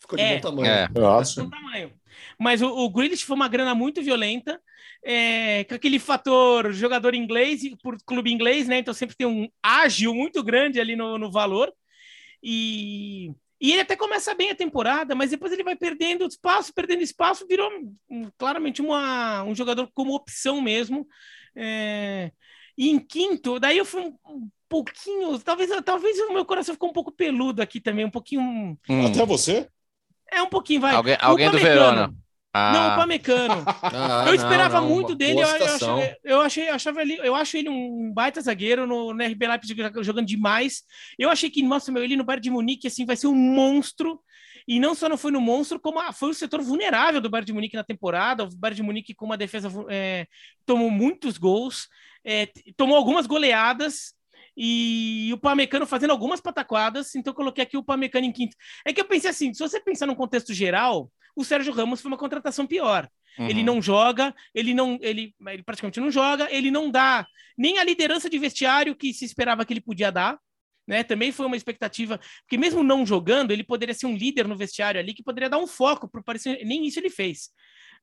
ficou 0.00 0.16
de 0.16 0.24
é, 0.24 0.34
bom 0.36 0.40
tamanho. 0.40 0.70
É. 0.70 0.88
Nossa. 0.88 1.42
Bom 1.42 1.50
tamanho. 1.50 1.92
Mas 2.38 2.62
o, 2.62 2.68
o 2.68 2.90
Grealish 2.90 3.24
foi 3.24 3.36
uma 3.36 3.48
grana 3.48 3.74
muito 3.74 4.02
violenta, 4.02 4.60
é, 5.04 5.64
com 5.64 5.74
aquele 5.74 5.98
fator 5.98 6.72
jogador 6.72 7.14
inglês, 7.14 7.62
por 7.82 7.96
clube 8.04 8.32
inglês, 8.32 8.66
né? 8.66 8.78
Então 8.78 8.94
sempre 8.94 9.16
tem 9.16 9.26
um 9.26 9.48
ágil 9.62 10.14
muito 10.14 10.42
grande 10.42 10.80
ali 10.80 10.96
no, 10.96 11.18
no 11.18 11.30
valor. 11.30 11.72
E, 12.42 13.32
e 13.60 13.72
ele 13.72 13.80
até 13.80 13.96
começa 13.96 14.34
bem 14.34 14.50
a 14.50 14.54
temporada, 14.54 15.14
mas 15.14 15.30
depois 15.30 15.52
ele 15.52 15.64
vai 15.64 15.74
perdendo 15.74 16.26
espaço, 16.26 16.72
perdendo 16.72 17.02
espaço, 17.02 17.46
virou 17.46 17.70
claramente 18.36 18.80
uma, 18.80 19.42
um 19.42 19.54
jogador 19.54 19.90
como 19.92 20.14
opção 20.14 20.60
mesmo. 20.60 21.06
É, 21.56 22.30
e 22.76 22.88
em 22.88 22.98
quinto, 22.98 23.58
daí 23.58 23.76
eu 23.76 23.84
fui 23.84 24.00
um, 24.02 24.48
pouquinho, 24.68 25.38
talvez, 25.40 25.70
talvez 25.84 26.18
o 26.20 26.32
meu 26.32 26.44
coração 26.44 26.74
ficou 26.74 26.90
um 26.90 26.92
pouco 26.92 27.10
peludo 27.10 27.60
aqui 27.60 27.80
também, 27.80 28.04
um 28.04 28.10
pouquinho. 28.10 28.78
Hum. 28.88 29.06
Até 29.06 29.24
você? 29.24 29.68
É 30.30 30.42
um 30.42 30.48
pouquinho, 30.48 30.82
vai. 30.82 30.94
Alguém, 30.94 31.16
alguém 31.20 31.50
do 31.50 31.58
Verona. 31.58 32.14
Ah. 32.52 32.72
Não, 32.72 32.92
o 32.92 32.96
Pamecano. 32.96 33.64
Ah, 33.82 34.24
eu 34.26 34.34
esperava 34.34 34.80
não, 34.80 34.88
não. 34.88 34.94
muito 34.94 35.14
dele. 35.14 35.40
Eu, 35.40 35.46
eu, 35.46 35.66
achei, 35.66 36.16
eu, 36.24 36.40
achei, 36.40 36.68
achava 36.68 37.02
ele, 37.02 37.18
eu 37.22 37.34
acho 37.34 37.56
ele 37.56 37.68
um 37.68 38.12
baita 38.12 38.40
zagueiro 38.40 38.86
no, 38.86 39.12
no 39.12 39.24
RB 39.24 39.46
Leipzig 39.46 39.80
jogando 40.02 40.26
demais. 40.26 40.82
Eu 41.18 41.30
achei 41.30 41.50
que, 41.50 41.62
nossa, 41.62 41.92
meu, 41.92 42.02
ele 42.02 42.16
no 42.16 42.24
Bayern 42.24 42.42
de 42.42 42.50
Munique 42.50 42.86
assim 42.86 43.04
vai 43.04 43.16
ser 43.16 43.26
um 43.26 43.34
monstro. 43.34 44.20
E 44.66 44.78
não 44.78 44.94
só 44.94 45.08
não 45.08 45.16
foi 45.16 45.30
no 45.30 45.40
monstro, 45.40 45.80
como 45.80 46.00
foi 46.12 46.30
o 46.30 46.34
setor 46.34 46.60
vulnerável 46.60 47.20
do 47.20 47.30
Bayern 47.30 47.46
de 47.46 47.52
Munique 47.52 47.76
na 47.76 47.84
temporada. 47.84 48.44
O 48.44 48.56
Bayern 48.56 48.76
de 48.76 48.82
Munique 48.82 49.14
com 49.14 49.24
uma 49.26 49.36
defesa 49.36 49.70
é, 49.88 50.26
tomou 50.66 50.90
muitos 50.90 51.38
gols, 51.38 51.88
é, 52.24 52.48
tomou 52.76 52.96
algumas 52.96 53.26
goleadas 53.26 54.17
e 54.60 55.30
o 55.32 55.38
Pamecano 55.38 55.86
fazendo 55.86 56.10
algumas 56.10 56.40
pataquadas, 56.40 57.14
então 57.14 57.30
eu 57.30 57.34
coloquei 57.36 57.62
aqui 57.62 57.76
o 57.76 57.84
Pamecano 57.84 58.26
em 58.26 58.32
quinto. 58.32 58.56
É 58.84 58.92
que 58.92 59.00
eu 59.00 59.04
pensei 59.04 59.30
assim, 59.30 59.54
se 59.54 59.60
você 59.60 59.78
pensar 59.78 60.04
num 60.04 60.16
contexto 60.16 60.52
geral, 60.52 61.12
o 61.36 61.44
Sérgio 61.44 61.72
Ramos 61.72 62.00
foi 62.00 62.10
uma 62.10 62.18
contratação 62.18 62.66
pior. 62.66 63.08
Uhum. 63.38 63.48
Ele 63.48 63.62
não 63.62 63.80
joga, 63.80 64.34
ele 64.52 64.74
não, 64.74 64.98
ele, 65.00 65.32
ele 65.46 65.62
praticamente 65.62 66.00
não 66.00 66.10
joga, 66.10 66.48
ele 66.50 66.72
não 66.72 66.90
dá 66.90 67.24
nem 67.56 67.78
a 67.78 67.84
liderança 67.84 68.28
de 68.28 68.36
vestiário 68.36 68.96
que 68.96 69.14
se 69.14 69.24
esperava 69.24 69.64
que 69.64 69.72
ele 69.72 69.80
podia 69.80 70.10
dar. 70.10 70.36
Né, 70.88 71.04
também 71.04 71.30
foi 71.30 71.44
uma 71.44 71.56
expectativa, 71.56 72.18
porque 72.40 72.56
mesmo 72.56 72.82
não 72.82 73.04
jogando, 73.04 73.50
ele 73.50 73.62
poderia 73.62 73.94
ser 73.94 74.06
um 74.06 74.16
líder 74.16 74.48
no 74.48 74.56
vestiário 74.56 74.98
ali 74.98 75.12
que 75.12 75.22
poderia 75.22 75.50
dar 75.50 75.58
um 75.58 75.66
foco 75.66 76.08
para 76.08 76.22
o 76.22 76.24
Paris, 76.24 76.42
nem 76.46 76.86
isso 76.86 76.98
ele 76.98 77.10
fez. 77.10 77.50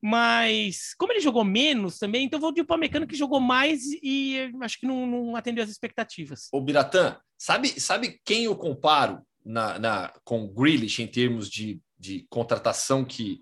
Mas, 0.02 0.94
como 0.98 1.12
ele 1.12 1.20
jogou 1.20 1.44
menos 1.44 1.98
também, 1.98 2.24
então 2.24 2.38
vou 2.38 2.52
de 2.52 2.60
Upamecano 2.60 3.06
que 3.06 3.16
jogou 3.16 3.40
mais 3.40 3.82
e 4.02 4.50
acho 4.60 4.80
que 4.80 4.86
não, 4.86 5.06
não 5.06 5.36
atendeu 5.36 5.64
as 5.64 5.70
expectativas. 5.70 6.48
O 6.52 6.60
Biratã, 6.60 7.18
sabe, 7.38 7.68
sabe 7.80 8.20
quem 8.24 8.44
eu 8.44 8.56
comparo 8.56 9.22
na, 9.44 9.78
na, 9.78 10.12
com 10.24 10.44
o 10.44 10.48
Grealish 10.48 11.02
em 11.02 11.06
termos 11.06 11.48
de, 11.48 11.80
de 11.98 12.26
contratação 12.28 13.04
que 13.04 13.40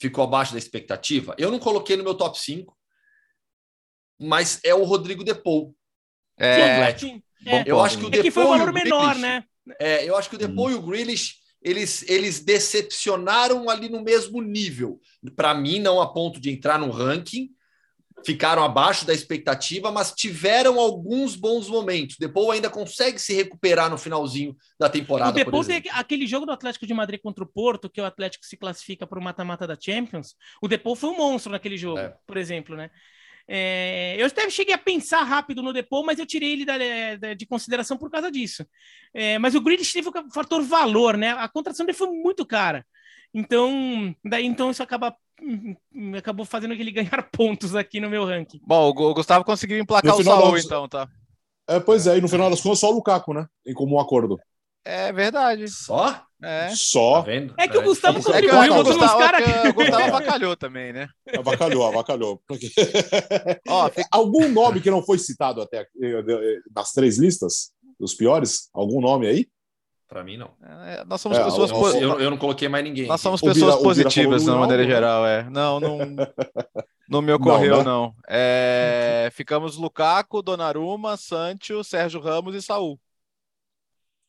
ficou 0.00 0.24
abaixo 0.24 0.52
da 0.52 0.58
expectativa? 0.58 1.34
Eu 1.38 1.50
não 1.50 1.58
coloquei 1.58 1.96
no 1.96 2.04
meu 2.04 2.14
top 2.14 2.38
5, 2.38 2.76
mas 4.20 4.60
é 4.64 4.74
o 4.74 4.84
Rodrigo 4.84 5.24
Depou. 5.24 5.74
É, 6.38 6.90
é, 7.46 7.64
eu 7.66 7.80
acho 7.80 7.98
que 7.98 8.06
o 8.06 8.10
Depou 8.10 8.20
é 8.20 8.22
que 8.22 8.30
foi 8.30 8.44
um 8.44 8.48
valor 8.48 8.72
menor, 8.72 9.16
né? 9.16 9.44
É, 9.78 10.08
eu 10.08 10.16
acho 10.16 10.28
que 10.28 10.36
o 10.36 10.38
Depou 10.38 10.68
hum. 10.68 10.72
e 10.72 10.74
o 10.74 10.82
Grealish 10.82 11.43
eles, 11.64 12.04
eles 12.08 12.40
decepcionaram 12.40 13.70
ali 13.70 13.88
no 13.88 14.02
mesmo 14.02 14.42
nível. 14.42 15.00
Para 15.34 15.54
mim, 15.54 15.78
não 15.80 16.00
a 16.00 16.12
ponto 16.12 16.38
de 16.38 16.50
entrar 16.50 16.78
no 16.78 16.90
ranking, 16.90 17.50
ficaram 18.24 18.62
abaixo 18.62 19.06
da 19.06 19.12
expectativa, 19.12 19.90
mas 19.90 20.12
tiveram 20.12 20.78
alguns 20.78 21.36
bons 21.36 21.68
momentos. 21.68 22.16
Depois 22.18 22.56
ainda 22.56 22.70
consegue 22.70 23.18
se 23.18 23.34
recuperar 23.34 23.90
no 23.90 23.98
finalzinho 23.98 24.56
da 24.78 24.88
temporada. 24.88 25.32
Depois 25.32 25.68
é 25.68 25.82
aquele 25.92 26.26
jogo 26.26 26.46
do 26.46 26.52
Atlético 26.52 26.86
de 26.86 26.94
Madrid 26.94 27.20
contra 27.20 27.44
o 27.44 27.46
Porto, 27.46 27.90
que 27.90 28.00
o 28.00 28.04
Atlético 28.04 28.44
se 28.44 28.56
classifica 28.56 29.06
para 29.06 29.18
o 29.18 29.22
mata-mata 29.22 29.66
da 29.66 29.76
Champions. 29.78 30.34
O 30.62 30.68
Depou 30.68 30.94
foi 30.94 31.10
um 31.10 31.16
monstro 31.16 31.52
naquele 31.52 31.76
jogo, 31.76 31.98
é. 31.98 32.14
por 32.26 32.36
exemplo, 32.36 32.76
né? 32.76 32.90
É, 33.46 34.16
eu 34.18 34.26
até 34.26 34.48
cheguei 34.48 34.74
a 34.74 34.78
pensar 34.78 35.22
rápido 35.22 35.62
no 35.62 35.72
Depô, 35.72 36.02
mas 36.02 36.18
eu 36.18 36.26
tirei 36.26 36.52
ele 36.52 36.64
da, 36.64 36.76
da, 37.20 37.34
de 37.34 37.46
consideração 37.46 37.96
por 37.96 38.10
causa 38.10 38.30
disso. 38.30 38.66
É, 39.12 39.38
mas 39.38 39.54
o 39.54 39.60
Grealish 39.60 39.92
teve 39.92 40.08
o 40.08 40.12
fator 40.32 40.62
valor, 40.62 41.16
né? 41.16 41.32
A 41.32 41.48
contratação 41.48 41.84
dele 41.84 41.98
foi 41.98 42.08
muito 42.08 42.46
cara. 42.46 42.86
Então, 43.32 44.14
daí 44.24 44.46
então 44.46 44.70
isso 44.70 44.82
acaba 44.82 45.14
acabou 46.16 46.46
fazendo 46.46 46.72
ele 46.72 46.90
ganhar 46.92 47.28
pontos 47.30 47.74
aqui 47.74 48.00
no 48.00 48.08
meu 48.08 48.24
ranking. 48.24 48.60
Bom, 48.64 48.88
o 48.88 49.14
Gustavo 49.14 49.44
conseguiu 49.44 49.78
emplacar 49.78 50.16
o 50.16 50.22
Saul, 50.22 50.52
das... 50.52 50.64
então, 50.64 50.88
tá? 50.88 51.08
É, 51.68 51.80
pois 51.80 52.06
é, 52.06 52.18
e 52.18 52.20
no 52.20 52.28
final 52.28 52.50
das 52.50 52.60
contas 52.60 52.78
só 52.78 52.90
o 52.90 52.94
Lukaku, 52.94 53.32
né? 53.32 53.46
Em 53.66 53.74
comum 53.74 53.98
acordo. 53.98 54.38
É 54.84 55.12
verdade. 55.12 55.66
Só? 55.68 56.22
É. 56.42 56.68
Tá 56.68 56.74
Só 56.76 57.22
vendo? 57.22 57.54
É 57.56 57.66
que 57.66 57.78
o 57.78 57.82
Gustavo 57.82 58.18
É 58.18 58.20
É 58.20 58.22
que 58.42 58.48
contribuiu, 58.48 58.72
o, 58.72 58.84
Gustavo- 58.84 58.84
botou 58.84 58.92
nos 58.92 59.00
Gustavo, 59.00 59.18
caras 59.18 59.40
é 59.40 59.44
que 59.52 59.60
que... 59.62 59.68
o 59.68 59.74
Gustavo 59.74 60.02
avacalhou 60.04 60.56
também, 60.56 60.92
né? 60.92 61.08
avacalhou, 61.38 61.86
avacalhou. 61.86 62.42
Porque- 62.46 62.70
Ó, 63.68 63.88
fica- 63.88 64.08
Algum 64.12 64.48
nome 64.50 64.80
que 64.82 64.90
não 64.90 65.02
foi 65.02 65.18
citado 65.18 65.62
até 65.62 65.78
aqui, 65.78 65.90
eh, 66.02 66.22
eh, 66.28 66.58
nas 66.74 66.92
três 66.92 67.16
listas 67.18 67.72
dos 67.98 68.12
piores? 68.14 68.68
Algum 68.74 69.00
nome 69.00 69.26
aí? 69.26 69.46
Pra 70.06 70.22
mim, 70.22 70.36
não. 70.36 70.50
é, 70.86 71.02
nós 71.06 71.20
somos 71.20 71.38
É, 71.38 71.44
pessoas 71.44 71.72
po- 71.72 71.88
Eu, 71.88 72.20
eu 72.20 72.30
não 72.30 72.36
coloquei 72.36 72.68
mais 72.68 72.84
ninguém. 72.84 73.06
Nós 73.06 73.20
somos 73.22 73.40
O 73.42 73.46
Bira- 73.46 73.54
pessoas 73.54 73.82
positivas 73.82 74.46
uma 74.46 74.58
maneira 74.58 74.82
né? 74.82 74.88
geral, 74.88 75.26
é. 75.26 75.48
Não, 75.48 75.80
não, 75.80 75.98
não 77.08 77.22
me 77.22 77.32
ocorreu, 77.32 77.78
Não, 77.78 77.84
não. 77.84 78.06
né? 78.08 78.12
É, 78.28 79.30
ficamos 79.32 79.76
Lukaku, 79.78 80.42
Donnarumma, 80.42 81.16
Sancho, 81.16 81.82
Sérgio 81.82 82.20
Ramos 82.20 82.54
e 82.54 82.60
Saul. 82.60 83.00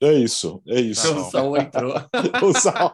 É 0.06 0.14
isso, 0.14 0.62
é 0.68 0.80
isso. 0.80 1.12
O 1.16 1.32
Saul 1.32 1.58
entrou. 1.58 1.96
o 2.44 2.54
Saul. 2.54 2.92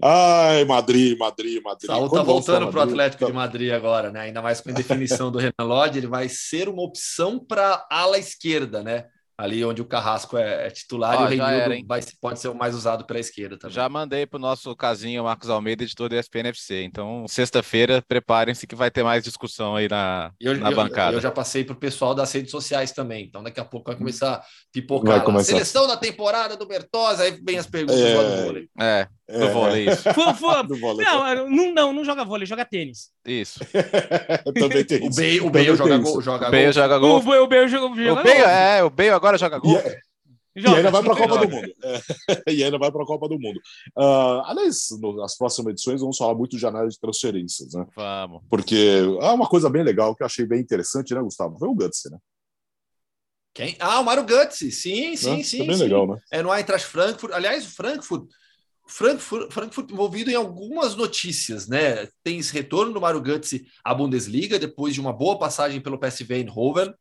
Ai, 0.00 0.64
Madrid, 0.64 1.18
Madrid, 1.18 1.60
Madrid. 1.60 1.90
Saul 1.90 2.08
tá 2.08 2.22
voltando 2.22 2.70
para 2.70 2.78
o 2.78 2.82
Atlético 2.82 3.24
tá- 3.24 3.26
de 3.26 3.32
Madrid 3.32 3.72
agora, 3.72 4.12
né? 4.12 4.20
Ainda 4.20 4.40
mais 4.40 4.60
com 4.60 4.70
a 4.70 4.72
definição 4.72 5.32
do 5.32 5.38
Renan 5.38 5.52
Lodge, 5.62 5.98
ele 5.98 6.06
vai 6.06 6.28
ser 6.28 6.68
uma 6.68 6.82
opção 6.82 7.36
para 7.36 7.84
ala 7.90 8.16
esquerda, 8.16 8.80
né? 8.80 9.06
Ali 9.40 9.64
onde 9.64 9.80
o 9.80 9.84
Carrasco 9.86 10.36
é, 10.36 10.66
é 10.66 10.70
titular 10.70 11.12
Ah, 11.12 11.14
e 11.30 11.34
o 11.34 11.36
já 11.38 11.48
Reinildo 11.48 11.86
vai, 11.86 12.02
pode 12.20 12.38
ser 12.38 12.48
o 12.48 12.54
mais 12.54 12.74
usado 12.74 13.06
pela 13.06 13.18
esquerda 13.18 13.58
também. 13.58 13.74
Já 13.74 13.88
mandei 13.88 14.26
pro 14.26 14.38
nosso 14.38 14.76
casinho 14.76 15.24
Marcos 15.24 15.48
Almeida, 15.48 15.82
editor 15.82 16.08
do 16.10 16.14
ESPN 16.16 16.48
FC. 16.48 16.82
Então, 16.82 17.24
sexta-feira, 17.26 18.02
preparem-se 18.06 18.66
que 18.66 18.74
vai 18.74 18.90
ter 18.90 19.02
mais 19.02 19.24
discussão 19.24 19.76
aí 19.76 19.88
na, 19.88 20.30
Eu, 20.38 20.58
na 20.58 20.70
eu- 20.70 20.76
bancada. 20.76 21.16
eu 21.16 21.20
já 21.20 21.30
passei 21.30 21.64
para 21.64 21.72
o 21.72 21.78
pessoal 21.78 22.14
das 22.14 22.30
redes 22.32 22.50
sociais 22.50 22.92
também. 22.92 23.24
Então, 23.24 23.42
daqui 23.42 23.58
a 23.60 23.64
pouco 23.64 23.90
vai 23.90 23.96
começar 23.98 24.34
a 24.34 24.42
pipocar. 24.72 25.16
Vai 25.16 25.24
começar. 25.24 25.52
Seleção 25.52 25.86
da 25.86 25.96
temporada 25.96 26.56
do 26.56 26.66
Bertosa, 26.66 27.22
aí 27.22 27.40
vem 27.42 27.56
as 27.58 27.66
perguntas 27.66 27.98
É. 28.00 28.14
do 28.36 28.42
vôlei. 28.44 28.68
É, 28.78 29.08
do 29.38 29.44
É, 29.44 29.50
vôlei, 29.52 29.88
isso. 29.88 30.02
Fu- 30.14 30.34
fu- 30.34 30.62
do 30.64 30.76
vôlei. 30.78 31.04
Não, 31.06 31.46
não, 31.48 31.72
não, 31.74 31.92
não 31.92 32.04
joga 32.04 32.24
vôlei, 32.24 32.46
joga 32.46 32.64
tênis. 32.64 33.10
Isso. 33.24 33.60
Também 34.58 34.84
tem 34.84 35.02
O 35.02 35.08
isso. 35.10 35.46
O 35.46 35.50
Bale 35.50 35.76
joga 35.76 35.98
gol. 35.98 36.10
isso. 36.12 36.20
Joga 36.22 36.48
O 36.48 36.50
Bale 36.50 36.64
gol. 36.64 36.72
joga 36.72 36.96
O, 36.96 37.00
gol. 37.00 37.16
o 37.18 37.46
Bale 37.48 37.68
joga, 37.68 37.86
O 37.86 37.96
joga 37.96 38.22
Bale, 38.22 38.38
gol. 38.38 38.48
é, 38.48 38.84
o 38.84 38.90
Bale 38.90 39.10
agora 39.10 39.38
joga 39.38 39.56
E, 39.56 39.60
gol. 39.60 39.76
é- 39.78 40.00
e 40.56 40.62
Joga. 40.62 40.76
ainda 40.78 40.90
vai 40.90 41.02
para 41.04 41.12
a 41.12 41.16
Copa 41.16 41.34
Joga. 41.34 41.46
do 41.46 41.52
Mundo. 41.52 41.72
É. 41.84 42.00
E 42.52 42.64
ainda 42.64 42.76
vai 42.78 42.90
para 42.90 43.02
a 43.02 43.06
Copa 43.06 43.28
do 43.28 43.38
Mundo. 43.38 43.60
Ah, 43.96 44.42
aliás, 44.46 44.88
no- 45.00 45.16
nas 45.16 45.36
próximas 45.36 45.72
edições 45.72 46.00
vamos 46.00 46.16
falar 46.16 46.34
muito 46.34 46.56
de 46.56 46.66
análise 46.66 46.94
de 46.96 47.00
transferências, 47.00 47.72
né? 47.72 47.86
Vamos. 47.94 48.42
Porque 48.50 49.00
é 49.20 49.30
uma 49.30 49.46
coisa 49.48 49.70
bem 49.70 49.84
legal 49.84 50.14
que 50.16 50.22
eu 50.22 50.26
achei 50.26 50.44
bem 50.44 50.60
interessante, 50.60 51.14
né, 51.14 51.20
Gustavo? 51.20 51.56
Foi 51.58 51.68
o 51.68 51.74
Guts, 51.74 52.02
né? 52.10 52.18
Quem? 53.54 53.76
Ah, 53.80 54.00
o 54.00 54.04
Mário 54.04 54.24
Götze. 54.24 54.70
Sim, 54.70 55.16
sim, 55.16 55.36
Né? 55.38 55.42
sim. 55.42 55.58
Foi 55.58 55.66
bem 55.68 55.76
sim. 55.76 55.82
legal, 55.84 56.06
né? 56.06 56.18
É 56.30 56.42
no 56.42 56.54
Eintracht 56.54 56.86
Frankfurt. 56.86 57.32
Aliás, 57.32 57.64
o 57.66 57.70
Frankfurt, 57.70 58.28
Frankfurt, 58.90 59.52
Frankfurt 59.52 59.90
envolvido 59.92 60.30
em 60.30 60.34
algumas 60.34 60.96
notícias, 60.96 61.68
né? 61.68 62.08
Tem 62.24 62.38
esse 62.38 62.52
retorno 62.52 62.92
do 62.92 63.00
Mário 63.00 63.20
Götze 63.20 63.64
à 63.84 63.94
Bundesliga 63.94 64.58
depois 64.58 64.94
de 64.94 65.00
uma 65.00 65.12
boa 65.12 65.38
passagem 65.38 65.80
pelo 65.80 65.98
PSV 65.98 66.34
Eindhoven. 66.34 66.92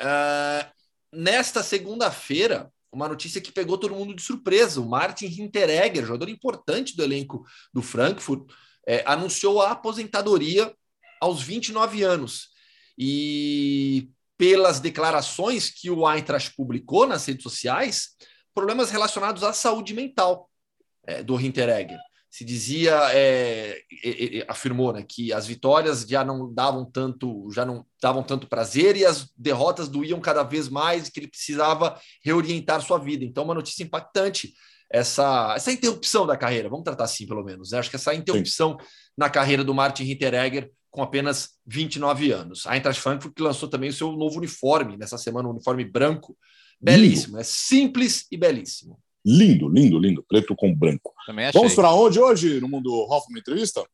Ah, 0.00 0.68
nesta 1.12 1.62
segunda-feira, 1.62 2.68
uma 2.90 3.08
notícia 3.08 3.40
que 3.40 3.52
pegou 3.52 3.78
todo 3.78 3.94
mundo 3.94 4.16
de 4.16 4.20
surpresa. 4.20 4.80
O 4.80 4.88
Martin 4.88 5.26
Hinteregger, 5.26 6.04
jogador 6.04 6.28
importante 6.28 6.96
do 6.96 7.04
elenco 7.04 7.46
do 7.72 7.82
Frankfurt, 7.82 8.50
eh, 8.84 9.04
anunciou 9.06 9.62
a 9.62 9.70
aposentadoria 9.70 10.74
aos 11.20 11.40
29 11.40 12.02
anos. 12.02 12.48
E 12.98 14.10
pelas 14.36 14.80
declarações 14.80 15.70
que 15.70 15.88
o 15.88 16.10
Eintracht 16.10 16.52
publicou 16.56 17.06
nas 17.06 17.24
redes 17.26 17.44
sociais, 17.44 18.16
problemas 18.52 18.90
relacionados 18.90 19.44
à 19.44 19.52
saúde 19.52 19.94
mental 19.94 20.50
é, 21.06 21.22
do 21.22 21.40
Hinteregger. 21.40 21.98
Se 22.30 22.44
dizia, 22.44 22.98
é, 23.12 23.82
afirmou, 24.48 24.92
né, 24.92 25.04
que 25.06 25.32
as 25.32 25.46
vitórias 25.46 26.02
já 26.02 26.24
não 26.24 26.52
davam 26.52 26.84
tanto, 26.84 27.50
já 27.52 27.64
não 27.64 27.84
davam 28.00 28.22
tanto 28.22 28.48
prazer 28.48 28.96
e 28.96 29.04
as 29.04 29.30
derrotas 29.36 29.86
doíam 29.86 30.18
cada 30.18 30.42
vez 30.42 30.68
mais, 30.68 31.10
que 31.10 31.20
ele 31.20 31.28
precisava 31.28 32.00
reorientar 32.24 32.80
sua 32.80 32.98
vida. 32.98 33.22
Então, 33.22 33.44
uma 33.44 33.54
notícia 33.54 33.82
impactante 33.82 34.54
essa 34.92 35.54
essa 35.56 35.72
interrupção 35.72 36.26
da 36.26 36.36
carreira, 36.36 36.68
vamos 36.68 36.84
tratar 36.84 37.04
assim 37.04 37.26
pelo 37.26 37.42
menos. 37.42 37.70
né? 37.70 37.78
Acho 37.78 37.88
que 37.90 37.96
essa 37.96 38.14
interrupção 38.14 38.76
na 39.16 39.30
carreira 39.30 39.64
do 39.64 39.74
Martin 39.74 40.04
Hinteregger 40.04 40.70
com 40.90 41.02
apenas 41.02 41.50
29 41.66 42.30
anos. 42.30 42.66
A 42.66 42.76
Eintracht 42.76 43.00
Frankfurt 43.00 43.38
lançou 43.40 43.68
também 43.68 43.88
o 43.88 43.92
seu 43.92 44.12
novo 44.12 44.36
uniforme 44.36 44.98
nessa 44.98 45.16
semana, 45.16 45.48
um 45.48 45.52
uniforme 45.52 45.84
branco, 45.84 46.36
belíssimo, 46.78 47.38
é 47.38 47.42
simples 47.42 48.26
e 48.30 48.36
belíssimo. 48.36 49.00
Lindo, 49.24 49.68
lindo, 49.68 49.98
lindo. 49.98 50.24
Preto 50.28 50.54
com 50.56 50.74
branco. 50.74 51.14
Também 51.26 51.46
achei. 51.46 51.60
Vamos 51.60 51.74
para 51.74 51.92
onde 51.92 52.18
hoje 52.20 52.60
no 52.60 52.68
mundo 52.68 52.92
Hoffman 52.92 53.40
Entrevista? 53.40 53.84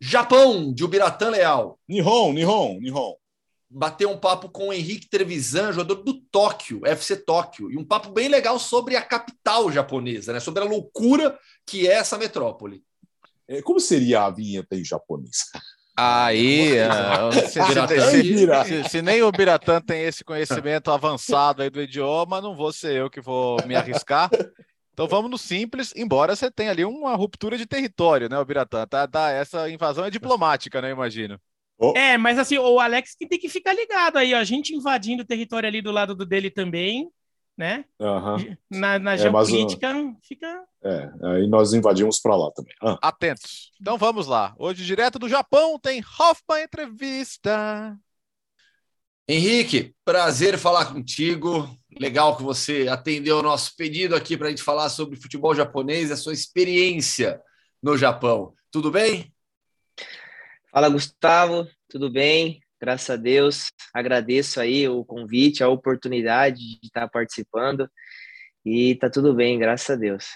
Japão, 0.00 0.72
de 0.72 0.84
Ubiratã 0.84 1.30
Leal, 1.30 1.78
Nihon, 1.88 2.32
Nihon, 2.32 2.78
Nihon. 2.80 3.14
bateu 3.70 4.10
um 4.10 4.18
papo 4.18 4.48
com 4.50 4.68
o 4.68 4.72
Henrique 4.72 5.08
Trevisan, 5.08 5.72
jogador 5.72 6.02
do 6.02 6.20
Tóquio, 6.30 6.84
FC 6.84 7.16
Tóquio, 7.16 7.70
e 7.70 7.76
um 7.76 7.84
papo 7.84 8.10
bem 8.10 8.28
legal 8.28 8.58
sobre 8.58 8.96
a 8.96 9.02
capital 9.02 9.70
japonesa, 9.72 10.32
né? 10.32 10.40
sobre 10.40 10.62
a 10.62 10.66
loucura 10.66 11.38
que 11.66 11.88
é 11.88 11.94
essa 11.94 12.18
metrópole. 12.18 12.84
É, 13.48 13.62
Como 13.62 13.80
seria 13.80 14.22
a 14.22 14.30
vinheta 14.30 14.76
em 14.76 14.84
japonês? 14.84 15.50
Aí, 15.96 16.80
ah, 16.80 17.30
se, 17.32 17.48
se- 17.48 17.62
se- 18.10 18.22
Bira. 18.22 18.64
se- 18.64 18.88
se 18.88 19.02
nem 19.02 19.22
o 19.22 19.30
Biratã 19.30 19.80
tem 19.80 20.02
esse 20.02 20.24
conhecimento 20.24 20.90
avançado 20.90 21.62
aí 21.62 21.70
do 21.70 21.80
idioma, 21.80 22.40
não 22.40 22.56
vou 22.56 22.72
ser 22.72 22.96
eu 22.96 23.08
que 23.08 23.20
vou 23.20 23.56
me 23.66 23.76
arriscar. 23.76 24.28
Então 24.92 25.06
vamos 25.06 25.30
no 25.30 25.38
simples, 25.38 25.92
embora 25.96 26.34
você 26.34 26.50
tenha 26.50 26.70
ali 26.70 26.84
uma 26.84 27.14
ruptura 27.14 27.56
de 27.56 27.66
território, 27.66 28.28
né, 28.28 28.38
o 28.38 28.44
Biratã? 28.44 28.86
Tá, 28.86 29.06
tá, 29.06 29.30
essa 29.30 29.68
invasão 29.70 30.04
é 30.04 30.10
diplomática, 30.10 30.80
né, 30.80 30.88
eu 30.88 30.94
imagino. 30.94 31.38
É, 31.96 32.16
mas 32.16 32.38
assim, 32.38 32.58
o 32.58 32.78
Alex 32.80 33.14
que 33.16 33.26
tem 33.26 33.38
que 33.38 33.48
ficar 33.48 33.72
ligado 33.72 34.16
aí, 34.16 34.32
ó. 34.34 34.38
A 34.38 34.44
gente 34.44 34.74
invadindo 34.74 35.22
o 35.22 35.26
território 35.26 35.68
ali 35.68 35.82
do 35.82 35.90
lado 35.90 36.14
do 36.14 36.24
dele 36.24 36.50
também, 36.50 37.08
né? 37.56 37.84
Aham. 38.00 38.36
Na, 38.70 38.98
na 38.98 39.14
É, 39.14 39.30
mas 39.30 39.48
fica. 40.22 40.64
É, 40.82 41.10
aí 41.22 41.46
nós 41.46 41.72
invadimos 41.72 42.20
para 42.20 42.36
lá 42.36 42.50
também. 42.50 42.74
Ah, 42.82 42.98
Atentos. 43.00 43.72
Então 43.80 43.96
vamos 43.96 44.26
lá. 44.26 44.54
Hoje, 44.58 44.84
direto 44.84 45.18
do 45.18 45.28
Japão, 45.28 45.78
tem 45.78 46.00
Hoffman 46.00 46.64
Entrevista. 46.64 47.98
Henrique, 49.26 49.94
prazer 50.04 50.58
falar 50.58 50.92
contigo. 50.92 51.68
Legal 51.98 52.36
que 52.36 52.42
você 52.42 52.88
atendeu 52.88 53.38
o 53.38 53.42
nosso 53.42 53.74
pedido 53.76 54.14
aqui 54.14 54.36
para 54.36 54.48
a 54.48 54.50
gente 54.50 54.62
falar 54.62 54.90
sobre 54.90 55.16
futebol 55.16 55.54
japonês 55.54 56.10
e 56.10 56.12
a 56.12 56.16
sua 56.16 56.34
experiência 56.34 57.40
no 57.82 57.96
Japão. 57.96 58.52
Tudo 58.70 58.90
bem? 58.90 59.32
Fala, 60.70 60.88
Gustavo, 60.88 61.66
tudo 61.88 62.10
bem? 62.10 62.60
Graças 62.84 63.08
a 63.08 63.16
Deus, 63.16 63.72
agradeço 63.94 64.60
aí 64.60 64.86
o 64.86 65.02
convite, 65.06 65.64
a 65.64 65.68
oportunidade 65.70 66.58
de 66.58 66.86
estar 66.86 67.08
participando 67.08 67.88
e 68.62 68.94
tá 68.96 69.08
tudo 69.08 69.32
bem, 69.32 69.58
graças 69.58 69.88
a 69.88 69.98
Deus. 69.98 70.26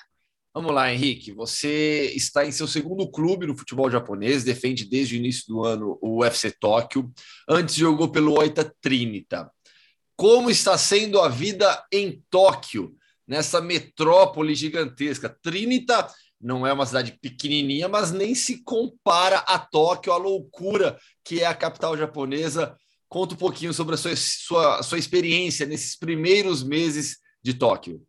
Vamos 0.55 0.72
lá, 0.72 0.90
Henrique. 0.90 1.30
Você 1.30 2.11
está 2.16 2.46
em 2.46 2.51
seu 2.51 2.66
segundo 2.66 3.07
clube 3.11 3.46
no 3.46 3.55
futebol 3.55 3.90
japonês, 3.90 4.44
defende 4.44 4.86
desde 4.86 5.14
o 5.14 5.18
início 5.18 5.44
do 5.46 5.62
ano 5.62 5.99
o 6.01 6.22
UFC 6.22 6.51
Tóquio. 6.51 7.12
Antes 7.46 7.74
jogou 7.74 8.11
pelo 8.11 8.38
Oita 8.38 8.74
Trinita. 8.80 9.51
Como 10.16 10.49
está 10.49 10.78
sendo 10.78 11.20
a 11.20 11.28
vida 11.28 11.84
em 11.92 12.24
Tóquio, 12.30 12.96
nessa 13.26 13.61
metrópole 13.61 14.55
gigantesca? 14.55 15.28
Trinita 15.42 16.09
não 16.41 16.66
é 16.66 16.72
uma 16.72 16.86
cidade 16.86 17.18
pequenininha, 17.20 17.89
mas 17.89 18.12
nem 18.12 18.34
se 18.34 18.62
compara 18.62 19.39
a 19.39 19.59
Tóquio, 19.59 20.12
a 20.12 20.16
loucura 20.16 20.99
que 21.24 21.41
é 21.41 21.47
a 21.47 21.55
capital 21.55 21.97
japonesa. 21.97 22.76
Conta 23.09 23.34
um 23.34 23.39
pouquinho 23.39 23.72
sobre 23.72 23.95
a 23.95 23.99
sua, 23.99 24.14
sua, 24.16 24.82
sua 24.82 24.99
experiência 24.99 25.66
nesses 25.66 25.97
primeiros 25.97 26.62
meses 26.62 27.18
de 27.43 27.55
Tóquio. 27.55 28.03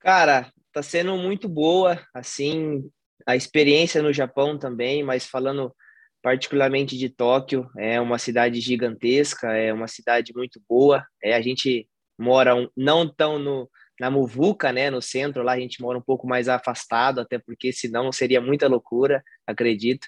Cara, 0.00 0.52
tá 0.72 0.82
sendo 0.82 1.16
muito 1.16 1.48
boa, 1.48 2.00
assim, 2.14 2.88
a 3.26 3.34
experiência 3.34 4.02
no 4.02 4.12
Japão 4.12 4.58
também, 4.58 5.02
mas 5.02 5.26
falando 5.26 5.74
particularmente 6.22 6.98
de 6.98 7.08
Tóquio, 7.08 7.70
é 7.76 8.00
uma 8.00 8.18
cidade 8.18 8.60
gigantesca, 8.60 9.52
é 9.52 9.72
uma 9.72 9.88
cidade 9.88 10.32
muito 10.34 10.60
boa. 10.68 11.06
É, 11.22 11.34
a 11.34 11.40
gente 11.40 11.88
mora 12.18 12.54
um, 12.54 12.68
não 12.76 13.08
tão 13.08 13.38
no, 13.38 13.70
na 14.00 14.10
Muvuca, 14.10 14.72
né, 14.72 14.90
no 14.90 15.02
centro, 15.02 15.42
lá 15.42 15.52
a 15.52 15.60
gente 15.60 15.80
mora 15.80 15.98
um 15.98 16.02
pouco 16.02 16.26
mais 16.26 16.48
afastado, 16.48 17.20
até 17.20 17.38
porque 17.38 17.72
senão 17.72 18.12
seria 18.12 18.40
muita 18.40 18.68
loucura, 18.68 19.22
acredito. 19.46 20.06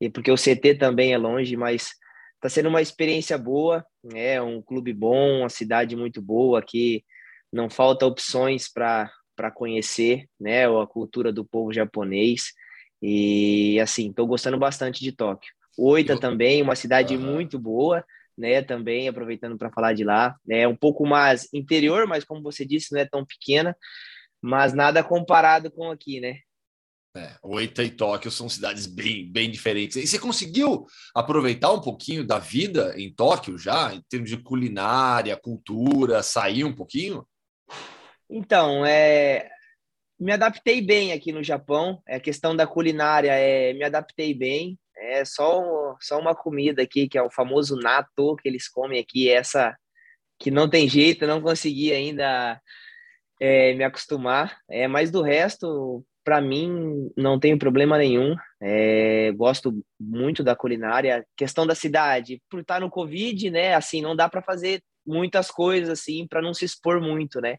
E 0.00 0.08
porque 0.10 0.30
o 0.30 0.36
CT 0.36 0.76
também 0.78 1.12
é 1.12 1.18
longe, 1.18 1.56
mas 1.56 1.90
tá 2.40 2.48
sendo 2.48 2.68
uma 2.68 2.80
experiência 2.80 3.36
boa, 3.36 3.84
é 4.14 4.40
um 4.40 4.62
clube 4.62 4.92
bom, 4.92 5.40
uma 5.40 5.48
cidade 5.48 5.94
muito 5.94 6.22
boa 6.22 6.62
que 6.62 7.04
não 7.52 7.68
falta 7.68 8.06
opções 8.06 8.68
para 8.72 9.10
conhecer, 9.54 10.26
né, 10.38 10.66
a 10.66 10.86
cultura 10.86 11.32
do 11.32 11.44
povo 11.44 11.72
japonês. 11.72 12.52
E 13.02 13.78
assim, 13.80 14.10
estou 14.10 14.26
gostando 14.26 14.58
bastante 14.58 15.00
de 15.00 15.12
Tóquio. 15.12 15.52
Oita 15.78 16.18
também, 16.18 16.60
uma 16.60 16.76
cidade 16.76 17.16
muito 17.16 17.58
boa, 17.58 18.04
né? 18.40 18.62
Também 18.62 19.06
aproveitando 19.06 19.56
para 19.56 19.70
falar 19.70 19.92
de 19.92 20.02
lá. 20.02 20.36
É 20.48 20.66
um 20.66 20.74
pouco 20.74 21.06
mais 21.06 21.48
interior, 21.52 22.06
mas 22.06 22.24
como 22.24 22.42
você 22.42 22.64
disse, 22.64 22.92
não 22.92 23.00
é 23.00 23.04
tão 23.04 23.24
pequena, 23.24 23.76
mas 24.42 24.72
nada 24.72 25.04
comparado 25.04 25.70
com 25.70 25.90
aqui, 25.90 26.20
né? 26.20 26.38
É, 27.16 27.34
Oita 27.42 27.82
e 27.82 27.90
Tóquio 27.90 28.30
são 28.30 28.48
cidades 28.48 28.86
bem, 28.86 29.30
bem 29.30 29.50
diferentes. 29.50 29.96
E 29.96 30.06
você 30.06 30.18
conseguiu 30.18 30.86
aproveitar 31.14 31.72
um 31.72 31.80
pouquinho 31.80 32.24
da 32.24 32.38
vida 32.38 32.94
em 32.96 33.12
Tóquio 33.12 33.58
já, 33.58 33.92
em 33.92 34.00
termos 34.08 34.30
de 34.30 34.36
culinária, 34.36 35.36
cultura, 35.36 36.22
sair 36.22 36.64
um 36.64 36.72
pouquinho? 36.72 37.26
Então, 38.30 38.86
é, 38.86 39.50
me 40.20 40.30
adaptei 40.32 40.80
bem 40.80 41.12
aqui 41.12 41.32
no 41.32 41.42
Japão. 41.42 42.00
É 42.06 42.16
a 42.16 42.20
questão 42.20 42.54
da 42.54 42.64
culinária, 42.64 43.32
é, 43.32 43.72
me 43.72 43.82
adaptei 43.82 44.32
bem. 44.32 44.78
É 45.00 45.24
só, 45.24 45.96
só 46.00 46.18
uma 46.18 46.34
comida 46.34 46.82
aqui, 46.82 47.08
que 47.08 47.16
é 47.16 47.22
o 47.22 47.30
famoso 47.30 47.76
nato 47.76 48.36
que 48.36 48.48
eles 48.48 48.68
comem 48.68 49.00
aqui, 49.00 49.28
essa 49.30 49.74
que 50.38 50.50
não 50.50 50.68
tem 50.68 50.88
jeito, 50.88 51.26
não 51.26 51.40
consegui 51.40 51.92
ainda 51.92 52.60
é, 53.40 53.74
me 53.74 53.84
acostumar. 53.84 54.58
É, 54.68 54.86
mas 54.86 55.10
do 55.10 55.22
resto, 55.22 56.04
para 56.22 56.40
mim, 56.40 57.10
não 57.16 57.38
tenho 57.40 57.58
problema 57.58 57.98
nenhum. 57.98 58.36
É, 58.60 59.32
gosto 59.32 59.82
muito 59.98 60.44
da 60.44 60.54
culinária. 60.54 61.26
Questão 61.36 61.66
da 61.66 61.74
cidade, 61.74 62.42
por 62.50 62.60
estar 62.60 62.80
no 62.80 62.90
Covid, 62.90 63.50
né? 63.50 63.74
Assim, 63.74 64.02
não 64.02 64.14
dá 64.14 64.28
para 64.28 64.42
fazer 64.42 64.82
muitas 65.06 65.50
coisas 65.50 65.88
assim 65.88 66.26
para 66.26 66.42
não 66.42 66.54
se 66.54 66.64
expor 66.64 67.00
muito, 67.00 67.40
né? 67.40 67.58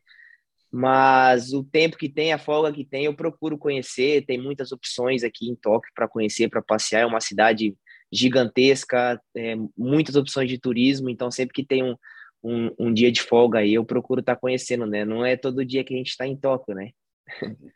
Mas 0.72 1.52
o 1.52 1.64
tempo 1.64 1.98
que 1.98 2.08
tem, 2.08 2.32
a 2.32 2.38
folga 2.38 2.72
que 2.72 2.86
tem, 2.86 3.06
eu 3.06 3.14
procuro 3.14 3.58
conhecer. 3.58 4.26
Tem 4.26 4.42
muitas 4.42 4.72
opções 4.72 5.24
aqui 5.24 5.50
em 5.50 5.56
Tóquio 5.56 5.92
para 5.94 6.08
conhecer, 6.08 6.50
para 6.50 6.62
passear. 6.62 7.02
É 7.02 7.06
uma 7.06 7.20
cidade 7.20 7.76
gigantesca, 8.12 9.22
é, 9.36 9.56
muitas 9.78 10.16
opções 10.16 10.50
de 10.50 10.58
turismo. 10.58 11.10
Então, 11.10 11.30
sempre 11.30 11.54
que 11.54 11.66
tem 11.66 11.84
um, 11.84 11.96
um, 12.42 12.72
um 12.80 12.94
dia 12.94 13.12
de 13.12 13.22
folga 13.22 13.60
aí, 13.60 13.74
eu 13.74 13.84
procuro 13.84 14.22
estar 14.22 14.36
tá 14.36 14.40
conhecendo, 14.40 14.86
né? 14.86 15.04
Não 15.04 15.26
é 15.26 15.36
todo 15.36 15.66
dia 15.66 15.84
que 15.84 15.94
a 15.94 15.98
gente 15.98 16.12
está 16.12 16.26
em 16.26 16.38
Tóquio, 16.38 16.74
né? 16.74 16.92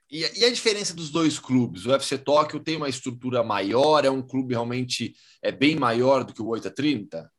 E, 0.09 0.21
e, 0.39 0.45
a 0.45 0.51
diferença 0.51 0.93
dos 0.93 1.09
dois 1.09 1.39
clubes? 1.39 1.85
O 1.85 1.89
UFC 1.89 2.17
Tóquio 2.17 2.59
tem 2.59 2.77
uma 2.77 2.89
estrutura 2.89 3.43
maior, 3.43 4.05
é 4.05 4.09
um 4.09 4.21
clube 4.21 4.53
realmente 4.53 5.13
é 5.41 5.51
bem 5.51 5.75
maior 5.75 6.23
do 6.23 6.33
que 6.33 6.41
o 6.41 6.47
830? 6.47 7.29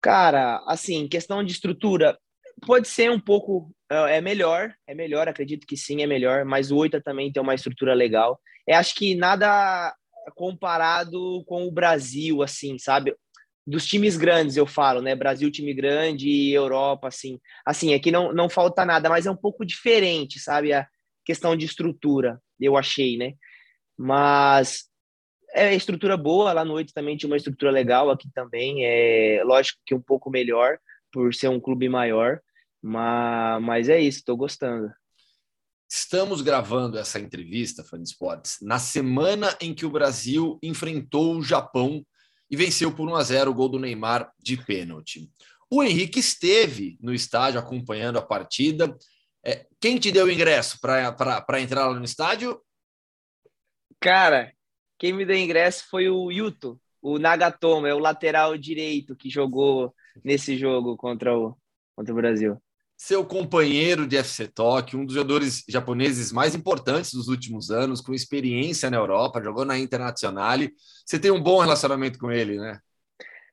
Cara, 0.00 0.62
assim, 0.66 1.08
questão 1.08 1.44
de 1.44 1.52
estrutura, 1.52 2.18
pode 2.66 2.88
ser 2.88 3.10
um 3.10 3.20
pouco 3.20 3.70
é, 3.90 4.18
é 4.18 4.20
melhor, 4.20 4.72
é 4.86 4.94
melhor, 4.94 5.28
acredito 5.28 5.66
que 5.66 5.76
sim, 5.76 6.02
é 6.02 6.06
melhor, 6.06 6.44
mas 6.44 6.70
o 6.70 6.76
Oita 6.76 7.00
também 7.00 7.32
tem 7.32 7.42
uma 7.42 7.54
estrutura 7.54 7.92
legal. 7.92 8.40
É 8.66 8.74
acho 8.74 8.94
que 8.94 9.14
nada 9.14 9.94
comparado 10.36 11.44
com 11.46 11.66
o 11.66 11.72
Brasil, 11.72 12.42
assim, 12.42 12.78
sabe? 12.78 13.14
Dos 13.66 13.86
times 13.86 14.16
grandes, 14.16 14.56
eu 14.56 14.66
falo, 14.66 15.02
né? 15.02 15.14
Brasil, 15.14 15.50
time 15.50 15.74
grande, 15.74 16.50
Europa, 16.52 17.08
assim. 17.08 17.38
Assim, 17.66 17.94
aqui 17.94 18.10
não, 18.10 18.32
não 18.32 18.48
falta 18.48 18.84
nada, 18.84 19.08
mas 19.08 19.26
é 19.26 19.30
um 19.30 19.36
pouco 19.36 19.64
diferente, 19.64 20.38
sabe? 20.38 20.72
A 20.72 20.86
questão 21.24 21.56
de 21.56 21.66
estrutura, 21.66 22.40
eu 22.60 22.76
achei, 22.76 23.16
né? 23.16 23.34
Mas 23.98 24.84
é 25.52 25.74
estrutura 25.74 26.16
boa, 26.16 26.52
lá 26.52 26.64
no 26.64 26.74
Oito 26.74 26.92
também 26.94 27.16
tinha 27.16 27.28
uma 27.28 27.36
estrutura 27.36 27.70
legal, 27.70 28.08
aqui 28.10 28.28
também, 28.32 28.84
é 28.84 29.42
lógico 29.44 29.80
que 29.84 29.94
um 29.94 30.00
pouco 30.00 30.30
melhor, 30.30 30.78
por 31.12 31.34
ser 31.34 31.48
um 31.48 31.60
clube 31.60 31.88
maior, 31.88 32.40
mas, 32.82 33.62
mas 33.62 33.88
é 33.88 34.00
isso, 34.00 34.18
estou 34.18 34.36
gostando. 34.36 34.90
Estamos 35.88 36.40
gravando 36.40 36.96
essa 36.96 37.18
entrevista, 37.18 37.82
Fã 37.82 38.00
de 38.00 38.08
Esportes, 38.08 38.58
na 38.62 38.78
semana 38.78 39.56
em 39.60 39.74
que 39.74 39.84
o 39.84 39.90
Brasil 39.90 40.58
enfrentou 40.62 41.36
o 41.36 41.42
Japão 41.42 42.06
e 42.48 42.56
venceu 42.56 42.94
por 42.94 43.08
1 43.08 43.14
a 43.16 43.22
0 43.24 43.50
o 43.50 43.54
gol 43.54 43.68
do 43.68 43.78
Neymar 43.78 44.32
de 44.38 44.56
pênalti. 44.56 45.28
O 45.68 45.82
Henrique 45.82 46.20
esteve 46.20 46.96
no 47.00 47.12
estádio 47.12 47.58
acompanhando 47.58 48.18
a 48.18 48.22
partida. 48.22 48.96
É, 49.44 49.66
quem 49.80 49.98
te 49.98 50.12
deu 50.12 50.26
o 50.26 50.30
ingresso 50.30 50.80
para 50.80 51.60
entrar 51.60 51.88
lá 51.88 51.94
no 51.94 52.04
estádio? 52.04 52.60
Cara, 53.98 54.52
quem 54.96 55.12
me 55.12 55.26
deu 55.26 55.36
ingresso 55.36 55.88
foi 55.90 56.08
o 56.08 56.30
Yuto, 56.30 56.80
o 57.02 57.18
Nagatomo, 57.18 57.86
é 57.86 57.94
o 57.94 57.98
lateral 57.98 58.56
direito 58.56 59.16
que 59.16 59.28
jogou 59.28 59.94
nesse 60.24 60.56
jogo 60.56 60.96
contra 60.96 61.36
o, 61.36 61.56
contra 61.96 62.12
o 62.12 62.16
Brasil 62.16 62.60
seu 63.02 63.24
companheiro 63.24 64.06
de 64.06 64.18
FC 64.18 64.46
Tóquio, 64.46 65.00
um 65.00 65.06
dos 65.06 65.14
jogadores 65.14 65.64
japoneses 65.66 66.30
mais 66.30 66.54
importantes 66.54 67.14
dos 67.14 67.28
últimos 67.28 67.70
anos, 67.70 68.02
com 68.02 68.12
experiência 68.12 68.90
na 68.90 68.98
Europa, 68.98 69.42
jogou 69.42 69.64
na 69.64 69.78
Internazionale. 69.78 70.74
Você 71.06 71.18
tem 71.18 71.30
um 71.30 71.42
bom 71.42 71.60
relacionamento 71.60 72.18
com 72.18 72.30
ele, 72.30 72.58
né? 72.58 72.78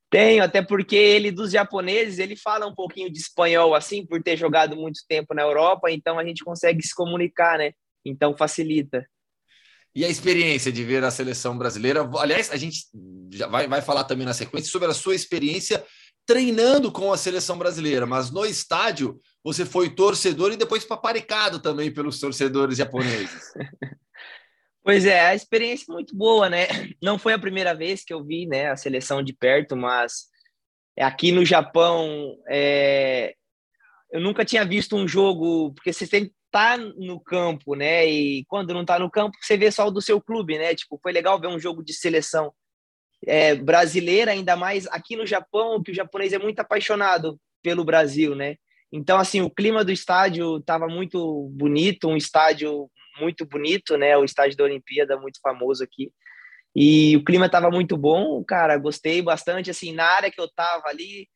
Tenho, 0.09 0.43
até 0.43 0.61
porque 0.61 0.97
ele, 0.97 1.31
dos 1.31 1.53
japoneses, 1.53 2.19
ele 2.19 2.35
fala 2.35 2.67
um 2.67 2.75
pouquinho 2.75 3.09
de 3.09 3.19
espanhol, 3.19 3.73
assim, 3.73 4.05
por 4.05 4.21
ter 4.21 4.35
jogado 4.35 4.75
muito 4.75 4.99
tempo 5.07 5.33
na 5.33 5.43
Europa, 5.43 5.89
então 5.89 6.19
a 6.19 6.25
gente 6.25 6.43
consegue 6.43 6.85
se 6.85 6.93
comunicar, 6.93 7.57
né? 7.57 7.71
Então 8.03 8.35
facilita. 8.35 9.07
E 9.95 10.03
a 10.03 10.09
experiência 10.09 10.73
de 10.73 10.83
ver 10.83 11.05
a 11.05 11.09
seleção 11.09 11.57
brasileira? 11.57 12.07
Aliás, 12.19 12.51
a 12.51 12.57
gente 12.57 12.81
já 13.31 13.47
vai, 13.47 13.65
vai 13.65 13.81
falar 13.81 14.03
também 14.03 14.25
na 14.25 14.33
sequência 14.33 14.69
sobre 14.69 14.89
a 14.89 14.93
sua 14.93 15.15
experiência 15.15 15.83
treinando 16.27 16.91
com 16.91 17.11
a 17.13 17.17
seleção 17.17 17.57
brasileira, 17.57 18.05
mas 18.05 18.29
no 18.29 18.45
estádio 18.45 19.19
você 19.41 19.65
foi 19.65 19.89
torcedor 19.89 20.51
e 20.51 20.57
depois 20.57 20.83
paparicado 20.83 21.59
também 21.59 21.91
pelos 21.91 22.19
torcedores 22.19 22.77
japoneses. 22.77 23.53
Pois 24.83 25.05
é, 25.05 25.19
a 25.19 25.35
experiência 25.35 25.91
é 25.91 25.93
muito 25.93 26.15
boa, 26.15 26.49
né? 26.49 26.65
Não 27.03 27.19
foi 27.19 27.33
a 27.33 27.37
primeira 27.37 27.75
vez 27.75 28.05
que 28.05 28.13
eu 28.13 28.23
vi 28.23 28.47
né, 28.47 28.71
a 28.71 28.77
seleção 28.77 29.21
de 29.21 29.33
perto, 29.33 29.75
mas 29.75 30.27
aqui 30.97 31.33
no 31.33 31.43
Japão 31.43 32.37
é... 32.47 33.35
eu 34.09 34.21
nunca 34.21 34.45
tinha 34.45 34.63
visto 34.63 34.95
um 34.95 35.05
jogo, 35.05 35.73
porque 35.73 35.91
você 35.91 36.07
tem 36.07 36.27
que 36.27 36.33
estar 36.45 36.77
tá 36.77 36.83
no 36.95 37.19
campo, 37.19 37.75
né? 37.75 38.09
E 38.09 38.45
quando 38.45 38.73
não 38.73 38.83
está 38.83 38.97
no 38.97 39.11
campo, 39.11 39.37
você 39.41 39.57
vê 39.57 39.69
só 39.69 39.85
o 39.87 39.91
do 39.91 40.01
seu 40.01 40.21
clube, 40.21 40.57
né? 40.57 40.73
Tipo, 40.73 40.97
foi 41.03 41.11
legal 41.11 41.37
ver 41.37 41.47
um 41.47 41.59
jogo 41.59 41.83
de 41.83 41.93
seleção 41.93 42.53
é, 43.27 43.53
brasileira, 43.53 44.31
ainda 44.31 44.55
mais 44.55 44.87
aqui 44.87 45.15
no 45.15 45.25
Japão, 45.25 45.83
que 45.83 45.91
o 45.91 45.95
japonês 45.95 46.31
é 46.31 46.39
muito 46.39 46.59
apaixonado 46.59 47.37
pelo 47.61 47.83
Brasil, 47.83 48.33
né? 48.33 48.55
Então, 48.91 49.19
assim, 49.19 49.41
o 49.41 49.49
clima 49.49 49.83
do 49.83 49.91
estádio 49.91 50.57
estava 50.57 50.87
muito 50.87 51.49
bonito, 51.51 52.07
um 52.07 52.15
estádio 52.15 52.89
muito 53.19 53.45
bonito, 53.45 53.97
né? 53.97 54.17
O 54.17 54.23
estádio 54.23 54.55
da 54.55 54.63
Olimpíada, 54.63 55.19
muito 55.19 55.39
famoso 55.41 55.83
aqui. 55.83 56.09
E 56.73 57.17
o 57.17 57.23
clima 57.23 57.47
estava 57.47 57.69
muito 57.69 57.97
bom, 57.97 58.43
cara, 58.45 58.77
gostei 58.77 59.21
bastante, 59.21 59.69
assim, 59.69 59.91
na 59.93 60.05
área 60.05 60.31
que 60.31 60.39
eu 60.39 60.45
estava 60.45 60.87
ali, 60.87 61.27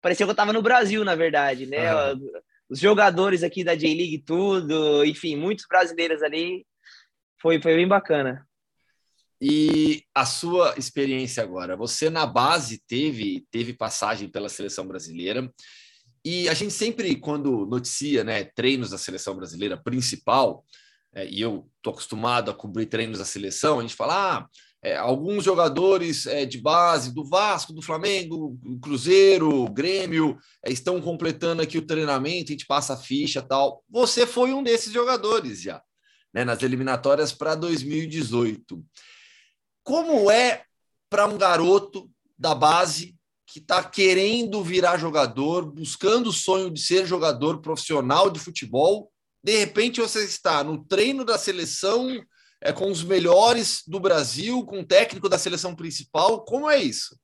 parecia 0.00 0.24
que 0.24 0.30
eu 0.30 0.32
estava 0.32 0.52
no 0.52 0.62
Brasil, 0.62 1.04
na 1.04 1.14
verdade, 1.14 1.66
né? 1.66 2.12
Uhum. 2.12 2.30
Os 2.68 2.78
jogadores 2.78 3.42
aqui 3.42 3.64
da 3.64 3.74
J-League, 3.74 4.22
tudo, 4.24 5.04
enfim, 5.04 5.36
muitos 5.36 5.64
brasileiros 5.66 6.22
ali, 6.22 6.64
foi, 7.40 7.60
foi 7.60 7.74
bem 7.74 7.88
bacana. 7.88 8.46
E 9.40 10.04
a 10.14 10.26
sua 10.26 10.74
experiência 10.76 11.42
agora? 11.42 11.76
Você 11.76 12.10
na 12.10 12.26
base 12.26 12.82
teve 12.86 13.46
teve 13.50 13.72
passagem 13.72 14.28
pela 14.28 14.48
seleção 14.48 14.86
brasileira 14.86 15.50
e 16.24 16.48
a 16.48 16.54
gente 16.54 16.72
sempre, 16.74 17.16
quando 17.16 17.66
noticia 17.66 18.22
né, 18.22 18.44
treinos 18.44 18.90
da 18.90 18.98
seleção 18.98 19.34
brasileira 19.34 19.76
principal, 19.76 20.64
é, 21.14 21.26
e 21.26 21.40
eu 21.40 21.68
estou 21.78 21.92
acostumado 21.92 22.50
a 22.50 22.54
cobrir 22.54 22.86
treinos 22.86 23.18
da 23.18 23.24
seleção, 23.24 23.78
a 23.78 23.82
gente 23.82 23.96
fala, 23.96 24.38
ah, 24.38 24.48
é, 24.82 24.96
alguns 24.96 25.44
jogadores 25.44 26.26
é, 26.26 26.44
de 26.44 26.58
base 26.58 27.14
do 27.14 27.24
Vasco, 27.24 27.72
do 27.72 27.82
Flamengo, 27.82 28.58
Cruzeiro, 28.82 29.68
Grêmio, 29.70 30.38
é, 30.64 30.70
estão 30.70 31.00
completando 31.00 31.62
aqui 31.62 31.78
o 31.78 31.86
treinamento, 31.86 32.50
a 32.50 32.52
gente 32.52 32.66
passa 32.66 32.94
a 32.94 32.98
ficha 32.98 33.42
tal. 33.42 33.82
Você 33.88 34.26
foi 34.26 34.52
um 34.52 34.62
desses 34.62 34.92
jogadores 34.92 35.62
já, 35.62 35.82
né, 36.32 36.44
nas 36.44 36.62
eliminatórias 36.62 37.32
para 37.32 37.54
2018. 37.54 38.82
Como 39.90 40.30
é 40.30 40.62
para 41.08 41.26
um 41.26 41.36
garoto 41.36 42.08
da 42.38 42.54
base 42.54 43.16
que 43.44 43.58
está 43.58 43.82
querendo 43.82 44.62
virar 44.62 44.96
jogador, 44.96 45.66
buscando 45.66 46.28
o 46.28 46.32
sonho 46.32 46.70
de 46.70 46.80
ser 46.80 47.04
jogador 47.04 47.60
profissional 47.60 48.30
de 48.30 48.38
futebol. 48.38 49.10
De 49.42 49.58
repente 49.58 50.00
você 50.00 50.24
está 50.24 50.62
no 50.62 50.84
treino 50.84 51.24
da 51.24 51.36
seleção 51.36 52.24
é, 52.60 52.72
com 52.72 52.88
os 52.88 53.02
melhores 53.02 53.82
do 53.84 53.98
Brasil, 53.98 54.64
com 54.64 54.78
o 54.78 54.86
técnico 54.86 55.28
da 55.28 55.36
seleção 55.36 55.74
principal. 55.74 56.44
Como 56.44 56.70
é 56.70 56.78
isso? 56.78 57.18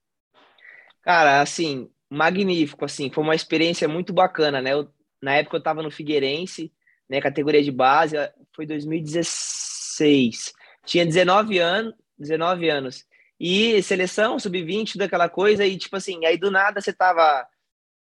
Cara, 1.03 1.41
assim, 1.41 1.89
magnífico, 2.11 2.85
assim, 2.85 3.13
foi 3.13 3.23
uma 3.23 3.37
experiência 3.37 3.87
muito 3.87 4.13
bacana, 4.13 4.61
né? 4.61 4.73
Eu, 4.73 4.93
na 5.23 5.37
época 5.37 5.55
eu 5.55 5.61
estava 5.61 5.85
no 5.85 5.91
Figueirense, 5.93 6.73
né, 7.09 7.21
categoria 7.21 7.63
de 7.63 7.71
base, 7.71 8.17
foi 8.57 8.67
2016. 8.67 10.53
Tinha 10.85 11.07
19 11.07 11.61
anos, 11.61 11.95
19 12.19 12.69
anos. 12.69 13.05
E 13.39 13.83
seleção, 13.83 14.39
sub-20, 14.39 14.97
daquela 14.97 15.29
coisa, 15.29 15.65
e 15.65 15.77
tipo 15.77 15.97
assim, 15.97 16.25
aí 16.25 16.39
do 16.39 16.51
nada 16.51 16.81
você 16.81 16.93
tava. 16.93 17.47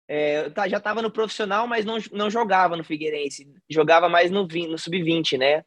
É, 0.08 0.50
tá, 0.50 0.68
já 0.68 0.80
tava 0.80 1.04
no 1.04 1.12
profissional, 1.12 1.68
mas 1.68 1.86
não, 1.86 1.98
não 2.12 2.32
jogava 2.32 2.76
no 2.76 2.84
Figueirense, 2.84 3.48
jogava 3.70 4.10
mais 4.10 4.32
no, 4.32 4.48
no 4.48 4.78
sub-20, 4.78 5.38
né? 5.38 5.64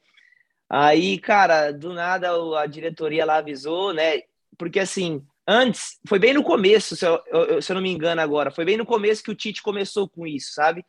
Aí, 0.69 1.19
cara, 1.19 1.71
do 1.71 1.93
nada 1.93 2.31
a 2.59 2.67
diretoria 2.67 3.25
lá 3.25 3.37
avisou, 3.37 3.93
né? 3.93 4.23
Porque 4.59 4.81
assim, 4.81 5.25
antes, 5.47 6.01
foi 6.09 6.19
bem 6.19 6.35
no 6.35 6.43
começo, 6.43 6.97
se 6.97 7.07
eu, 7.07 7.21
eu, 7.27 7.63
se 7.63 7.71
eu 7.71 7.75
não 7.75 7.83
me 7.83 7.91
engano 7.91 8.21
agora, 8.21 8.51
foi 8.51 8.65
bem 8.65 8.77
no 8.77 8.87
começo 8.87 9.23
que 9.23 9.31
o 9.31 9.35
Tite 9.35 9.63
começou 9.63 10.09
com 10.09 10.27
isso, 10.27 10.55
sabe? 10.55 10.85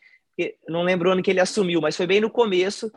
Não 0.68 0.84
lembro 0.84 1.10
o 1.10 1.12
ano 1.12 1.22
que 1.22 1.30
ele 1.30 1.40
assumiu, 1.40 1.80
mas 1.80 1.96
foi 1.96 2.08
bem 2.08 2.22
no 2.22 2.30
começo. 2.30 2.92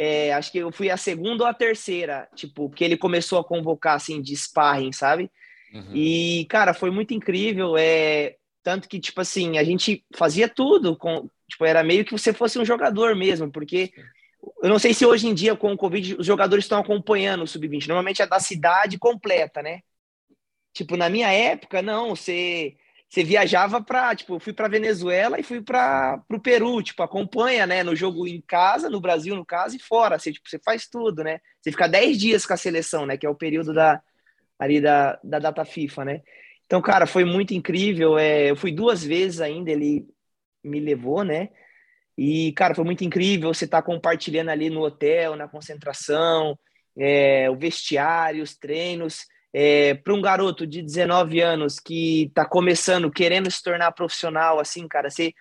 É, 0.00 0.32
acho 0.32 0.52
que 0.52 0.58
eu 0.58 0.70
fui 0.70 0.88
a 0.88 0.96
segunda 0.96 1.42
ou 1.42 1.50
a 1.50 1.52
terceira, 1.52 2.28
tipo, 2.36 2.70
que 2.70 2.84
ele 2.84 2.96
começou 2.96 3.40
a 3.40 3.44
convocar, 3.44 3.96
assim, 3.96 4.22
de 4.22 4.36
sparring, 4.36 4.92
sabe? 4.92 5.28
Uhum. 5.74 5.90
E, 5.92 6.46
cara, 6.48 6.72
foi 6.72 6.88
muito 6.88 7.12
incrível. 7.12 7.76
É, 7.76 8.36
tanto 8.62 8.88
que, 8.88 9.00
tipo 9.00 9.20
assim, 9.20 9.58
a 9.58 9.64
gente 9.64 10.04
fazia 10.14 10.48
tudo. 10.48 10.96
Com, 10.96 11.28
tipo, 11.48 11.64
era 11.64 11.82
meio 11.82 12.04
que 12.04 12.12
você 12.12 12.32
fosse 12.32 12.60
um 12.60 12.64
jogador 12.64 13.16
mesmo, 13.16 13.50
porque 13.50 13.92
eu 14.62 14.68
não 14.68 14.78
sei 14.78 14.94
se 14.94 15.04
hoje 15.04 15.26
em 15.26 15.34
dia, 15.34 15.56
com 15.56 15.72
o 15.72 15.76
Covid, 15.76 16.14
os 16.16 16.24
jogadores 16.24 16.64
estão 16.64 16.78
acompanhando 16.78 17.42
o 17.42 17.46
Sub-20. 17.48 17.88
Normalmente 17.88 18.22
é 18.22 18.26
da 18.26 18.38
cidade 18.38 18.98
completa, 18.98 19.60
né? 19.60 19.80
Tipo, 20.72 20.96
na 20.96 21.08
minha 21.08 21.32
época, 21.32 21.82
não, 21.82 22.10
você, 22.10 22.76
você 23.08 23.24
viajava 23.24 23.82
para, 23.82 24.14
tipo, 24.14 24.34
eu 24.34 24.40
fui 24.40 24.52
para 24.52 24.68
Venezuela 24.68 25.40
e 25.40 25.42
fui 25.42 25.62
para 25.62 26.22
o 26.30 26.40
Peru, 26.40 26.82
tipo, 26.82 27.02
acompanha, 27.02 27.66
né, 27.66 27.82
no 27.82 27.96
jogo 27.96 28.26
em 28.26 28.40
casa, 28.42 28.90
no 28.90 29.00
Brasil, 29.00 29.34
no 29.34 29.46
caso, 29.46 29.76
e 29.76 29.78
fora, 29.78 30.18
você, 30.18 30.32
tipo, 30.32 30.48
você 30.48 30.58
faz 30.58 30.86
tudo, 30.86 31.24
né? 31.24 31.40
Você 31.60 31.70
fica 31.70 31.88
10 31.88 32.18
dias 32.18 32.44
com 32.44 32.52
a 32.52 32.56
seleção, 32.56 33.06
né, 33.06 33.16
que 33.16 33.26
é 33.26 33.30
o 33.30 33.34
período 33.34 33.72
da, 33.72 34.02
ali 34.58 34.80
da, 34.80 35.18
da 35.24 35.38
data 35.38 35.64
FIFA, 35.64 36.04
né? 36.04 36.22
Então, 36.66 36.82
cara, 36.82 37.06
foi 37.06 37.24
muito 37.24 37.54
incrível. 37.54 38.18
É, 38.18 38.50
eu 38.50 38.56
fui 38.56 38.70
duas 38.70 39.02
vezes 39.02 39.40
ainda, 39.40 39.70
ele 39.70 40.06
me 40.62 40.78
levou, 40.78 41.24
né? 41.24 41.48
E, 42.16 42.52
cara, 42.52 42.74
foi 42.74 42.84
muito 42.84 43.04
incrível 43.04 43.54
você 43.54 43.64
estar 43.64 43.80
tá 43.80 43.86
compartilhando 43.86 44.50
ali 44.50 44.68
no 44.68 44.82
hotel, 44.82 45.34
na 45.34 45.48
concentração, 45.48 46.58
é, 46.98 47.48
o 47.48 47.56
vestiário, 47.56 48.42
os 48.42 48.54
treinos. 48.54 49.20
É, 49.60 49.94
para 49.94 50.14
um 50.14 50.22
garoto 50.22 50.64
de 50.64 50.80
19 50.80 51.40
anos 51.40 51.80
que 51.80 52.26
está 52.26 52.44
começando, 52.44 53.10
querendo 53.10 53.50
se 53.50 53.60
tornar 53.60 53.90
profissional, 53.90 54.60
assim, 54.60 54.86
cara, 54.86 55.10
você, 55.10 55.34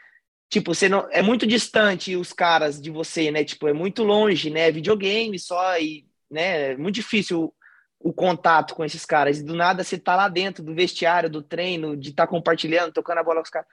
tipo, 0.50 0.74
você 0.74 0.90
não, 0.90 1.08
é 1.12 1.22
muito 1.22 1.46
distante 1.46 2.16
os 2.16 2.34
caras 2.34 2.82
de 2.82 2.90
você, 2.90 3.30
né? 3.30 3.44
Tipo, 3.44 3.68
é 3.68 3.74
muito 3.74 4.04
longe, 4.04 4.50
né? 4.50 4.72
Videogame 4.72 5.38
só 5.38 5.78
e, 5.78 6.08
né? 6.32 6.72
É 6.72 6.78
muito 6.78 6.96
difícil 6.96 7.54
o 8.00 8.12
contato 8.12 8.74
com 8.74 8.84
esses 8.84 9.06
caras. 9.06 9.38
E 9.38 9.44
do 9.44 9.56
nada 9.56 9.84
você 9.84 10.00
tá 10.00 10.16
lá 10.16 10.28
dentro 10.28 10.64
do 10.64 10.74
vestiário, 10.74 11.30
do 11.30 11.44
treino, 11.44 11.96
de 11.96 12.10
estar 12.10 12.26
tá 12.26 12.32
compartilhando, 12.32 12.94
tocando 12.94 13.20
a 13.20 13.24
bola 13.24 13.42
com 13.42 13.44
os 13.44 13.52
caras. 13.52 13.68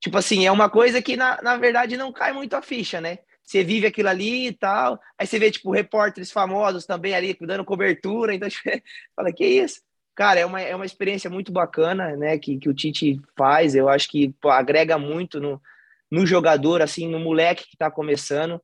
Tipo 0.00 0.16
assim, 0.16 0.46
é 0.46 0.52
uma 0.52 0.70
coisa 0.70 1.02
que 1.02 1.16
na, 1.16 1.42
na 1.42 1.56
verdade 1.56 1.96
não 1.96 2.12
cai 2.12 2.32
muito 2.32 2.54
a 2.54 2.62
ficha, 2.62 3.00
né? 3.00 3.18
Você 3.42 3.64
vive 3.64 3.88
aquilo 3.88 4.10
ali 4.10 4.46
e 4.46 4.52
tal. 4.52 5.00
Aí 5.18 5.26
você 5.26 5.40
vê, 5.40 5.50
tipo, 5.50 5.72
repórteres 5.72 6.30
famosos 6.30 6.86
também 6.86 7.16
ali 7.16 7.36
dando 7.40 7.64
cobertura. 7.64 8.32
Então, 8.32 8.46
tipo, 8.48 8.70
fala, 9.16 9.32
que 9.32 9.44
isso? 9.44 9.87
Cara, 10.18 10.40
é 10.40 10.44
uma, 10.44 10.60
é 10.60 10.74
uma 10.74 10.84
experiência 10.84 11.30
muito 11.30 11.52
bacana, 11.52 12.16
né? 12.16 12.36
Que, 12.36 12.58
que 12.58 12.68
o 12.68 12.74
Tite 12.74 13.20
faz. 13.36 13.76
Eu 13.76 13.88
acho 13.88 14.08
que 14.08 14.34
pô, 14.40 14.50
agrega 14.50 14.98
muito 14.98 15.38
no, 15.38 15.62
no 16.10 16.26
jogador, 16.26 16.82
assim, 16.82 17.06
no 17.06 17.20
moleque 17.20 17.68
que 17.70 17.76
tá 17.76 17.88
começando 17.88 18.60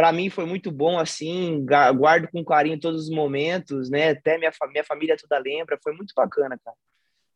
para 0.00 0.14
mim 0.14 0.30
foi 0.30 0.46
muito 0.46 0.70
bom 0.70 0.98
assim, 0.98 1.62
guardo 1.94 2.26
com 2.32 2.42
carinho 2.42 2.80
todos 2.80 3.02
os 3.02 3.10
momentos, 3.10 3.90
né? 3.90 4.12
Até 4.12 4.38
minha, 4.38 4.50
minha 4.70 4.82
família 4.82 5.14
toda 5.14 5.38
lembra, 5.38 5.78
foi 5.84 5.92
muito 5.92 6.14
bacana, 6.16 6.58
cara. 6.64 6.76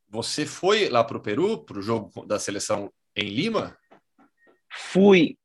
Você 0.09 0.47
foi 0.47 0.89
lá 0.89 1.05
para 1.05 1.19
o 1.19 1.21
Peru, 1.21 1.59
para 1.59 1.79
o 1.79 1.83
jogo 1.83 2.25
da 2.25 2.39
seleção 2.39 2.91
em 3.15 3.29
Lima? 3.29 3.77
Fui, 4.73 5.37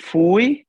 fui. 0.00 0.67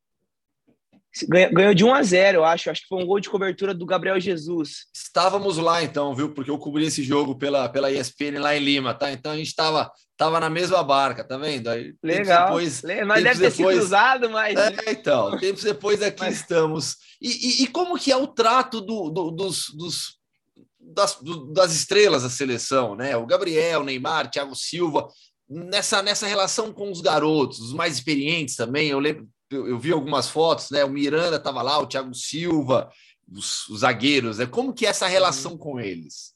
Ganhou 1.28 1.74
de 1.74 1.84
1 1.84 1.94
a 1.94 2.04
0, 2.04 2.38
eu 2.38 2.46
acho. 2.46 2.70
Acho 2.70 2.82
que 2.82 2.88
foi 2.88 3.04
um 3.04 3.06
gol 3.06 3.20
de 3.20 3.30
cobertura 3.30 3.74
do 3.74 3.86
Gabriel 3.86 4.20
Jesus. 4.20 4.88
Estávamos 4.94 5.58
lá 5.58 5.84
então, 5.84 6.16
viu? 6.16 6.34
Porque 6.34 6.52
eu 6.52 6.58
cobri 6.58 6.86
esse 6.86 7.04
jogo 7.04 7.38
pela, 7.38 7.68
pela 7.70 7.92
ESPN 7.92 8.40
lá 8.40 8.56
em 8.56 8.60
Lima, 8.60 8.94
tá? 8.94 9.12
Então 9.12 9.32
a 9.32 9.38
gente 9.38 9.48
estava 9.48 9.92
tava 10.20 10.38
na 10.40 10.50
mesma 10.50 10.84
barca, 10.84 11.24
tá 11.24 11.38
vendo? 11.38 11.70
Aí, 11.70 11.94
Legal. 12.04 12.48
Depois, 12.48 12.82
mas 13.08 13.24
deve 13.24 13.40
ter 13.40 13.52
depois... 13.52 13.76
sido 13.76 13.86
usado, 13.86 14.30
mas. 14.30 14.58
É, 14.58 14.92
então, 14.92 15.38
tempos 15.40 15.64
depois 15.64 16.02
aqui 16.02 16.20
mas... 16.20 16.36
estamos. 16.36 16.98
E, 17.22 17.30
e, 17.30 17.64
e, 17.64 17.68
como 17.68 17.98
que 17.98 18.12
é 18.12 18.18
o 18.18 18.28
trato 18.28 18.82
do, 18.82 19.10
do, 19.10 19.32
dos, 19.32 19.70
dos 19.76 20.20
das, 20.78 21.16
do, 21.16 21.54
das 21.54 21.74
estrelas 21.74 22.24
da 22.24 22.30
seleção, 22.30 22.96
né? 22.96 23.16
O 23.16 23.26
Gabriel, 23.26 23.84
Neymar, 23.84 24.30
Thiago 24.30 24.56
Silva, 24.56 25.08
nessa, 25.50 26.02
nessa 26.02 26.28
relação 26.28 26.74
com 26.74 26.92
os 26.92 27.02
garotos, 27.02 27.60
os 27.60 27.74
mais 27.74 27.96
experientes 27.96 28.56
também. 28.56 28.90
Eu 28.90 29.00
lembro, 29.00 29.28
eu, 29.50 29.68
eu 29.68 29.80
vi 29.80 29.92
algumas 29.92 30.30
fotos, 30.30 30.70
né? 30.70 30.84
O 30.84 30.90
Miranda 30.90 31.38
estava 31.38 31.62
lá, 31.62 31.80
o 31.80 31.88
Thiago 31.88 32.14
Silva, 32.14 32.92
os, 33.32 33.68
os, 33.70 33.82
zagueiros, 33.82 34.38
né? 34.38 34.46
Como 34.46 34.74
que 34.74 34.86
é 34.86 34.90
essa 34.90 35.08
relação 35.08 35.58
com 35.58 35.80
eles? 35.80 36.34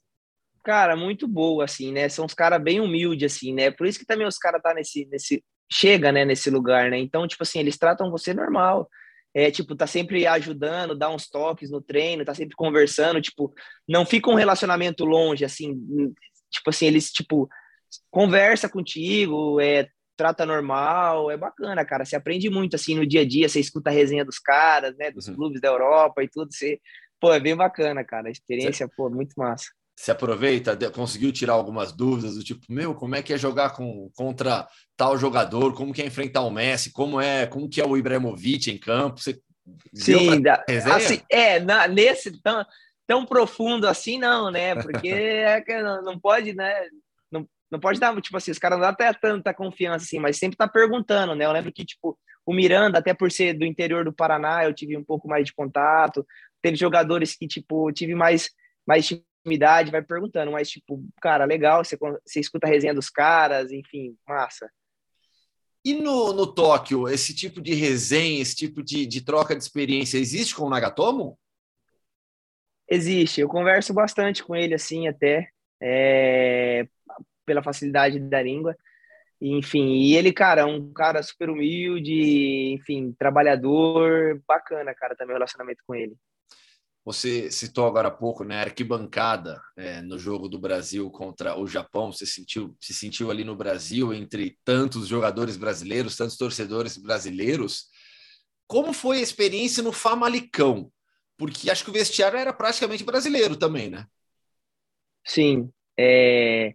Cara, 0.64 0.95
muito 0.95 1.28
boa, 1.28 1.66
assim, 1.66 1.91
né? 1.91 2.07
São 2.09 2.26
os 2.26 2.34
caras 2.34 2.61
bem 2.61 2.80
humildes, 2.80 3.36
assim, 3.36 3.53
né? 3.53 3.70
Por 3.72 3.86
isso 3.86 3.99
que 3.99 4.05
também 4.05 4.28
os 4.28 4.38
caras 4.38 4.61
tá 4.61 4.74
nesse, 4.74 5.05
nesse. 5.05 5.43
Chega, 5.72 6.11
né, 6.11 6.24
nesse 6.24 6.49
lugar, 6.49 6.91
né? 6.91 6.99
Então, 6.99 7.28
tipo 7.28 7.41
assim, 7.41 7.59
eles 7.59 7.78
tratam 7.78 8.11
você 8.11 8.34
normal. 8.34 8.88
É, 9.34 9.49
tipo, 9.49 9.76
tá 9.76 9.88
sempre 9.88 10.28
ajudando, 10.28 10.95
dá 10.95 11.09
uns 11.09 11.28
toques 11.28 11.72
no 11.72 11.82
treino, 11.82 12.24
tá 12.24 12.36
sempre 12.36 12.55
conversando, 12.55 13.20
tipo, 13.20 13.51
não 13.88 14.05
fica 14.05 14.30
um 14.30 14.36
relacionamento 14.36 15.03
longe, 15.03 15.43
assim, 15.43 15.74
tipo 16.51 16.70
assim, 16.70 16.86
eles, 16.86 17.11
tipo, 17.11 17.49
conversa 18.11 18.70
contigo, 18.70 19.59
é, 19.59 19.89
trata 20.16 20.45
normal, 20.45 21.32
é 21.32 21.38
bacana, 21.38 21.84
cara. 21.86 22.05
Você 22.05 22.16
aprende 22.16 22.49
muito 22.49 22.76
assim 22.76 22.95
no 22.95 23.05
dia 23.05 23.22
a 23.22 23.28
dia, 23.28 23.49
você 23.49 23.59
escuta 23.59 23.89
a 23.89 23.93
resenha 23.93 24.26
dos 24.26 24.39
caras, 24.39 24.95
né, 24.97 25.11
dos 25.11 25.28
uhum. 25.28 25.36
clubes 25.36 25.61
da 25.61 25.68
Europa 25.68 26.24
e 26.24 26.30
tudo, 26.30 26.53
você, 26.53 26.80
pô, 27.20 27.34
é 27.34 27.39
bem 27.39 27.55
bacana, 27.55 28.03
cara. 28.03 28.28
A 28.28 28.32
experiência, 28.32 28.88
você, 28.88 28.93
pô, 28.95 29.09
muito 29.09 29.34
massa. 29.38 29.66
Você 29.95 30.11
aproveita, 30.11 30.76
conseguiu 30.89 31.32
tirar 31.32 31.53
algumas 31.53 31.91
dúvidas 31.91 32.36
do 32.36 32.43
tipo, 32.43 32.66
meu, 32.68 32.95
como 32.95 33.16
é 33.16 33.22
que 33.22 33.32
é 33.32 33.38
jogar 33.38 33.72
com, 33.72 34.09
contra 34.16 34.68
tal 34.97 35.18
jogador, 35.18 35.74
como 35.74 35.93
que 35.93 36.01
é 36.01 36.05
enfrentar 36.05 36.41
o 36.41 36.49
Messi, 36.49 36.91
como 36.91 37.22
é, 37.22 37.45
como 37.45 37.70
que 37.70 37.80
é 37.80 37.86
o 37.86 37.95
Ibrahimovic 37.95 38.72
em 38.72 38.78
campo? 38.78 39.20
Você 39.20 39.39
Sim, 39.93 40.43
assim, 40.91 41.22
é, 41.30 41.59
na, 41.59 41.88
nesse 41.88 42.41
tão, 42.41 42.66
tão 43.07 43.26
profundo 43.26 43.88
assim 43.88 44.18
não, 44.18 44.51
né? 44.51 44.76
Porque 44.76 45.07
é 45.07 45.61
que 45.61 45.82
não, 45.82 46.01
não 46.01 46.20
pode, 46.20 46.53
né? 46.53 46.74
Não 47.74 47.80
pode 47.80 47.99
dar, 47.99 48.15
tipo 48.21 48.38
assim, 48.38 48.51
os 48.51 48.59
caras 48.59 48.78
não 48.78 48.84
dão 48.84 48.91
até 48.91 49.11
tanta 49.13 49.53
confiança 49.53 50.05
assim, 50.05 50.19
mas 50.19 50.38
sempre 50.38 50.55
tá 50.55 50.67
perguntando, 50.67 51.34
né? 51.34 51.43
Eu 51.43 51.51
lembro 51.51 51.74
que, 51.74 51.84
tipo, 51.84 52.17
o 52.45 52.53
Miranda, 52.53 52.99
até 52.99 53.13
por 53.13 53.32
ser 53.32 53.53
do 53.53 53.65
interior 53.65 54.05
do 54.05 54.13
Paraná, 54.13 54.63
eu 54.63 54.74
tive 54.74 54.95
um 54.95 55.03
pouco 55.03 55.28
mais 55.28 55.45
de 55.45 55.53
contato. 55.53 56.26
Teve 56.61 56.78
jogadores 56.78 57.36
que, 57.36 57.47
tipo, 57.47 57.91
tive 57.91 58.13
mais, 58.13 58.49
mais 58.86 59.09
intimidade, 59.11 59.91
vai 59.91 60.03
perguntando, 60.03 60.51
mas, 60.51 60.69
tipo, 60.69 61.03
cara, 61.19 61.45
legal, 61.45 61.84
você, 61.84 61.97
você 61.97 62.39
escuta 62.39 62.67
a 62.67 62.69
resenha 62.69 62.93
dos 62.93 63.09
caras, 63.09 63.71
enfim, 63.71 64.15
massa. 64.28 64.69
E 65.84 65.95
no, 65.95 66.32
no 66.32 66.45
Tóquio, 66.45 67.09
esse 67.09 67.36
tipo 67.36 67.59
de 67.59 67.74
resenha, 67.74 68.41
esse 68.41 68.55
tipo 68.55 68.84
de, 68.84 69.05
de 69.05 69.21
troca 69.21 69.55
de 69.55 69.63
experiência 69.63 70.19
existe 70.19 70.55
com 70.55 70.65
o 70.65 70.69
Nagatomo? 70.69 71.38
Existe, 72.88 73.41
eu 73.41 73.49
converso 73.49 73.93
bastante 73.93 74.43
com 74.43 74.55
ele, 74.55 74.76
assim, 74.76 75.07
até. 75.07 75.49
É, 75.82 76.88
pela 77.45 77.63
facilidade 77.63 78.19
da 78.19 78.41
língua. 78.41 78.75
Enfim, 79.41 79.95
e 79.95 80.15
ele, 80.15 80.31
cara, 80.31 80.61
é 80.61 80.65
um 80.65 80.93
cara 80.93 81.21
super 81.21 81.49
humilde, 81.49 82.73
enfim, 82.73 83.11
trabalhador, 83.11 84.41
bacana, 84.47 84.93
cara, 84.95 85.15
também 85.15 85.33
o 85.33 85.37
relacionamento 85.37 85.83
com 85.85 85.93
ele. 85.93 86.15
Você 87.05 87.51
citou 87.51 87.85
agora 87.85 88.07
há 88.07 88.11
pouco, 88.11 88.45
né, 88.45 88.61
arquibancada 88.61 89.61
é, 89.75 90.01
no 90.01 90.17
jogo 90.17 90.47
do 90.47 90.57
Brasil 90.57 91.11
contra 91.11 91.59
o 91.59 91.67
Japão. 91.67 92.13
Você 92.13 92.25
sentiu, 92.25 92.77
se 92.79 92.93
sentiu 92.93 93.29
ali 93.29 93.43
no 93.43 93.57
Brasil 93.57 94.13
entre 94.13 94.57
tantos 94.63 95.07
jogadores 95.07 95.57
brasileiros, 95.57 96.15
tantos 96.15 96.37
torcedores 96.37 96.97
brasileiros. 96.97 97.87
Como 98.65 98.93
foi 98.93 99.17
a 99.17 99.21
experiência 99.21 99.83
no 99.83 99.91
Famalicão? 99.91 100.89
Porque 101.37 101.69
acho 101.69 101.83
que 101.83 101.89
o 101.89 101.93
vestiário 101.93 102.39
era 102.39 102.53
praticamente 102.53 103.03
brasileiro 103.03 103.57
também, 103.57 103.89
né? 103.89 104.07
Sim, 105.25 105.69
é 105.99 106.73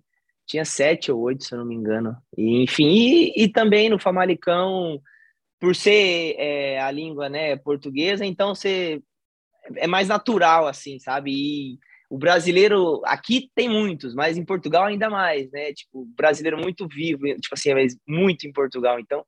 tinha 0.49 0.64
sete 0.64 1.12
ou 1.12 1.20
oito, 1.20 1.44
se 1.44 1.55
eu 1.55 1.59
não 1.59 1.66
me 1.66 1.74
engano. 1.74 2.16
E, 2.36 2.62
enfim, 2.62 2.88
e, 2.88 3.44
e 3.44 3.49
também 3.49 3.90
no 3.90 3.99
Famalicão, 3.99 5.01
por 5.61 5.76
ser 5.76 6.34
é, 6.38 6.80
a 6.80 6.90
língua 6.90 7.28
né, 7.28 7.57
portuguesa, 7.57 8.24
então 8.24 8.55
você 8.55 9.03
é 9.76 9.86
mais 9.86 10.09
natural, 10.09 10.66
assim, 10.66 10.99
sabe? 10.99 11.32
E 11.32 11.78
o 12.09 12.16
brasileiro, 12.16 13.03
aqui 13.05 13.51
tem 13.55 13.68
muitos, 13.68 14.14
mas 14.14 14.38
em 14.38 14.44
Portugal 14.44 14.86
ainda 14.86 15.11
mais, 15.11 15.51
né? 15.51 15.74
Tipo, 15.74 16.07
brasileiro 16.16 16.57
muito 16.59 16.88
vivo, 16.88 17.26
tipo 17.38 17.55
assim, 17.55 17.74
mas 17.74 17.94
muito 18.09 18.46
em 18.46 18.53
Portugal. 18.53 18.99
Então, 18.99 19.22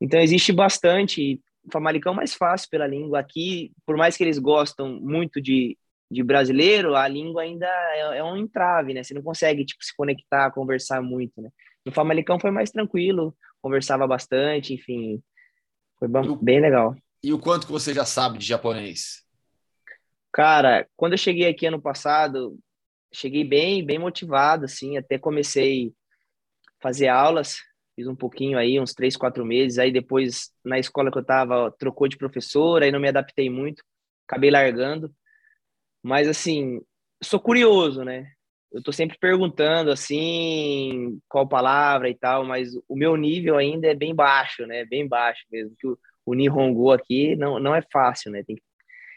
então 0.00 0.18
existe 0.18 0.52
bastante. 0.52 1.40
Famalicão 1.72 2.12
é 2.12 2.16
mais 2.16 2.34
fácil 2.34 2.68
pela 2.68 2.88
língua. 2.88 3.20
Aqui, 3.20 3.70
por 3.86 3.96
mais 3.96 4.16
que 4.16 4.24
eles 4.24 4.38
gostam 4.38 5.00
muito 5.00 5.40
de, 5.40 5.78
de 6.10 6.22
brasileiro, 6.22 6.94
a 6.94 7.08
língua 7.08 7.42
ainda 7.42 7.66
é, 7.66 8.18
é, 8.18 8.24
um 8.24 8.36
entrave, 8.36 8.94
né? 8.94 9.02
Você 9.02 9.14
não 9.14 9.22
consegue, 9.22 9.64
tipo, 9.64 9.82
se 9.84 9.94
conectar, 9.96 10.50
conversar 10.50 11.02
muito, 11.02 11.40
né? 11.40 11.50
No 11.84 11.92
Famalicão 11.92 12.38
foi 12.38 12.50
mais 12.50 12.70
tranquilo, 12.70 13.36
conversava 13.60 14.06
bastante, 14.06 14.74
enfim, 14.74 15.22
foi 15.98 16.08
bom, 16.08 16.36
bem 16.36 16.60
legal. 16.60 16.94
E 17.22 17.32
o 17.32 17.38
quanto 17.38 17.66
que 17.66 17.72
você 17.72 17.92
já 17.92 18.04
sabe 18.04 18.38
de 18.38 18.46
japonês? 18.46 19.24
Cara, 20.32 20.86
quando 20.96 21.12
eu 21.12 21.18
cheguei 21.18 21.48
aqui 21.48 21.66
ano 21.66 21.80
passado, 21.80 22.58
cheguei 23.12 23.44
bem, 23.44 23.84
bem 23.84 23.98
motivado, 23.98 24.64
assim, 24.64 24.96
até 24.96 25.18
comecei 25.18 25.92
a 26.68 26.82
fazer 26.82 27.08
aulas, 27.08 27.58
fiz 27.94 28.06
um 28.06 28.16
pouquinho 28.16 28.58
aí, 28.58 28.80
uns 28.80 28.92
três, 28.92 29.16
quatro 29.16 29.44
meses, 29.44 29.78
aí 29.78 29.92
depois, 29.92 30.52
na 30.64 30.78
escola 30.78 31.10
que 31.10 31.18
eu 31.18 31.24
tava, 31.24 31.70
trocou 31.78 32.08
de 32.08 32.18
professor, 32.18 32.82
aí 32.82 32.90
não 32.90 33.00
me 33.00 33.08
adaptei 33.08 33.48
muito, 33.48 33.82
acabei 34.28 34.50
largando, 34.50 35.14
mas, 36.04 36.28
assim, 36.28 36.82
sou 37.22 37.40
curioso, 37.40 38.04
né? 38.04 38.30
Eu 38.70 38.82
tô 38.82 38.92
sempre 38.92 39.16
perguntando, 39.18 39.90
assim, 39.90 41.18
qual 41.26 41.48
palavra 41.48 42.10
e 42.10 42.14
tal, 42.14 42.44
mas 42.44 42.74
o 42.86 42.94
meu 42.94 43.16
nível 43.16 43.56
ainda 43.56 43.86
é 43.86 43.94
bem 43.94 44.14
baixo, 44.14 44.66
né? 44.66 44.84
Bem 44.84 45.08
baixo 45.08 45.42
mesmo, 45.50 45.74
que 45.78 45.86
o, 45.86 45.98
o 46.26 46.34
Nihongo 46.34 46.90
aqui 46.90 47.34
não, 47.36 47.58
não 47.58 47.74
é 47.74 47.80
fácil, 47.90 48.30
né? 48.30 48.42
Tem 48.44 48.56
que... 48.56 48.62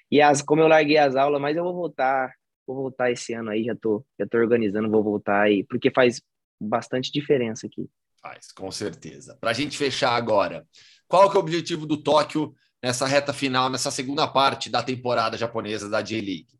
E 0.10 0.22
as, 0.22 0.42
como 0.42 0.62
eu 0.62 0.68
larguei 0.70 0.98
as 0.98 1.18
aulas, 1.18 1.42
mas 1.42 1.58
eu 1.58 1.64
vou 1.66 1.74
voltar, 1.74 2.34
vou 2.66 2.78
voltar 2.78 3.12
esse 3.12 3.34
ano 3.34 3.50
aí, 3.50 3.66
já 3.66 3.76
tô, 3.76 4.06
já 4.18 4.26
tô 4.26 4.38
organizando, 4.38 4.90
vou 4.90 5.04
voltar 5.04 5.42
aí, 5.42 5.66
porque 5.66 5.92
faz 5.92 6.22
bastante 6.62 7.12
diferença 7.12 7.68
aqui. 7.68 7.90
Faz, 8.22 8.54
com 8.54 8.72
certeza. 8.72 9.38
Para 9.42 9.50
a 9.50 9.54
gente 9.54 9.78
fechar 9.78 10.12
agora, 10.12 10.66
qual 11.06 11.30
que 11.30 11.36
é 11.36 11.40
o 11.40 11.44
objetivo 11.44 11.86
do 11.86 12.02
Tóquio 12.02 12.54
nessa 12.82 13.06
reta 13.06 13.34
final, 13.34 13.70
nessa 13.70 13.92
segunda 13.92 14.26
parte 14.26 14.70
da 14.70 14.82
temporada 14.82 15.38
japonesa 15.38 15.90
da 15.90 16.02
J-League? 16.02 16.58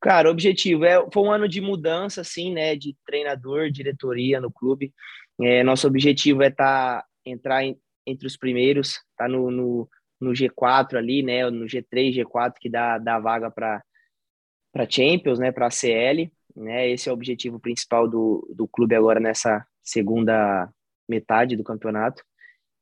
Cara, 0.00 0.28
o 0.28 0.32
objetivo 0.32 0.84
é 0.84 0.98
foi 1.12 1.22
um 1.22 1.30
ano 1.30 1.46
de 1.48 1.60
mudança, 1.60 2.22
assim, 2.22 2.52
né, 2.52 2.74
de 2.74 2.96
treinador, 3.04 3.70
diretoria 3.70 4.40
no 4.40 4.50
clube. 4.50 4.94
É, 5.40 5.62
nosso 5.62 5.86
objetivo 5.86 6.42
é 6.42 6.50
tá, 6.50 7.04
entrar 7.24 7.64
em, 7.64 7.78
entre 8.06 8.26
os 8.26 8.36
primeiros, 8.36 8.98
tá 9.16 9.28
no, 9.28 9.50
no, 9.50 9.88
no, 10.20 10.32
G4 10.32 10.96
ali, 10.96 11.22
né, 11.22 11.48
no 11.50 11.66
G3, 11.66 12.14
G4 12.14 12.54
que 12.60 12.70
dá, 12.70 12.98
dá 12.98 13.18
vaga 13.18 13.50
para 13.50 13.82
para 14.72 14.88
Champions, 14.88 15.40
né, 15.40 15.50
para 15.50 15.68
CL, 15.68 16.30
né? 16.54 16.88
Esse 16.88 17.08
é 17.08 17.12
o 17.12 17.14
objetivo 17.14 17.58
principal 17.58 18.08
do, 18.08 18.48
do 18.54 18.68
clube 18.68 18.94
agora 18.94 19.18
nessa 19.18 19.66
segunda 19.82 20.72
metade 21.08 21.56
do 21.56 21.64
campeonato. 21.64 22.22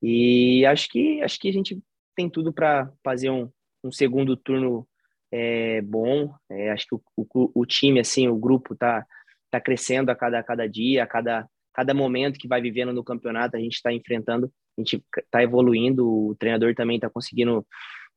E 0.03 0.67
acho 0.67 0.89
que 0.91 1.23
acho 1.23 1.41
que 1.41 1.49
a 1.49 1.53
gente 1.53 1.81
tem 2.15 2.29
tudo 2.29 2.53
para 2.53 2.93
fazer 3.03 3.31
um, 3.31 3.51
um 3.83 3.91
segundo 3.91 4.37
turno 4.37 4.87
é, 5.33 5.81
bom. 5.83 6.35
É, 6.51 6.71
acho 6.71 6.87
que 6.87 6.95
o, 6.95 7.03
o, 7.17 7.51
o, 7.63 7.67
time, 7.67 8.01
assim, 8.01 8.29
o 8.29 8.37
grupo 8.37 8.75
tá, 8.77 9.05
tá 9.51 9.61
crescendo 9.61 10.11
a 10.11 10.17
cada, 10.17 10.39
a 10.39 10.43
cada 10.43 10.69
dia, 10.69 11.05
a 11.05 11.07
cada, 11.07 11.49
cada 11.73 11.95
momento 11.95 12.39
que 12.39 12.49
vai 12.49 12.61
vivendo 12.61 12.93
no 12.93 13.05
campeonato, 13.05 13.57
a 13.57 13.61
gente 13.61 13.75
está 13.75 13.93
enfrentando, 13.93 14.53
a 14.77 14.81
gente 14.81 15.05
está 15.17 15.43
evoluindo, 15.43 16.07
o 16.09 16.35
treinador 16.37 16.75
também 16.75 16.97
está 16.97 17.11
conseguindo 17.11 17.67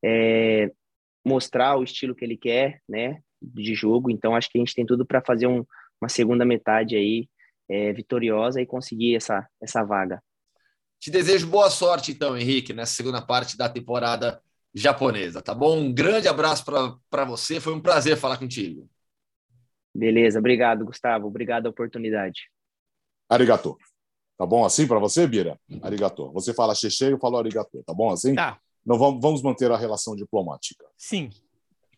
é, 0.04 0.72
mostrar 1.26 1.78
o 1.78 1.84
estilo 1.84 2.16
que 2.16 2.26
ele 2.26 2.38
quer, 2.38 2.82
né, 2.88 3.22
de 3.42 3.74
jogo. 3.74 4.10
Então, 4.10 4.36
acho 4.36 4.50
que 4.50 4.58
a 4.58 4.62
gente 4.62 4.76
tem 4.76 4.86
tudo 4.86 5.06
para 5.06 5.22
fazer 5.22 5.48
um, 5.48 5.66
uma 6.02 6.10
segunda 6.10 6.46
metade 6.46 6.96
aí 6.96 7.28
é, 7.70 7.94
vitoriosa 7.94 8.62
e 8.62 8.66
conseguir 8.66 9.16
essa, 9.16 9.48
essa 9.62 9.84
vaga. 9.84 10.22
Te 11.00 11.10
desejo 11.10 11.48
boa 11.48 11.70
sorte, 11.70 12.12
então, 12.12 12.38
Henrique, 12.38 12.74
nessa 12.74 12.94
segunda 12.94 13.22
parte 13.22 13.58
da 13.58 13.68
temporada 13.68 14.40
japonesa, 14.74 15.42
tá 15.42 15.54
bom? 15.54 15.78
Um 15.78 15.94
grande 15.94 16.28
abraço 16.28 16.64
para 17.10 17.26
você, 17.26 17.60
foi 17.60 17.74
um 17.74 17.82
prazer 17.82 18.18
falar 18.18 18.38
contigo. 18.38 18.90
Beleza, 19.94 20.40
obrigado, 20.40 20.86
Gustavo, 20.86 21.28
obrigado 21.28 21.68
a 21.68 21.70
oportunidade. 21.70 22.50
Arigato. 23.30 23.78
Tá 24.38 24.46
bom 24.46 24.66
assim 24.66 24.88
para 24.88 24.98
você, 24.98 25.28
Bira? 25.28 25.60
Arigato. 25.84 26.32
Você 26.32 26.54
fala 26.54 26.74
xexê, 26.74 27.14
eu 27.14 27.20
falo 27.20 27.38
arigato, 27.38 27.84
tá 27.84 27.94
bom 27.94 28.12
assim? 28.12 28.34
Tá. 28.34 28.60
Não 28.86 28.98
vamos, 28.98 29.22
vamos 29.22 29.42
manter 29.44 29.72
a 29.72 29.78
relação 29.78 30.16
diplomática. 30.16 30.84
Sim. 30.98 31.30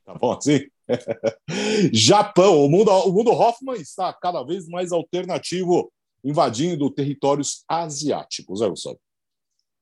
Tá 0.05 0.13
bom 0.13 0.33
assim? 0.33 0.67
Japão, 1.93 2.65
o 2.65 2.69
mundo, 2.69 2.91
o 2.91 3.13
mundo 3.13 3.31
Hoffman 3.31 3.79
está 3.79 4.11
cada 4.11 4.43
vez 4.43 4.67
mais 4.67 4.91
alternativo, 4.91 5.91
invadindo 6.23 6.89
territórios 6.89 7.63
asiáticos, 7.67 8.61
é, 8.61 8.69
Gustavo? 8.69 8.99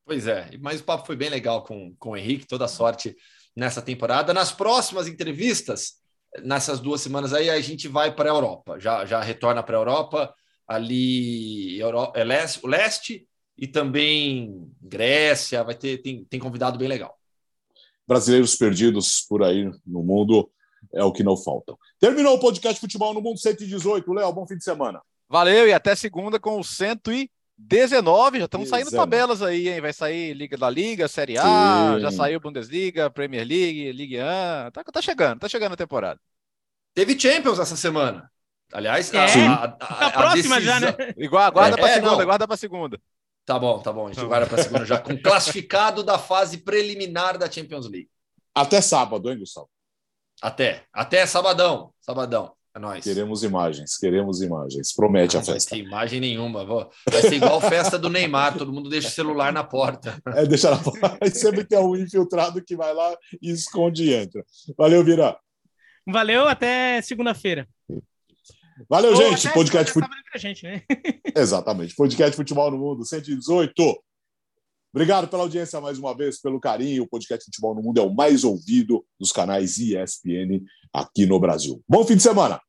Pois 0.04 0.26
é, 0.26 0.50
mas 0.60 0.80
o 0.80 0.84
papo 0.84 1.06
foi 1.06 1.16
bem 1.16 1.30
legal 1.30 1.62
com, 1.62 1.94
com 1.96 2.10
o 2.10 2.16
Henrique, 2.16 2.46
toda 2.46 2.66
sorte 2.66 3.16
nessa 3.54 3.80
temporada. 3.80 4.34
Nas 4.34 4.52
próximas 4.52 5.06
entrevistas, 5.06 5.94
nessas 6.42 6.80
duas 6.80 7.00
semanas 7.00 7.32
aí, 7.32 7.48
a 7.48 7.60
gente 7.60 7.88
vai 7.88 8.14
para 8.14 8.30
a 8.30 8.34
Europa, 8.34 8.78
já, 8.78 9.04
já 9.04 9.20
retorna 9.20 9.62
para 9.62 9.76
a 9.76 9.80
Europa, 9.80 10.34
ali 10.66 11.78
Euro, 11.78 12.12
é 12.14 12.24
leste, 12.24 12.60
o 12.62 12.68
leste 12.68 13.28
e 13.56 13.66
também 13.66 14.68
Grécia, 14.80 15.62
vai 15.62 15.74
ter 15.74 15.98
tem, 15.98 16.24
tem 16.24 16.40
convidado 16.40 16.78
bem 16.78 16.88
legal. 16.88 17.16
Brasileiros 18.06 18.56
perdidos 18.56 19.24
por 19.28 19.44
aí 19.44 19.70
no 19.86 20.02
mundo 20.02 20.50
é 20.92 21.04
o 21.04 21.12
que 21.12 21.22
não 21.22 21.36
faltam. 21.36 21.78
Terminou 22.00 22.34
o 22.34 22.40
podcast 22.40 22.80
Futebol 22.80 23.14
no 23.14 23.20
Mundo 23.20 23.38
118. 23.38 24.12
Léo, 24.12 24.32
bom 24.32 24.46
fim 24.46 24.56
de 24.56 24.64
semana. 24.64 25.00
Valeu 25.28 25.68
e 25.68 25.72
até 25.72 25.94
segunda 25.94 26.40
com 26.40 26.58
o 26.58 26.64
100 26.64 27.30
19, 27.64 28.38
já 28.38 28.44
estamos 28.44 28.68
saindo 28.68 28.90
tabelas 28.90 29.42
aí, 29.42 29.68
hein? 29.68 29.80
Vai 29.80 29.92
sair 29.92 30.34
Liga 30.34 30.56
da 30.56 30.68
Liga, 30.68 31.08
Série 31.08 31.38
A, 31.38 31.94
Sim. 31.94 32.00
já 32.00 32.10
saiu 32.10 32.40
Bundesliga, 32.40 33.10
Premier 33.10 33.46
League, 33.46 33.92
Ligue 33.92 34.18
1. 34.18 34.70
Tá, 34.72 34.84
tá 34.84 35.02
chegando, 35.02 35.40
tá 35.40 35.48
chegando 35.48 35.72
a 35.72 35.76
temporada. 35.76 36.20
Teve 36.94 37.18
Champions 37.18 37.58
essa 37.58 37.76
semana. 37.76 38.30
Aliás, 38.72 39.12
é. 39.12 39.18
a, 39.18 39.54
a, 39.54 39.64
a, 39.64 40.06
a, 40.06 40.10
próxima 40.10 40.56
decisão... 40.56 40.60
já, 40.60 40.80
né? 40.80 40.96
Igual, 41.16 41.52
guarda 41.52 41.76
é, 41.76 41.80
para 41.80 41.90
é, 41.90 41.94
segunda, 41.94 42.24
guarda 42.24 42.48
para 42.48 42.56
segunda. 42.56 43.00
Tá 43.44 43.58
bom, 43.58 43.78
tá 43.80 43.92
bom. 43.92 44.08
A 44.08 44.12
gente 44.12 44.24
guarda 44.24 44.46
para 44.46 44.62
segunda 44.62 44.84
já 44.84 44.98
com 44.98 45.16
classificado 45.16 46.02
da 46.02 46.18
fase 46.18 46.58
preliminar 46.58 47.38
da 47.38 47.50
Champions 47.50 47.88
League. 47.88 48.10
Até 48.54 48.80
sábado, 48.80 49.30
hein, 49.30 49.38
Gustavo? 49.38 49.68
Até, 50.40 50.84
até 50.92 51.26
sabadão, 51.26 51.92
sabadão. 52.00 52.54
É 52.74 52.78
nóis. 52.78 53.04
Queremos 53.04 53.42
imagens, 53.42 53.98
queremos 53.98 54.40
imagens. 54.40 54.94
Promete 54.94 55.34
não, 55.34 55.42
a 55.42 55.44
festa. 55.44 55.74
Não 55.74 55.82
vai 55.82 55.84
ter 55.84 55.88
imagem 55.88 56.20
nenhuma. 56.20 56.64
Vai 56.64 57.20
ser 57.20 57.34
igual 57.34 57.60
festa 57.60 57.98
do 57.98 58.08
Neymar, 58.08 58.56
todo 58.56 58.72
mundo 58.72 58.88
deixa 58.88 59.08
o 59.08 59.10
celular 59.10 59.52
na 59.52 59.62
porta. 59.62 60.20
É, 60.34 60.46
deixa 60.46 60.70
na 60.70 60.78
porta. 60.78 61.18
Aí 61.20 61.30
sempre 61.30 61.64
tem 61.64 61.78
um 61.78 61.94
infiltrado 61.94 62.64
que 62.64 62.74
vai 62.74 62.94
lá 62.94 63.14
e 63.40 63.50
esconde 63.50 64.04
e 64.04 64.14
entra. 64.14 64.42
Valeu, 64.78 65.04
Vira. 65.04 65.36
Valeu, 66.06 66.48
até 66.48 67.02
segunda-feira. 67.02 67.68
Valeu, 68.88 69.12
Ou 69.12 69.16
gente. 69.16 69.52
Podcast 69.52 69.92
fut... 69.92 70.06
gente, 70.36 70.62
né? 70.64 70.82
Exatamente. 71.36 71.94
Podcast 71.94 72.34
Futebol 72.34 72.70
no 72.70 72.78
Mundo 72.78 73.04
118. 73.04 74.02
Obrigado 74.94 75.28
pela 75.28 75.42
audiência 75.42 75.80
mais 75.80 75.98
uma 75.98 76.14
vez, 76.14 76.40
pelo 76.40 76.60
carinho. 76.60 77.04
O 77.04 77.08
podcast 77.08 77.44
Futebol 77.46 77.74
no 77.74 77.82
Mundo 77.82 77.98
é 77.98 78.02
o 78.02 78.14
mais 78.14 78.44
ouvido 78.44 79.04
dos 79.18 79.32
canais 79.32 79.78
ESPN 79.78 80.62
aqui 80.92 81.24
no 81.24 81.40
Brasil. 81.40 81.82
Bom 81.88 82.04
fim 82.04 82.16
de 82.16 82.22
semana! 82.22 82.60